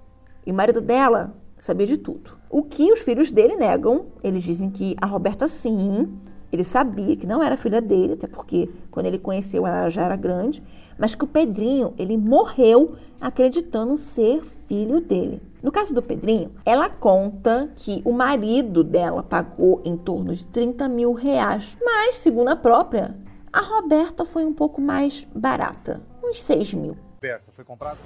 E 0.45 0.51
o 0.51 0.53
marido 0.53 0.79
dela 0.79 1.35
sabia 1.59 1.85
de 1.85 1.97
tudo. 1.97 2.37
O 2.49 2.63
que 2.63 2.93
os 2.93 3.01
filhos 3.01 3.29
dele 3.29 3.57
negam, 3.57 4.05
eles 4.23 4.43
dizem 4.43 4.69
que 4.69 4.95
a 5.01 5.05
Roberta 5.05 5.49
sim, 5.49 6.07
ele 6.49 6.63
sabia 6.63 7.17
que 7.17 7.27
não 7.27 7.43
era 7.43 7.57
filha 7.57 7.81
dele, 7.81 8.13
até 8.13 8.25
porque 8.25 8.69
quando 8.89 9.07
ele 9.07 9.19
conheceu 9.19 9.67
ela 9.67 9.89
já 9.89 10.03
era 10.03 10.15
grande, 10.15 10.63
mas 10.97 11.13
que 11.13 11.25
o 11.25 11.27
Pedrinho, 11.27 11.93
ele 11.97 12.17
morreu 12.17 12.95
acreditando 13.19 13.97
ser 13.97 14.41
filho 14.65 15.01
dele. 15.01 15.41
No 15.61 15.71
caso 15.71 15.93
do 15.93 16.03
Pedrinho, 16.03 16.53
ela 16.63 16.87
conta 16.89 17.71
que 17.75 18.01
o 18.05 18.11
marido 18.11 18.83
dela 18.83 19.23
pagou 19.23 19.81
em 19.83 19.97
torno 19.97 20.33
de 20.33 20.45
30 20.45 20.87
mil 20.87 21.13
reais, 21.13 21.75
mas, 21.83 22.17
segundo 22.17 22.49
a 22.49 22.55
própria, 22.55 23.17
a 23.51 23.61
Roberta 23.61 24.23
foi 24.23 24.45
um 24.45 24.53
pouco 24.53 24.79
mais 24.79 25.23
barata, 25.35 26.01
uns 26.23 26.41
6 26.43 26.73
mil. 26.75 26.97
Roberta, 27.15 27.51
foi 27.51 27.65
comprada? 27.65 27.97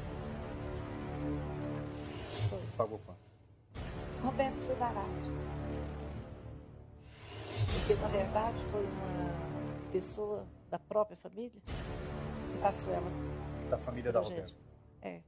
Pagou 2.78 3.00
quanto? 3.06 3.20
Roberto 4.24 4.56
foi 4.66 4.76
barato. 4.76 5.32
Porque, 7.74 7.96
na 8.02 8.08
verdade, 8.08 8.58
foi 8.72 8.82
uma 8.82 9.92
pessoa 9.92 10.48
da 10.70 10.80
própria 10.80 11.18
família 11.18 11.52
que 11.52 12.58
passou 12.62 12.94
ela. 12.94 13.12
Da 13.70 13.78
família 13.78 14.12
da 14.12 14.22
Roberta? 14.22 14.54
É. 15.02 15.20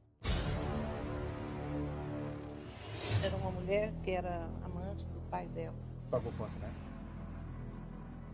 Era 3.24 3.38
uma 3.38 3.52
mulher 3.52 3.94
que 4.04 4.12
era 4.12 4.50
amante 4.66 5.06
do 5.06 5.22
pai 5.32 5.48
dela. 5.56 5.74
Pagou 6.12 6.30
quanto, 6.38 6.60
né? 6.60 6.70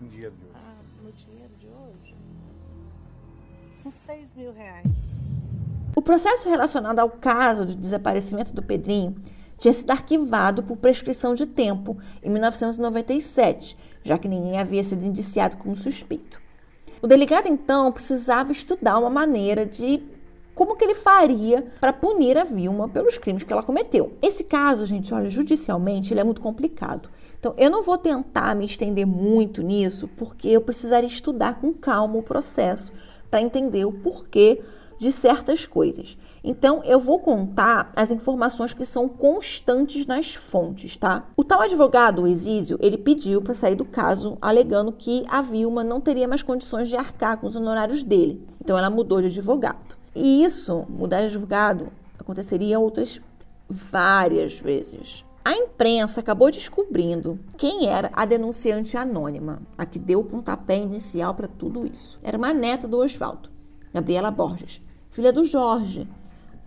No 0.01 0.07
dinheiro 0.07 0.33
de 0.35 0.45
hoje? 0.45 0.55
Ah, 0.55 1.03
no 1.03 1.11
dinheiro 1.11 1.53
de 1.59 1.67
hoje? 1.67 2.15
Uns 3.85 3.93
6 3.93 4.33
mil 4.35 4.51
reais. 4.51 5.19
O 5.95 6.01
processo 6.01 6.49
relacionado 6.49 6.97
ao 6.97 7.09
caso 7.09 7.67
do 7.67 7.75
desaparecimento 7.75 8.51
do 8.51 8.63
Pedrinho 8.63 9.15
tinha 9.59 9.73
sido 9.73 9.91
arquivado 9.91 10.63
por 10.63 10.77
prescrição 10.77 11.35
de 11.35 11.45
tempo 11.45 11.95
em 12.23 12.29
1997, 12.31 13.77
já 14.01 14.17
que 14.17 14.27
ninguém 14.27 14.57
havia 14.57 14.83
sido 14.83 15.05
indiciado 15.05 15.57
como 15.57 15.75
suspeito. 15.75 16.41
O 16.99 17.05
delegado 17.05 17.47
então 17.47 17.91
precisava 17.91 18.51
estudar 18.51 18.97
uma 18.97 19.09
maneira 19.09 19.67
de 19.67 20.01
como 20.59 20.75
que 20.75 20.83
ele 20.83 20.93
faria 20.93 21.65
para 21.79 21.93
punir 21.93 22.37
a 22.37 22.43
Vilma 22.43 22.89
pelos 22.89 23.17
crimes 23.17 23.45
que 23.45 23.53
ela 23.53 23.63
cometeu. 23.63 24.17
Esse 24.21 24.43
caso, 24.43 24.85
gente, 24.85 25.13
olha, 25.13 25.29
judicialmente 25.29 26.13
ele 26.13 26.19
é 26.19 26.23
muito 26.23 26.41
complicado. 26.41 27.09
Então, 27.39 27.53
eu 27.57 27.69
não 27.71 27.81
vou 27.81 27.97
tentar 27.97 28.53
me 28.57 28.65
estender 28.65 29.07
muito 29.07 29.61
nisso, 29.61 30.09
porque 30.17 30.49
eu 30.49 30.59
precisaria 30.59 31.07
estudar 31.07 31.61
com 31.61 31.73
calma 31.73 32.17
o 32.17 32.21
processo 32.21 32.91
para 33.31 33.41
entender 33.41 33.85
o 33.85 33.93
porquê 33.93 34.61
de 34.97 35.13
certas 35.13 35.65
coisas. 35.65 36.17
Então, 36.43 36.83
eu 36.83 36.99
vou 36.99 37.19
contar 37.19 37.93
as 37.95 38.11
informações 38.11 38.73
que 38.73 38.85
são 38.85 39.07
constantes 39.07 40.05
nas 40.05 40.35
fontes, 40.35 40.97
tá? 40.97 41.25
O 41.37 41.43
tal 41.45 41.61
advogado, 41.61 42.23
o 42.23 42.27
Exísio, 42.27 42.77
ele 42.81 42.97
pediu 42.97 43.41
para 43.41 43.53
sair 43.53 43.75
do 43.75 43.85
caso, 43.85 44.37
alegando 44.41 44.91
que 44.91 45.23
a 45.29 45.41
Vilma 45.41 45.85
não 45.85 46.01
teria 46.01 46.27
mais 46.27 46.43
condições 46.43 46.89
de 46.89 46.97
arcar 46.97 47.37
com 47.37 47.47
os 47.47 47.55
honorários 47.55 48.03
dele. 48.03 48.45
Então, 48.61 48.77
ela 48.77 48.89
mudou 48.89 49.21
de 49.21 49.27
advogado. 49.27 49.98
E 50.21 50.43
isso, 50.43 50.85
mudar 50.89 51.21
de 51.21 51.27
advogado, 51.27 51.93
aconteceria 52.19 52.77
outras 52.77 53.21
várias 53.69 54.59
vezes. 54.59 55.23
A 55.45 55.53
imprensa 55.53 56.19
acabou 56.19 56.51
descobrindo 56.51 57.39
quem 57.55 57.87
era 57.87 58.11
a 58.11 58.25
denunciante 58.25 58.97
anônima, 58.97 59.61
a 59.77 59.85
que 59.85 59.97
deu 59.97 60.19
o 60.19 60.25
pontapé 60.25 60.75
inicial 60.75 61.33
para 61.33 61.47
tudo 61.47 61.87
isso. 61.87 62.19
Era 62.21 62.37
uma 62.37 62.53
neta 62.53 62.85
do 62.85 62.97
Oswaldo, 62.97 63.49
Gabriela 63.93 64.29
Borges, 64.29 64.81
filha 65.09 65.31
do 65.31 65.45
Jorge, 65.45 66.05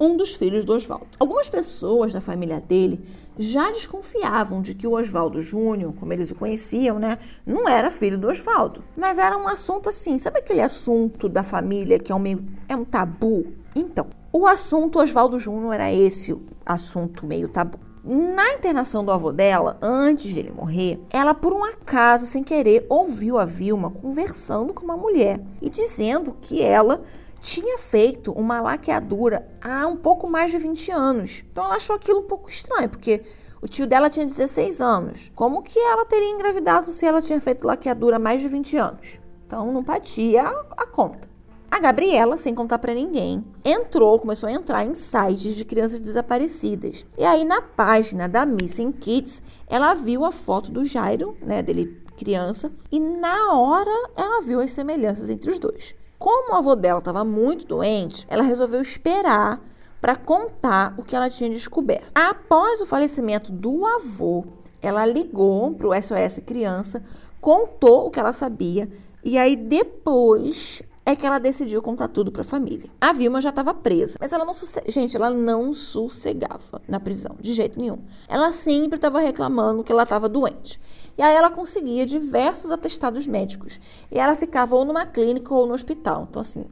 um 0.00 0.16
dos 0.16 0.34
filhos 0.34 0.64
do 0.64 0.72
Oswaldo. 0.72 1.08
Algumas 1.20 1.50
pessoas 1.50 2.14
da 2.14 2.22
família 2.22 2.58
dele 2.58 3.04
já 3.38 3.70
desconfiavam 3.70 4.60
de 4.60 4.74
que 4.74 4.86
o 4.86 4.92
Oswaldo 4.92 5.40
Júnior, 5.40 5.94
como 5.98 6.12
eles 6.12 6.30
o 6.30 6.34
conheciam, 6.34 6.98
né, 6.98 7.18
não 7.46 7.68
era 7.68 7.90
filho 7.90 8.18
do 8.18 8.28
Oswaldo. 8.28 8.84
Mas 8.96 9.18
era 9.18 9.36
um 9.36 9.48
assunto 9.48 9.88
assim, 9.88 10.18
sabe 10.18 10.38
aquele 10.38 10.60
assunto 10.60 11.28
da 11.28 11.42
família 11.42 11.98
que 11.98 12.12
é 12.12 12.14
um 12.14 12.18
meio 12.18 12.44
é 12.68 12.76
um 12.76 12.84
tabu? 12.84 13.46
Então, 13.74 14.06
o 14.32 14.46
assunto 14.46 14.98
Oswaldo 14.98 15.38
Júnior 15.38 15.74
era 15.74 15.92
esse 15.92 16.36
assunto 16.64 17.26
meio 17.26 17.48
tabu. 17.48 17.78
Na 18.04 18.54
internação 18.54 19.04
do 19.04 19.12
avô 19.12 19.30
dela, 19.30 19.78
antes 19.80 20.34
dele 20.34 20.50
morrer, 20.50 21.00
ela 21.08 21.34
por 21.34 21.52
um 21.52 21.62
acaso, 21.62 22.26
sem 22.26 22.42
querer, 22.42 22.84
ouviu 22.88 23.38
a 23.38 23.44
Vilma 23.44 23.90
conversando 23.90 24.74
com 24.74 24.84
uma 24.84 24.96
mulher 24.96 25.40
e 25.60 25.70
dizendo 25.70 26.36
que 26.40 26.60
ela 26.60 27.04
tinha 27.42 27.76
feito 27.76 28.30
uma 28.30 28.60
laqueadura 28.60 29.48
há 29.60 29.84
um 29.88 29.96
pouco 29.96 30.30
mais 30.30 30.52
de 30.52 30.58
20 30.58 30.92
anos. 30.92 31.42
Então 31.50 31.64
ela 31.64 31.74
achou 31.74 31.96
aquilo 31.96 32.20
um 32.20 32.26
pouco 32.26 32.48
estranho, 32.48 32.88
porque 32.88 33.22
o 33.60 33.66
tio 33.66 33.84
dela 33.84 34.08
tinha 34.08 34.24
16 34.24 34.80
anos. 34.80 35.32
Como 35.34 35.60
que 35.60 35.78
ela 35.78 36.06
teria 36.06 36.30
engravidado 36.30 36.86
se 36.92 37.04
ela 37.04 37.20
tinha 37.20 37.40
feito 37.40 37.66
laqueadura 37.66 38.16
há 38.16 38.18
mais 38.20 38.40
de 38.40 38.46
20 38.46 38.76
anos? 38.76 39.20
Então 39.44 39.72
não 39.72 39.82
batia 39.82 40.44
a, 40.44 40.86
conta. 40.86 41.28
A 41.68 41.80
Gabriela, 41.80 42.36
sem 42.36 42.54
contar 42.54 42.78
para 42.78 42.94
ninguém, 42.94 43.44
entrou, 43.64 44.20
começou 44.20 44.48
a 44.48 44.52
entrar 44.52 44.84
em 44.84 44.94
sites 44.94 45.56
de 45.56 45.64
crianças 45.64 45.98
desaparecidas. 45.98 47.04
E 47.18 47.24
aí 47.24 47.44
na 47.44 47.60
página 47.60 48.28
da 48.28 48.46
Missing 48.46 48.92
Kids, 48.92 49.42
ela 49.66 49.94
viu 49.94 50.24
a 50.24 50.30
foto 50.30 50.70
do 50.70 50.84
Jairo, 50.84 51.36
né, 51.42 51.60
dele 51.60 52.00
criança, 52.16 52.70
e 52.90 53.00
na 53.00 53.52
hora 53.54 54.10
ela 54.16 54.42
viu 54.42 54.60
as 54.60 54.70
semelhanças 54.70 55.28
entre 55.28 55.50
os 55.50 55.58
dois. 55.58 55.96
Como 56.22 56.52
o 56.52 56.54
avô 56.54 56.76
dela 56.76 57.00
estava 57.00 57.24
muito 57.24 57.66
doente, 57.66 58.24
ela 58.30 58.44
resolveu 58.44 58.80
esperar 58.80 59.60
para 60.00 60.14
contar 60.14 60.94
o 60.96 61.02
que 61.02 61.16
ela 61.16 61.28
tinha 61.28 61.50
descoberto. 61.50 62.12
Após 62.14 62.80
o 62.80 62.86
falecimento 62.86 63.50
do 63.50 63.84
avô, 63.84 64.44
ela 64.80 65.04
ligou 65.04 65.74
para 65.74 65.88
o 65.88 66.00
SOS 66.00 66.38
Criança, 66.46 67.02
contou 67.40 68.06
o 68.06 68.10
que 68.12 68.20
ela 68.20 68.32
sabia 68.32 68.88
e 69.24 69.36
aí 69.36 69.56
depois 69.56 70.80
é 71.04 71.16
que 71.16 71.26
ela 71.26 71.38
decidiu 71.38 71.82
contar 71.82 72.08
tudo 72.08 72.30
para 72.30 72.42
a 72.42 72.44
família. 72.44 72.88
A 73.00 73.12
Vilma 73.12 73.40
já 73.40 73.50
estava 73.50 73.74
presa, 73.74 74.16
mas 74.20 74.32
ela 74.32 74.44
não 74.44 74.54
gente, 74.86 75.16
ela 75.16 75.30
não 75.30 75.74
sossegava 75.74 76.80
na 76.88 77.00
prisão 77.00 77.36
de 77.40 77.52
jeito 77.52 77.78
nenhum. 77.78 77.98
Ela 78.28 78.52
sempre 78.52 78.96
estava 78.96 79.20
reclamando 79.20 79.82
que 79.82 79.92
ela 79.92 80.04
estava 80.04 80.28
doente. 80.28 80.80
E 81.18 81.22
aí 81.22 81.34
ela 81.34 81.50
conseguia 81.50 82.06
diversos 82.06 82.70
atestados 82.70 83.26
médicos. 83.26 83.80
E 84.10 84.18
ela 84.18 84.34
ficava 84.34 84.76
ou 84.76 84.84
numa 84.84 85.04
clínica 85.04 85.52
ou 85.52 85.66
no 85.66 85.74
hospital. 85.74 86.26
Então 86.30 86.40
assim, 86.40 86.64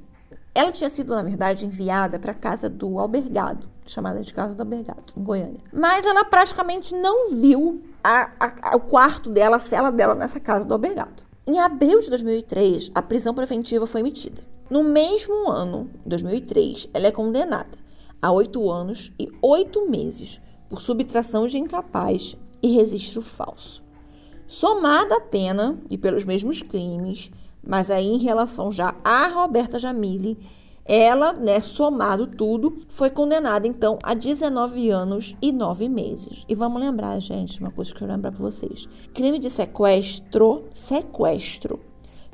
ela 0.54 0.72
tinha 0.72 0.90
sido, 0.90 1.14
na 1.14 1.22
verdade, 1.22 1.66
enviada 1.66 2.18
para 2.18 2.32
a 2.32 2.34
casa 2.34 2.68
do 2.68 2.98
albergado, 2.98 3.68
chamada 3.84 4.20
de 4.20 4.32
casa 4.32 4.54
do 4.54 4.60
albergado, 4.60 5.12
em 5.16 5.22
Goiânia. 5.22 5.60
Mas 5.72 6.04
ela 6.04 6.24
praticamente 6.24 6.94
não 6.94 7.32
viu 7.32 7.82
a, 8.02 8.30
a, 8.38 8.76
o 8.76 8.80
quarto 8.80 9.30
dela, 9.30 9.56
a 9.56 9.60
cela 9.60 9.90
dela 9.90 10.14
nessa 10.14 10.40
casa 10.40 10.64
do 10.64 10.74
albergado. 10.74 11.29
Em 11.47 11.59
abril 11.59 12.01
de 12.01 12.11
2003, 12.11 12.91
a 12.95 13.01
prisão 13.01 13.34
preventiva 13.34 13.86
foi 13.86 14.01
emitida. 14.01 14.43
No 14.68 14.84
mesmo 14.84 15.51
ano, 15.51 15.91
2003, 16.05 16.88
ela 16.93 17.07
é 17.07 17.11
condenada 17.11 17.78
a 18.20 18.30
oito 18.30 18.70
anos 18.70 19.11
e 19.18 19.28
oito 19.41 19.88
meses 19.88 20.41
por 20.68 20.80
subtração 20.80 21.47
de 21.47 21.59
incapaz 21.59 22.36
e 22.62 22.68
registro 22.68 23.22
falso. 23.22 23.82
Somada 24.47 25.16
a 25.16 25.20
pena, 25.20 25.80
e 25.88 25.97
pelos 25.97 26.24
mesmos 26.24 26.61
crimes, 26.61 27.30
mas 27.66 27.91
aí 27.91 28.07
em 28.07 28.18
relação 28.18 28.70
já 28.70 28.95
a 29.03 29.28
Roberta 29.28 29.78
Jamile, 29.78 30.38
ela, 30.93 31.32
né, 31.32 31.61
somado 31.61 32.26
tudo, 32.26 32.78
foi 32.88 33.11
condenada 33.11 33.64
então 33.64 33.97
a 34.03 34.12
19 34.12 34.91
anos 34.91 35.36
e 35.41 35.53
9 35.53 35.88
meses. 35.88 36.45
E 36.49 36.55
vamos 36.57 36.82
lembrar, 36.82 37.20
gente, 37.20 37.61
uma 37.61 37.70
coisa 37.70 37.95
que 37.95 38.03
eu 38.03 38.09
lembrar 38.09 38.32
para 38.32 38.41
vocês: 38.41 38.88
crime 39.14 39.38
de 39.38 39.49
sequestro, 39.49 40.64
sequestro, 40.74 41.78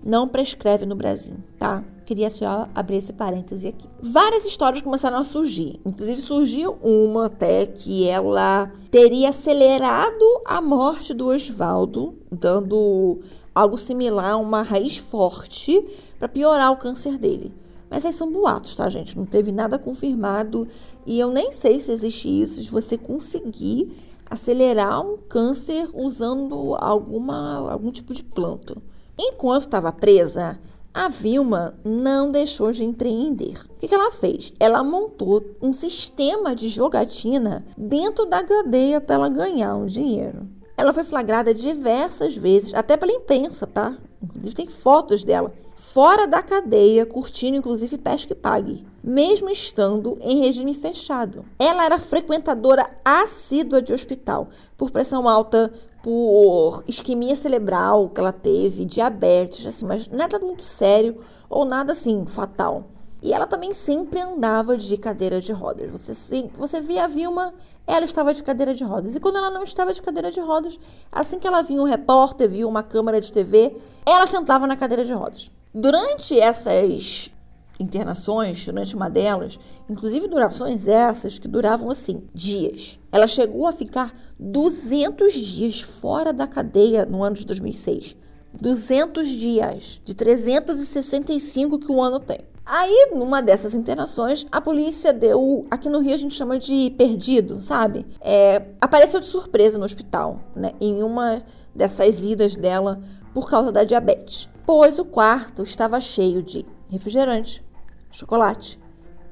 não 0.02 0.26
prescreve 0.26 0.86
no 0.86 0.96
Brasil, 0.96 1.34
tá? 1.58 1.84
Queria 2.06 2.30
só 2.30 2.66
abrir 2.74 2.96
esse 2.96 3.12
parêntese 3.12 3.68
aqui. 3.68 3.86
Várias 4.00 4.46
histórias 4.46 4.80
começaram 4.80 5.18
a 5.18 5.24
surgir. 5.24 5.78
Inclusive 5.84 6.22
surgiu 6.22 6.78
uma 6.82 7.26
até 7.26 7.66
que 7.66 8.08
ela 8.08 8.72
teria 8.90 9.30
acelerado 9.30 10.24
a 10.46 10.62
morte 10.62 11.12
do 11.12 11.28
Oswaldo, 11.28 12.14
dando 12.32 13.18
algo 13.54 13.76
similar 13.76 14.30
a 14.30 14.36
uma 14.38 14.62
raiz 14.62 14.96
forte 14.96 15.84
para 16.18 16.28
piorar 16.28 16.72
o 16.72 16.76
câncer 16.78 17.18
dele. 17.18 17.52
Mas 17.88 18.04
aí 18.04 18.12
são 18.12 18.30
boatos, 18.30 18.74
tá, 18.74 18.88
gente? 18.88 19.16
Não 19.16 19.24
teve 19.24 19.52
nada 19.52 19.78
confirmado. 19.78 20.66
E 21.04 21.18
eu 21.18 21.30
nem 21.30 21.52
sei 21.52 21.80
se 21.80 21.92
existe 21.92 22.28
isso, 22.28 22.62
de 22.62 22.70
você 22.70 22.98
conseguir 22.98 23.96
acelerar 24.28 25.00
um 25.06 25.16
câncer 25.16 25.88
usando 25.94 26.74
alguma, 26.80 27.70
algum 27.70 27.90
tipo 27.90 28.12
de 28.12 28.24
planta. 28.24 28.76
Enquanto 29.18 29.62
estava 29.62 29.92
presa, 29.92 30.58
a 30.92 31.08
Vilma 31.08 31.78
não 31.84 32.30
deixou 32.30 32.72
de 32.72 32.82
empreender. 32.82 33.64
O 33.70 33.78
que, 33.78 33.86
que 33.86 33.94
ela 33.94 34.10
fez? 34.10 34.52
Ela 34.58 34.82
montou 34.82 35.44
um 35.62 35.72
sistema 35.72 36.56
de 36.56 36.68
jogatina 36.68 37.64
dentro 37.76 38.26
da 38.26 38.42
cadeia 38.42 39.00
para 39.00 39.14
ela 39.14 39.28
ganhar 39.28 39.76
um 39.76 39.86
dinheiro. 39.86 40.48
Ela 40.76 40.92
foi 40.92 41.04
flagrada 41.04 41.54
diversas 41.54 42.36
vezes, 42.36 42.74
até 42.74 42.96
pela 42.96 43.12
imprensa, 43.12 43.66
tá? 43.66 43.96
Inclusive 44.22 44.54
tem 44.54 44.66
fotos 44.66 45.22
dela 45.24 45.52
fora 45.96 46.26
da 46.26 46.42
cadeia, 46.42 47.06
curtindo 47.06 47.56
inclusive 47.56 47.96
pesca 47.96 48.34
e 48.34 48.36
pague, 48.36 48.84
mesmo 49.02 49.48
estando 49.48 50.18
em 50.20 50.42
regime 50.42 50.74
fechado. 50.74 51.42
Ela 51.58 51.86
era 51.86 51.98
frequentadora 51.98 52.86
assídua 53.02 53.80
de 53.80 53.94
hospital 53.94 54.50
por 54.76 54.90
pressão 54.90 55.26
alta, 55.26 55.72
por 56.02 56.84
isquemia 56.86 57.34
cerebral 57.34 58.10
que 58.10 58.20
ela 58.20 58.30
teve, 58.30 58.84
diabetes, 58.84 59.64
assim, 59.64 59.86
mas 59.86 60.06
nada 60.08 60.38
muito 60.38 60.64
sério 60.64 61.16
ou 61.48 61.64
nada 61.64 61.92
assim 61.92 62.26
fatal. 62.26 62.90
E 63.22 63.32
ela 63.32 63.46
também 63.46 63.72
sempre 63.72 64.20
andava 64.20 64.76
de 64.76 64.98
cadeira 64.98 65.40
de 65.40 65.50
rodas. 65.50 65.90
Você, 65.90 66.50
você 66.58 66.78
via 66.78 67.04
a 67.04 67.08
Vilma, 67.08 67.54
ela 67.86 68.04
estava 68.04 68.34
de 68.34 68.42
cadeira 68.42 68.74
de 68.74 68.84
rodas. 68.84 69.16
E 69.16 69.20
quando 69.20 69.36
ela 69.36 69.48
não 69.48 69.62
estava 69.62 69.94
de 69.94 70.02
cadeira 70.02 70.30
de 70.30 70.40
rodas, 70.40 70.78
assim 71.10 71.38
que 71.38 71.46
ela 71.46 71.62
via 71.62 71.80
um 71.80 71.84
repórter, 71.84 72.50
via 72.50 72.68
uma 72.68 72.82
câmera 72.82 73.18
de 73.18 73.32
TV, 73.32 73.74
ela 74.04 74.26
sentava 74.26 74.66
na 74.66 74.76
cadeira 74.76 75.02
de 75.02 75.14
rodas. 75.14 75.50
Durante 75.78 76.40
essas 76.40 77.30
internações, 77.78 78.64
durante 78.64 78.96
uma 78.96 79.10
delas, 79.10 79.58
inclusive 79.90 80.26
durações 80.26 80.88
essas 80.88 81.38
que 81.38 81.46
duravam 81.46 81.90
assim, 81.90 82.22
dias. 82.32 82.98
Ela 83.12 83.26
chegou 83.26 83.66
a 83.66 83.72
ficar 83.72 84.14
200 84.40 85.34
dias 85.34 85.82
fora 85.82 86.32
da 86.32 86.46
cadeia 86.46 87.04
no 87.04 87.22
ano 87.22 87.36
de 87.36 87.44
2006. 87.44 88.16
200 88.58 89.28
dias, 89.28 90.00
de 90.02 90.14
365 90.14 91.78
que 91.78 91.92
o 91.92 92.00
ano 92.00 92.20
tem. 92.20 92.40
Aí, 92.64 93.10
numa 93.14 93.42
dessas 93.42 93.74
internações, 93.74 94.46
a 94.50 94.62
polícia 94.62 95.12
deu. 95.12 95.66
Aqui 95.70 95.90
no 95.90 96.00
Rio 96.00 96.14
a 96.14 96.16
gente 96.16 96.34
chama 96.34 96.58
de 96.58 96.88
perdido, 96.96 97.60
sabe? 97.60 98.06
É, 98.22 98.62
apareceu 98.80 99.20
de 99.20 99.26
surpresa 99.26 99.76
no 99.76 99.84
hospital, 99.84 100.40
né? 100.56 100.72
Em 100.80 101.02
uma 101.02 101.42
dessas 101.74 102.24
idas 102.24 102.56
dela 102.56 102.98
por 103.34 103.50
causa 103.50 103.70
da 103.70 103.84
diabetes 103.84 104.48
pois 104.66 104.98
o 104.98 105.04
quarto 105.04 105.62
estava 105.62 106.00
cheio 106.00 106.42
de 106.42 106.66
refrigerante, 106.90 107.64
chocolate, 108.10 108.80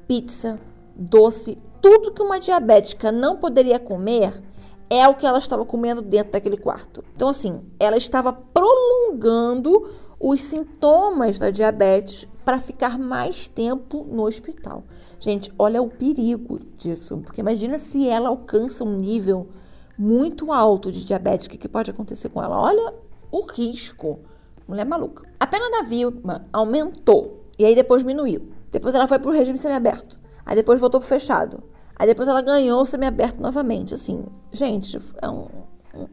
pizza, 0.07 0.59
doce, 0.95 1.57
tudo 1.81 2.11
que 2.11 2.21
uma 2.21 2.39
diabética 2.39 3.11
não 3.11 3.37
poderia 3.37 3.77
comer 3.77 4.41
é 4.89 5.07
o 5.07 5.15
que 5.15 5.25
ela 5.25 5.37
estava 5.37 5.65
comendo 5.65 6.01
dentro 6.01 6.31
daquele 6.31 6.57
quarto. 6.57 7.03
Então, 7.15 7.29
assim, 7.29 7.61
ela 7.79 7.97
estava 7.97 8.31
prolongando 8.31 9.89
os 10.19 10.41
sintomas 10.41 11.37
da 11.37 11.49
diabetes 11.49 12.27
para 12.43 12.59
ficar 12.59 12.97
mais 12.97 13.47
tempo 13.47 14.05
no 14.09 14.23
hospital. 14.23 14.83
Gente, 15.19 15.51
olha 15.57 15.81
o 15.81 15.89
perigo 15.89 16.59
disso, 16.77 17.17
porque 17.17 17.41
imagina 17.41 17.79
se 17.79 18.07
ela 18.07 18.29
alcança 18.29 18.83
um 18.83 18.95
nível 18.95 19.49
muito 19.97 20.51
alto 20.51 20.91
de 20.91 21.03
diabetes, 21.03 21.47
o 21.47 21.49
que, 21.49 21.67
pode 21.67 21.89
acontecer 21.89 22.29
com 22.29 22.43
ela? 22.43 22.59
Olha 22.59 22.93
o 23.31 23.41
risco. 23.51 24.19
Mulher 24.67 24.85
maluca. 24.85 25.27
A 25.39 25.47
pena 25.47 25.69
da 25.69 25.83
Vilma 25.83 26.45
aumentou 26.51 27.45
e 27.57 27.65
aí 27.65 27.75
depois 27.75 28.01
diminuiu. 28.01 28.51
Depois 28.71 28.95
ela 28.95 29.07
foi 29.07 29.19
pro 29.19 29.31
regime 29.31 29.57
semiaberto. 29.57 30.17
Aí 30.45 30.55
depois 30.55 30.79
voltou 30.79 30.99
pro 30.99 31.07
fechado. 31.07 31.63
Aí 31.95 32.07
depois 32.07 32.27
ela 32.27 32.41
ganhou 32.41 32.81
o 32.81 32.85
semiaberto 32.85 33.41
novamente. 33.41 33.93
Assim, 33.93 34.25
gente, 34.51 34.97
é 35.21 35.29
um, 35.29 35.47
um, 35.95 36.07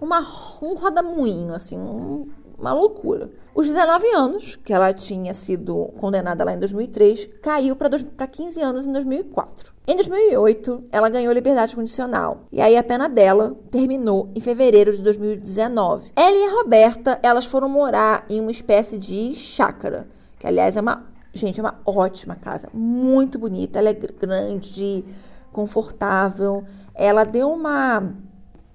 uma, 0.00 0.20
um 0.62 0.74
rodamuinho, 0.74 1.52
assim, 1.54 1.78
um, 1.78 2.28
uma 2.58 2.72
loucura. 2.72 3.30
Os 3.54 3.66
19 3.66 4.06
anos, 4.14 4.56
que 4.56 4.72
ela 4.72 4.92
tinha 4.92 5.32
sido 5.32 5.86
condenada 5.98 6.44
lá 6.44 6.52
em 6.52 6.58
2003, 6.58 7.28
caiu 7.42 7.74
para 7.74 8.26
15 8.26 8.60
anos 8.60 8.86
em 8.86 8.92
2004. 8.92 9.74
Em 9.86 9.94
2008, 9.94 10.84
ela 10.90 11.08
ganhou 11.08 11.32
liberdade 11.32 11.74
condicional. 11.74 12.40
E 12.52 12.60
aí 12.60 12.76
a 12.76 12.82
pena 12.82 13.08
dela 13.08 13.56
terminou 13.70 14.30
em 14.34 14.40
fevereiro 14.40 14.94
de 14.94 15.02
2019. 15.02 16.12
Ela 16.16 16.36
e 16.36 16.44
a 16.44 16.52
Roberta, 16.54 17.18
elas 17.22 17.46
foram 17.46 17.68
morar 17.68 18.24
em 18.28 18.40
uma 18.40 18.50
espécie 18.50 18.98
de 18.98 19.34
chácara, 19.34 20.08
que 20.38 20.46
aliás 20.46 20.76
é 20.76 20.80
uma 20.80 21.16
Gente, 21.36 21.60
é 21.60 21.62
uma 21.62 21.78
ótima 21.84 22.34
casa, 22.34 22.70
muito 22.72 23.38
bonita. 23.38 23.78
Ela 23.78 23.90
é 23.90 23.92
grande, 23.92 25.04
confortável. 25.52 26.64
Ela 26.94 27.24
deu 27.24 27.50
uma 27.50 28.10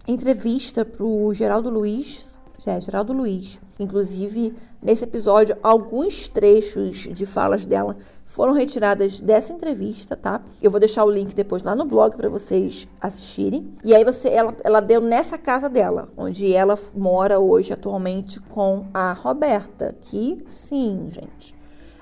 entrevista 0.08 0.86
pro 0.86 1.34
Geraldo 1.34 1.72
Luiz, 1.72 2.31
é, 2.70 2.80
Geraldo 2.80 3.14
Luiz. 3.14 3.60
Inclusive, 3.80 4.54
nesse 4.82 5.04
episódio, 5.04 5.58
alguns 5.64 6.28
trechos 6.28 7.08
de 7.12 7.26
falas 7.26 7.66
dela 7.66 7.98
foram 8.26 8.54
retiradas 8.54 9.20
dessa 9.20 9.52
entrevista, 9.52 10.16
tá? 10.16 10.42
Eu 10.62 10.72
vou 10.72 10.80
deixar 10.80 11.04
o 11.04 11.12
link 11.12 11.34
depois 11.34 11.64
lá 11.64 11.76
no 11.76 11.86
blog 11.86 12.16
para 12.16 12.30
vocês 12.30 12.88
assistirem. 13.00 13.74
E 13.84 13.94
aí 13.94 14.04
você, 14.04 14.30
ela, 14.30 14.56
ela 14.64 14.80
deu 14.80 15.02
nessa 15.02 15.38
casa 15.38 15.68
dela, 15.68 16.08
onde 16.16 16.54
ela 16.54 16.78
mora 16.96 17.40
hoje 17.40 17.74
atualmente 17.74 18.40
com 18.40 18.86
a 18.94 19.14
Roberta, 19.14 19.96
que 20.02 20.38
sim, 20.46 21.10
gente. 21.12 21.56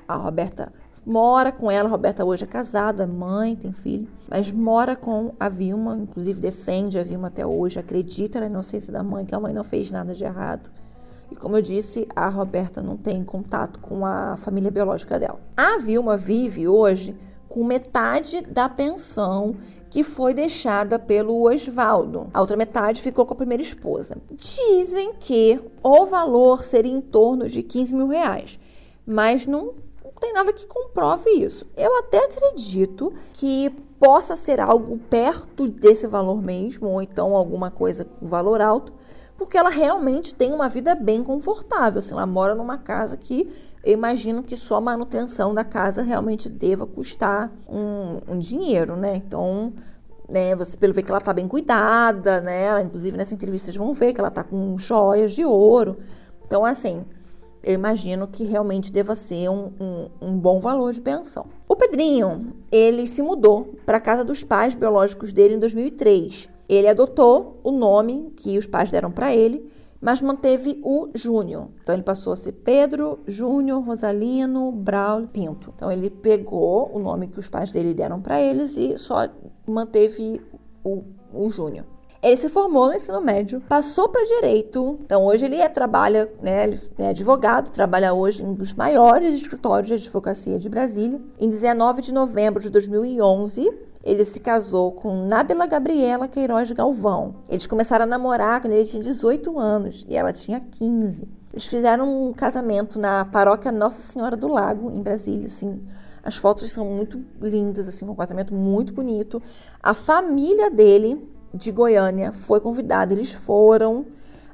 A 0.08 0.16
Roberta 0.16 0.72
mora 1.10 1.52
com 1.52 1.72
ela. 1.72 1.90
Roberta 1.90 2.24
hoje 2.24 2.44
é 2.44 2.48
casada, 2.48 3.08
mãe, 3.08 3.56
tem 3.56 3.74
filho, 3.74 4.08
mas 4.30 4.52
mora 4.52 4.96
com 4.96 5.34
a 5.40 5.50
Vilma, 5.50 5.98
inclusive 5.98 6.40
defende 6.40 7.00
a 7.00 7.04
Vilma 7.04 7.30
até 7.30 7.44
hoje, 7.44 7.80
acredita 7.80 8.40
na 8.40 8.46
inocência 8.46 8.94
da 8.94 9.02
mãe, 9.02 9.26
que 9.26 9.34
a 9.34 9.40
mãe 9.40 9.52
não 9.52 9.64
fez 9.64 9.90
nada 9.90 10.14
de 10.14 10.24
errado. 10.24 10.70
E 11.32 11.36
como 11.36 11.58
eu 11.58 11.62
disse, 11.64 12.08
a 12.16 12.30
Roberta 12.30 12.82
não 12.82 12.96
tem 12.96 13.24
contato 13.24 13.80
com 13.80 14.06
a 14.06 14.38
família 14.38 14.70
biológica 14.70 15.20
dela. 15.20 15.40
A 15.58 15.80
Vilma 15.80 16.16
vive 16.16 16.68
hoje 16.68 17.16
com 17.48 17.64
metade 17.64 18.42
da 18.42 18.70
pensão 18.70 19.56
que 19.90 20.04
foi 20.04 20.36
deixada 20.36 21.00
pelo 21.00 21.50
Oswaldo. 21.50 22.28
A 22.32 22.40
outra 22.40 22.56
metade 22.56 23.02
ficou 23.02 23.26
com 23.26 23.34
a 23.34 23.38
primeira 23.38 23.64
esposa. 23.64 24.18
Dizem 24.32 25.14
que 25.20 25.60
o 25.82 26.06
valor 26.06 26.64
seria 26.64 26.92
em 26.92 27.02
torno 27.02 27.48
de 27.48 27.64
15 27.64 27.96
mil 27.96 28.08
reais, 28.08 28.60
mas 29.06 29.48
não 29.48 29.74
tem 30.20 30.34
nada 30.34 30.52
que 30.54 30.68
comprove 30.68 31.30
isso. 31.30 31.66
Eu 31.78 31.98
até 32.00 32.26
acredito 32.26 33.14
que 33.34 33.70
possa 34.00 34.36
ser 34.36 34.62
algo 34.62 34.98
perto 35.10 35.68
desse 35.68 36.08
valor 36.08 36.42
mesmo, 36.42 36.88
ou 36.88 37.02
então 37.02 37.36
alguma 37.36 37.70
coisa 37.70 38.06
com 38.06 38.28
valor 38.28 38.62
alto, 38.62 38.94
porque 39.38 39.58
ela 39.58 39.70
realmente 39.70 40.34
tem 40.34 40.54
uma 40.54 40.70
vida 40.70 40.96
bem 40.96 41.24
confortável. 41.24 42.00
Assim, 42.00 42.14
ela 42.14 42.26
mora 42.26 42.56
numa 42.56 42.78
casa 42.78 43.18
que 43.18 43.50
eu 43.84 43.94
imagino 43.94 44.44
que 44.44 44.58
só 44.58 44.76
a 44.76 44.82
manutenção 44.82 45.54
da 45.54 45.64
casa 45.64 46.02
realmente 46.04 46.50
deva 46.50 46.86
custar 46.86 47.52
um, 47.68 48.34
um 48.34 48.38
dinheiro, 48.38 48.96
né? 48.96 49.16
Então, 49.16 49.74
né, 50.28 50.56
você 50.56 50.78
pelo 50.78 50.94
ver 50.94 51.04
que 51.04 51.12
ela 51.12 51.22
tá 51.22 51.34
bem 51.34 51.48
cuidada, 51.48 52.42
né? 52.42 52.64
Ela, 52.64 52.82
inclusive 52.82 53.18
nessa 53.18 53.34
entrevista 53.34 53.66
vocês 53.66 53.78
vão 53.78 53.94
ver 53.94 54.14
que 54.14 54.20
ela 54.20 54.30
tá 54.30 54.44
com 54.44 54.78
joias 54.78 55.34
de 55.34 55.46
ouro. 55.46 55.98
Então, 56.46 56.66
assim, 56.66 57.06
eu 57.64 57.74
imagino 57.74 58.28
que 58.28 58.44
realmente 58.44 58.92
deva 58.92 59.16
ser 59.16 59.50
um, 59.50 59.72
um, 59.80 60.10
um 60.22 60.38
bom 60.38 60.60
valor 60.60 60.94
de 60.94 61.02
pensão. 61.02 61.46
O 61.68 61.76
Pedrinho, 61.76 62.54
ele 62.72 63.06
se 63.06 63.22
mudou 63.22 63.76
para 63.86 63.98
a 63.98 64.02
casa 64.02 64.24
dos 64.24 64.44
pais 64.44 64.76
biológicos 64.76 65.34
dele 65.34 65.56
em 65.56 65.60
2003. 65.60 66.50
Ele 66.68 66.88
adotou 66.88 67.60
o 67.64 67.72
nome 67.72 68.32
que 68.38 68.58
os 68.58 68.66
pais 68.66 68.90
deram 68.90 69.12
para 69.12 69.36
ele, 69.36 69.70
mas 70.00 70.22
manteve 70.22 70.80
o 70.84 71.10
Júnior. 71.14 71.70
Então 71.82 71.94
ele 71.94 72.04
passou 72.04 72.32
a 72.32 72.38
ser 72.38 72.54
Pedro, 72.54 73.20
Júnior, 73.28 73.84
Rosalino, 73.84 74.72
Braulio, 74.72 75.28
Pinto. 75.28 75.74
Então 75.76 75.92
ele 75.92 76.10
pegou 76.10 76.90
o 76.94 77.00
nome 77.00 77.28
que 77.28 77.40
os 77.40 77.50
pais 77.50 77.72
dele 77.72 77.94
deram 77.94 78.22
para 78.22 78.42
eles 78.42 78.78
e 78.78 78.98
só 78.98 79.28
manteve 79.68 80.42
o, 80.84 81.04
o 81.34 81.50
Júnior. 81.50 81.86
Ele 82.22 82.36
se 82.36 82.50
formou 82.50 82.88
no 82.88 82.94
ensino 82.94 83.22
médio, 83.22 83.62
passou 83.70 84.10
para 84.10 84.26
direito. 84.26 85.00
Então 85.06 85.26
hoje 85.26 85.46
ele 85.46 85.56
é, 85.56 85.70
trabalha, 85.70 86.30
né, 86.42 86.66
ele 86.66 86.80
é 86.98 87.10
advogado, 87.10 87.72
trabalha 87.72 88.14
hoje 88.14 88.44
em 88.44 88.48
um 88.48 88.54
dos 88.54 88.74
maiores 88.74 89.34
escritórios 89.34 89.88
de 89.88 89.94
advocacia 89.94 90.60
de 90.60 90.68
Brasília. 90.68 91.22
Em 91.40 91.48
19 91.48 92.02
de 92.02 92.14
novembro 92.14 92.62
de 92.62 92.70
2011, 92.70 93.72
ele 94.04 94.26
se 94.26 94.40
casou 94.42 94.92
com 94.92 95.26
Nábila 95.26 95.66
Gabriela 95.66 96.28
Queiroz 96.28 96.70
Galvão. 96.72 97.36
Eles 97.48 97.66
começaram 97.66 98.04
a 98.04 98.08
namorar 98.08 98.62
quando 98.62 98.74
ele 98.74 98.86
tinha 98.86 99.02
18 99.02 99.58
anos 99.58 100.06
e 100.08 100.16
ela 100.16 100.34
tinha 100.34 100.60
15. 100.60 101.28
Eles 101.54 101.66
fizeram 101.66 102.28
um 102.28 102.34
casamento 102.34 103.00
na 103.00 103.26
paróquia 103.26 103.72
Nossa 103.72 104.02
Senhora 104.02 104.38
do 104.38 104.48
Lago, 104.48 104.92
em 104.92 105.02
Brasília, 105.02 105.46
assim. 105.46 105.82
As 106.24 106.36
fotos 106.36 106.72
são 106.72 106.86
muito 106.86 107.24
lindas, 107.42 107.88
assim, 107.88 108.06
um 108.06 108.14
casamento 108.14 108.54
muito 108.54 108.94
bonito. 108.94 109.42
A 109.82 109.94
família 109.94 110.70
dele, 110.70 111.28
de 111.54 111.72
Goiânia, 111.72 112.32
foi 112.32 112.60
convidada, 112.60 113.14
eles 113.14 113.34
foram. 113.34 114.06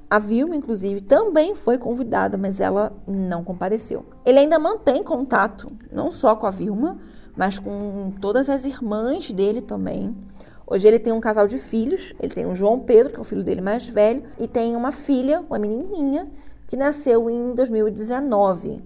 A 0.09 0.19
Vilma, 0.19 0.55
inclusive, 0.55 1.01
também 1.01 1.55
foi 1.55 1.77
convidada, 1.77 2.37
mas 2.37 2.59
ela 2.59 2.93
não 3.07 3.43
compareceu. 3.43 4.05
Ele 4.25 4.39
ainda 4.39 4.59
mantém 4.59 5.03
contato, 5.03 5.71
não 5.91 6.11
só 6.11 6.35
com 6.35 6.45
a 6.45 6.51
Vilma, 6.51 6.97
mas 7.35 7.59
com 7.59 8.13
todas 8.21 8.49
as 8.49 8.65
irmãs 8.65 9.31
dele 9.31 9.61
também. 9.61 10.15
Hoje 10.67 10.87
ele 10.87 10.99
tem 10.99 11.13
um 11.13 11.19
casal 11.19 11.47
de 11.47 11.57
filhos, 11.57 12.13
ele 12.19 12.33
tem 12.33 12.45
o 12.45 12.55
João 12.55 12.79
Pedro, 12.79 13.13
que 13.13 13.17
é 13.17 13.21
o 13.21 13.25
filho 13.25 13.43
dele 13.43 13.61
mais 13.61 13.87
velho, 13.87 14.23
e 14.39 14.47
tem 14.47 14.75
uma 14.75 14.91
filha, 14.91 15.41
uma 15.47 15.59
menininha, 15.59 16.27
que 16.67 16.75
nasceu 16.75 17.29
em 17.29 17.53
2019. 17.53 18.79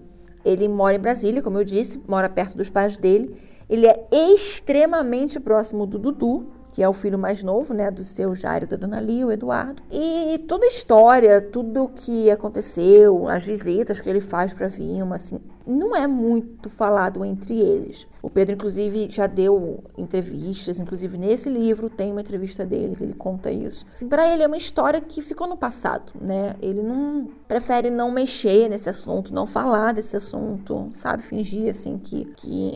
Ele 0.43 0.67
mora 0.67 0.95
em 0.95 0.99
Brasília, 0.99 1.41
como 1.41 1.57
eu 1.57 1.63
disse, 1.63 2.01
mora 2.07 2.27
perto 2.29 2.57
dos 2.57 2.69
pais 2.69 2.97
dele. 2.97 3.35
Ele 3.69 3.87
é 3.87 4.07
extremamente 4.11 5.39
próximo 5.39 5.85
do 5.85 5.99
Dudu, 5.99 6.47
que 6.79 6.83
é 6.83 6.87
o 6.87 6.93
filho 6.93 7.19
mais 7.19 7.43
novo, 7.43 7.73
né, 7.73 7.91
do 7.91 8.05
seu 8.05 8.33
Jairo, 8.33 8.65
da 8.65 8.77
Dona 8.77 9.01
Lia, 9.01 9.27
o 9.27 9.31
Eduardo. 9.33 9.83
E 9.91 10.37
toda 10.47 10.63
a 10.63 10.67
história, 10.69 11.41
tudo 11.41 11.83
o 11.83 11.89
que 11.89 12.31
aconteceu, 12.31 13.27
as 13.27 13.43
visitas 13.43 13.99
que 13.99 14.09
ele 14.09 14.21
faz 14.21 14.53
para 14.53 14.69
Vilma, 14.69 15.17
assim, 15.17 15.41
não 15.67 15.93
é 15.93 16.07
muito 16.07 16.69
falado 16.69 17.25
entre 17.25 17.59
eles. 17.59 18.07
O 18.21 18.29
Pedro, 18.29 18.55
inclusive, 18.55 19.09
já 19.11 19.27
deu 19.27 19.83
entrevistas, 19.97 20.79
inclusive 20.79 21.17
nesse 21.17 21.49
livro 21.49 21.89
tem 21.89 22.13
uma 22.13 22.21
entrevista 22.21 22.65
dele 22.65 22.95
que 22.95 23.03
ele 23.03 23.13
conta 23.13 23.51
isso. 23.51 23.85
Assim, 23.93 24.07
para 24.07 24.25
ele 24.33 24.41
é 24.41 24.47
uma 24.47 24.55
história 24.55 25.01
que 25.01 25.21
ficou 25.21 25.47
no 25.47 25.57
passado, 25.57 26.13
né? 26.21 26.55
Ele 26.61 26.81
não 26.81 27.27
prefere 27.45 27.89
não 27.89 28.09
mexer 28.09 28.69
nesse 28.69 28.87
assunto, 28.87 29.33
não 29.33 29.45
falar 29.45 29.93
desse 29.93 30.15
assunto, 30.15 30.87
sabe, 30.93 31.23
fingir 31.23 31.67
assim 31.67 31.97
que 31.97 32.23
que 32.37 32.71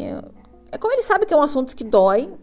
é 0.74 0.78
como 0.80 0.92
ele 0.92 1.04
sabe 1.04 1.28
que 1.28 1.34
é 1.36 1.38
um 1.38 1.44
assunto 1.44 1.76
que 1.76 1.84
dói, 1.84 2.34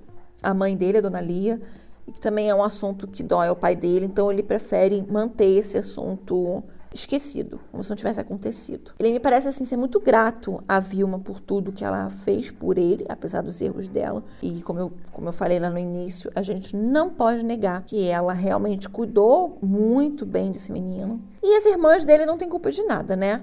a 0.43 0.55
mãe 0.55 0.77
dele, 0.77 0.99
a 0.99 1.01
dona 1.01 1.21
Lia, 1.21 1.61
e 2.07 2.13
que 2.13 2.21
também 2.21 2.49
é 2.49 2.55
um 2.55 2.63
assunto 2.63 3.07
que 3.07 3.23
dói 3.23 3.49
ao 3.49 3.57
pai 3.57 3.77
dele, 3.77 4.07
então 4.07 4.31
ele 4.31 4.43
prefere 4.43 5.05
manter 5.09 5.59
esse 5.59 5.79
assunto 5.79 6.63
esquecido, 6.93 7.61
como 7.71 7.83
se 7.83 7.91
não 7.91 7.97
tivesse 7.97 8.21
acontecido. 8.21 8.93
Ele 8.99 9.13
me 9.13 9.21
parece 9.21 9.49
assim 9.49 9.65
ser 9.65 9.77
muito 9.77 10.01
grato 10.01 10.63
a 10.67 10.81
Vilma 10.81 11.19
por 11.19 11.41
tudo 11.41 11.73
que 11.73 11.85
ela 11.85 12.11
fez 12.11 12.51
por 12.51 12.77
ele, 12.77 13.05
apesar 13.09 13.43
dos 13.43 13.61
erros 13.61 13.89
dela. 13.89 14.25
E 14.43 14.61
como 14.63 14.81
eu, 14.81 14.93
como 15.13 15.29
eu 15.29 15.33
falei 15.33 15.59
lá 15.59 15.71
no 15.71 15.79
início, 15.79 16.31
a 16.35 16.43
gente 16.43 16.77
não 16.77 17.11
pode 17.11 17.45
negar 17.45 17.83
que 17.85 18.09
ela 18.09 18.33
realmente 18.33 18.89
cuidou 18.89 19.59
muito 19.63 20.27
bem 20.27 20.51
desse 20.51 20.73
menino. 20.73 21.21
E 21.43 21.57
as 21.57 21.65
irmãs 21.65 22.05
dele 22.05 22.27
não 22.27 22.37
têm 22.37 22.49
culpa 22.49 22.71
de 22.71 22.83
nada, 22.83 23.15
né? 23.15 23.43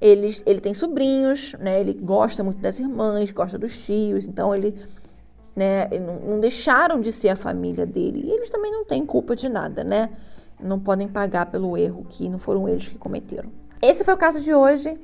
Ele, 0.00 0.34
ele 0.44 0.60
tem 0.60 0.74
sobrinhos, 0.74 1.54
né? 1.58 1.80
Ele 1.80 1.92
gosta 1.92 2.42
muito 2.42 2.60
das 2.60 2.78
irmãs, 2.78 3.30
gosta 3.30 3.58
dos 3.58 3.76
tios, 3.76 4.26
então 4.26 4.54
ele 4.54 4.74
né? 5.56 5.88
Não 6.24 6.38
deixaram 6.38 7.00
de 7.00 7.10
ser 7.10 7.30
a 7.30 7.36
família 7.36 7.86
dele. 7.86 8.22
E 8.26 8.30
eles 8.30 8.50
também 8.50 8.70
não 8.70 8.84
têm 8.84 9.04
culpa 9.06 9.34
de 9.34 9.48
nada, 9.48 9.82
né? 9.82 10.10
Não 10.62 10.78
podem 10.78 11.08
pagar 11.08 11.46
pelo 11.46 11.76
erro 11.76 12.06
que 12.08 12.28
não 12.28 12.38
foram 12.38 12.68
eles 12.68 12.88
que 12.88 12.98
cometeram. 12.98 13.50
Esse 13.80 14.04
foi 14.04 14.14
o 14.14 14.18
caso 14.18 14.40
de 14.40 14.52
hoje. 14.52 14.94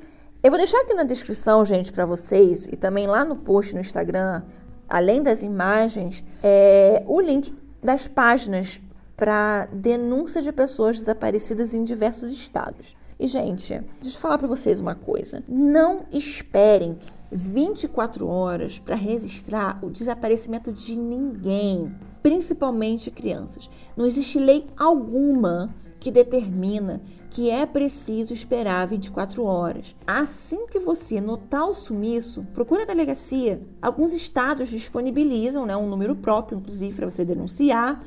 Eu 0.43 0.51
vou 0.51 0.57
deixar 0.57 0.79
aqui 0.81 0.93
na 0.93 1.03
descrição, 1.03 1.65
gente, 1.65 1.91
para 1.91 2.05
vocês, 2.05 2.67
e 2.67 2.75
também 2.75 3.07
lá 3.07 3.25
no 3.25 3.35
post 3.35 3.73
no 3.73 3.81
Instagram, 3.81 4.43
além 4.89 5.23
das 5.23 5.41
imagens, 5.41 6.23
é, 6.43 7.03
o 7.07 7.19
link 7.19 7.53
das 7.81 8.07
páginas 8.07 8.81
para 9.15 9.67
denúncia 9.71 10.41
de 10.41 10.51
pessoas 10.51 10.99
desaparecidas 10.99 11.73
em 11.73 11.83
diversos 11.83 12.31
estados. 12.31 12.95
E, 13.19 13.27
gente, 13.27 13.81
deixa 14.01 14.17
eu 14.17 14.21
falar 14.21 14.37
para 14.37 14.47
vocês 14.47 14.79
uma 14.79 14.95
coisa. 14.95 15.41
Não 15.47 16.05
esperem 16.11 16.97
24 17.33 18.27
horas 18.27 18.79
para 18.79 18.95
registrar 18.95 19.79
o 19.81 19.89
desaparecimento 19.89 20.71
de 20.71 20.95
ninguém, 20.95 21.93
principalmente 22.21 23.11
crianças. 23.11 23.69
Não 23.97 24.05
existe 24.05 24.39
lei 24.39 24.67
alguma 24.77 25.73
que 25.99 26.11
determina 26.11 27.01
que 27.29 27.49
é 27.49 27.65
preciso 27.65 28.33
esperar 28.33 28.85
24 28.87 29.43
horas. 29.43 29.95
Assim 30.05 30.67
que 30.67 30.77
você 30.77 31.19
notar 31.19 31.67
o 31.67 31.73
sumiço, 31.73 32.45
procure 32.53 32.83
a 32.83 32.85
delegacia. 32.85 33.61
Alguns 33.81 34.13
estados 34.13 34.69
disponibilizam 34.69 35.65
né, 35.65 35.75
um 35.75 35.87
número 35.87 36.15
próprio, 36.15 36.59
inclusive, 36.59 36.95
para 36.95 37.09
você 37.09 37.25
denunciar. 37.25 38.03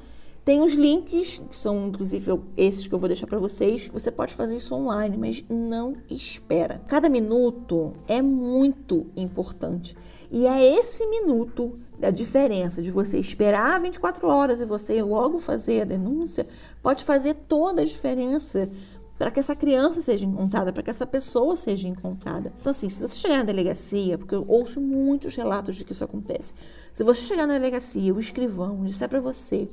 Tem 0.47 0.63
os 0.63 0.75
links, 0.75 1.41
que 1.51 1.57
são 1.57 1.89
inclusive 1.89 2.41
esses 2.57 2.87
que 2.87 2.95
eu 2.95 3.01
vou 3.01 3.09
deixar 3.09 3.27
para 3.27 3.37
vocês. 3.37 3.91
Você 3.93 4.13
pode 4.13 4.33
fazer 4.33 4.55
isso 4.55 4.77
online, 4.77 5.17
mas 5.17 5.45
não 5.49 5.97
espera. 6.09 6.81
Cada 6.87 7.09
minuto 7.09 7.95
é 8.07 8.23
muito 8.23 9.09
importante. 9.17 9.97
E 10.31 10.47
é 10.47 10.79
esse 10.79 11.05
minuto 11.09 11.81
a 12.01 12.13
diferença 12.13 12.81
de 12.81 12.93
você 12.93 13.19
esperar 13.19 13.81
24 13.81 14.29
horas 14.29 14.61
e 14.61 14.65
você 14.65 15.03
logo 15.03 15.39
fazer 15.39 15.81
a 15.81 15.85
denúncia 15.85 16.47
pode 16.81 17.03
fazer 17.03 17.35
toda 17.49 17.83
a 17.83 17.85
diferença 17.85 18.71
para 19.19 19.33
que 19.33 19.41
essa 19.41 19.57
criança 19.57 20.01
seja 20.01 20.25
encontrada, 20.25 20.73
para 20.73 20.83
que 20.85 20.91
essa 20.91 21.07
pessoa 21.07 21.57
seja 21.57 21.89
encontrada. 21.89 22.53
Então, 22.61 22.71
assim, 22.71 22.89
se 22.89 23.01
você 23.01 23.17
chegar 23.17 23.39
na 23.39 23.43
delegacia, 23.43 24.17
porque 24.17 24.35
eu 24.35 24.45
ouço 24.47 24.81
muitos 24.81 25.35
relatos 25.35 25.75
de 25.75 25.85
que 25.85 25.91
isso 25.91 26.05
acontece, 26.05 26.55
se 26.93 27.03
você 27.03 27.25
chegar 27.25 27.49
na 27.49 27.55
delegacia, 27.55 28.15
o 28.15 28.21
escrivão 28.21 28.85
disser 28.85 29.09
para 29.09 29.21
você 29.21 29.69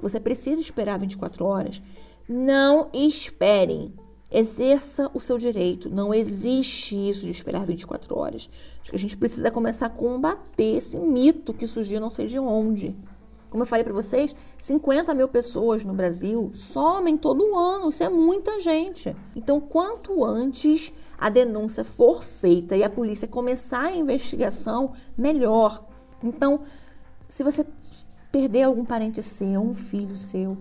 você 0.00 0.20
precisa 0.20 0.60
esperar 0.60 0.98
24 0.98 1.44
horas, 1.44 1.82
não 2.28 2.88
esperem. 2.92 3.94
Exerça 4.28 5.08
o 5.14 5.20
seu 5.20 5.38
direito. 5.38 5.88
Não 5.88 6.12
existe 6.12 6.96
isso 6.96 7.24
de 7.24 7.30
esperar 7.30 7.64
24 7.64 8.18
horas. 8.18 8.50
Acho 8.80 8.90
que 8.90 8.96
a 8.96 8.98
gente 8.98 9.16
precisa 9.16 9.52
começar 9.52 9.86
a 9.86 9.90
combater 9.90 10.76
esse 10.76 10.96
mito 10.96 11.54
que 11.54 11.64
surgiu 11.66 12.00
não 12.00 12.10
sei 12.10 12.26
de 12.26 12.38
onde. 12.38 12.96
Como 13.48 13.62
eu 13.62 13.66
falei 13.66 13.84
para 13.84 13.92
vocês, 13.92 14.34
50 14.58 15.14
mil 15.14 15.28
pessoas 15.28 15.84
no 15.84 15.94
Brasil 15.94 16.50
somem 16.52 17.16
todo 17.16 17.56
ano. 17.56 17.88
Isso 17.88 18.02
é 18.02 18.08
muita 18.08 18.58
gente. 18.58 19.14
Então, 19.36 19.60
quanto 19.60 20.24
antes 20.24 20.92
a 21.16 21.30
denúncia 21.30 21.84
for 21.84 22.22
feita 22.22 22.76
e 22.76 22.82
a 22.82 22.90
polícia 22.90 23.28
começar 23.28 23.84
a 23.84 23.96
investigação, 23.96 24.92
melhor. 25.16 25.86
Então, 26.22 26.60
se 27.28 27.42
você 27.42 27.64
perder 28.36 28.64
algum 28.64 28.84
parente 28.84 29.22
seu, 29.22 29.62
um 29.62 29.72
filho 29.72 30.14
seu, 30.14 30.58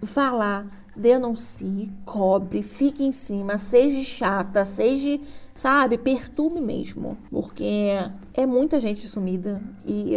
vá 0.00 0.30
lá, 0.30 0.66
denuncie, 0.96 1.92
cobre, 2.06 2.62
fique 2.62 3.04
em 3.04 3.12
cima, 3.12 3.58
seja 3.58 4.02
chata, 4.02 4.64
seja, 4.64 5.20
sabe, 5.54 5.98
perturbe 5.98 6.62
mesmo, 6.62 7.18
porque 7.30 7.90
é 8.32 8.46
muita 8.46 8.80
gente 8.80 9.06
sumida 9.06 9.60
e 9.86 10.16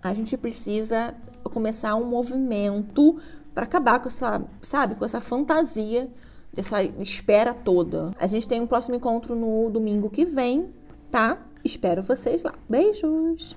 a 0.00 0.14
gente 0.14 0.36
precisa 0.36 1.12
começar 1.42 1.96
um 1.96 2.04
movimento 2.04 3.18
para 3.52 3.64
acabar 3.64 3.98
com 3.98 4.06
essa, 4.06 4.40
sabe, 4.62 4.94
com 4.94 5.04
essa 5.04 5.20
fantasia 5.20 6.08
dessa 6.52 6.84
espera 6.84 7.52
toda. 7.52 8.12
A 8.16 8.28
gente 8.28 8.46
tem 8.46 8.60
um 8.60 8.66
próximo 8.66 8.94
encontro 8.94 9.34
no 9.34 9.70
domingo 9.70 10.08
que 10.08 10.24
vem, 10.24 10.72
tá? 11.10 11.38
Espero 11.64 12.00
vocês 12.00 12.44
lá. 12.44 12.54
Beijos. 12.68 13.56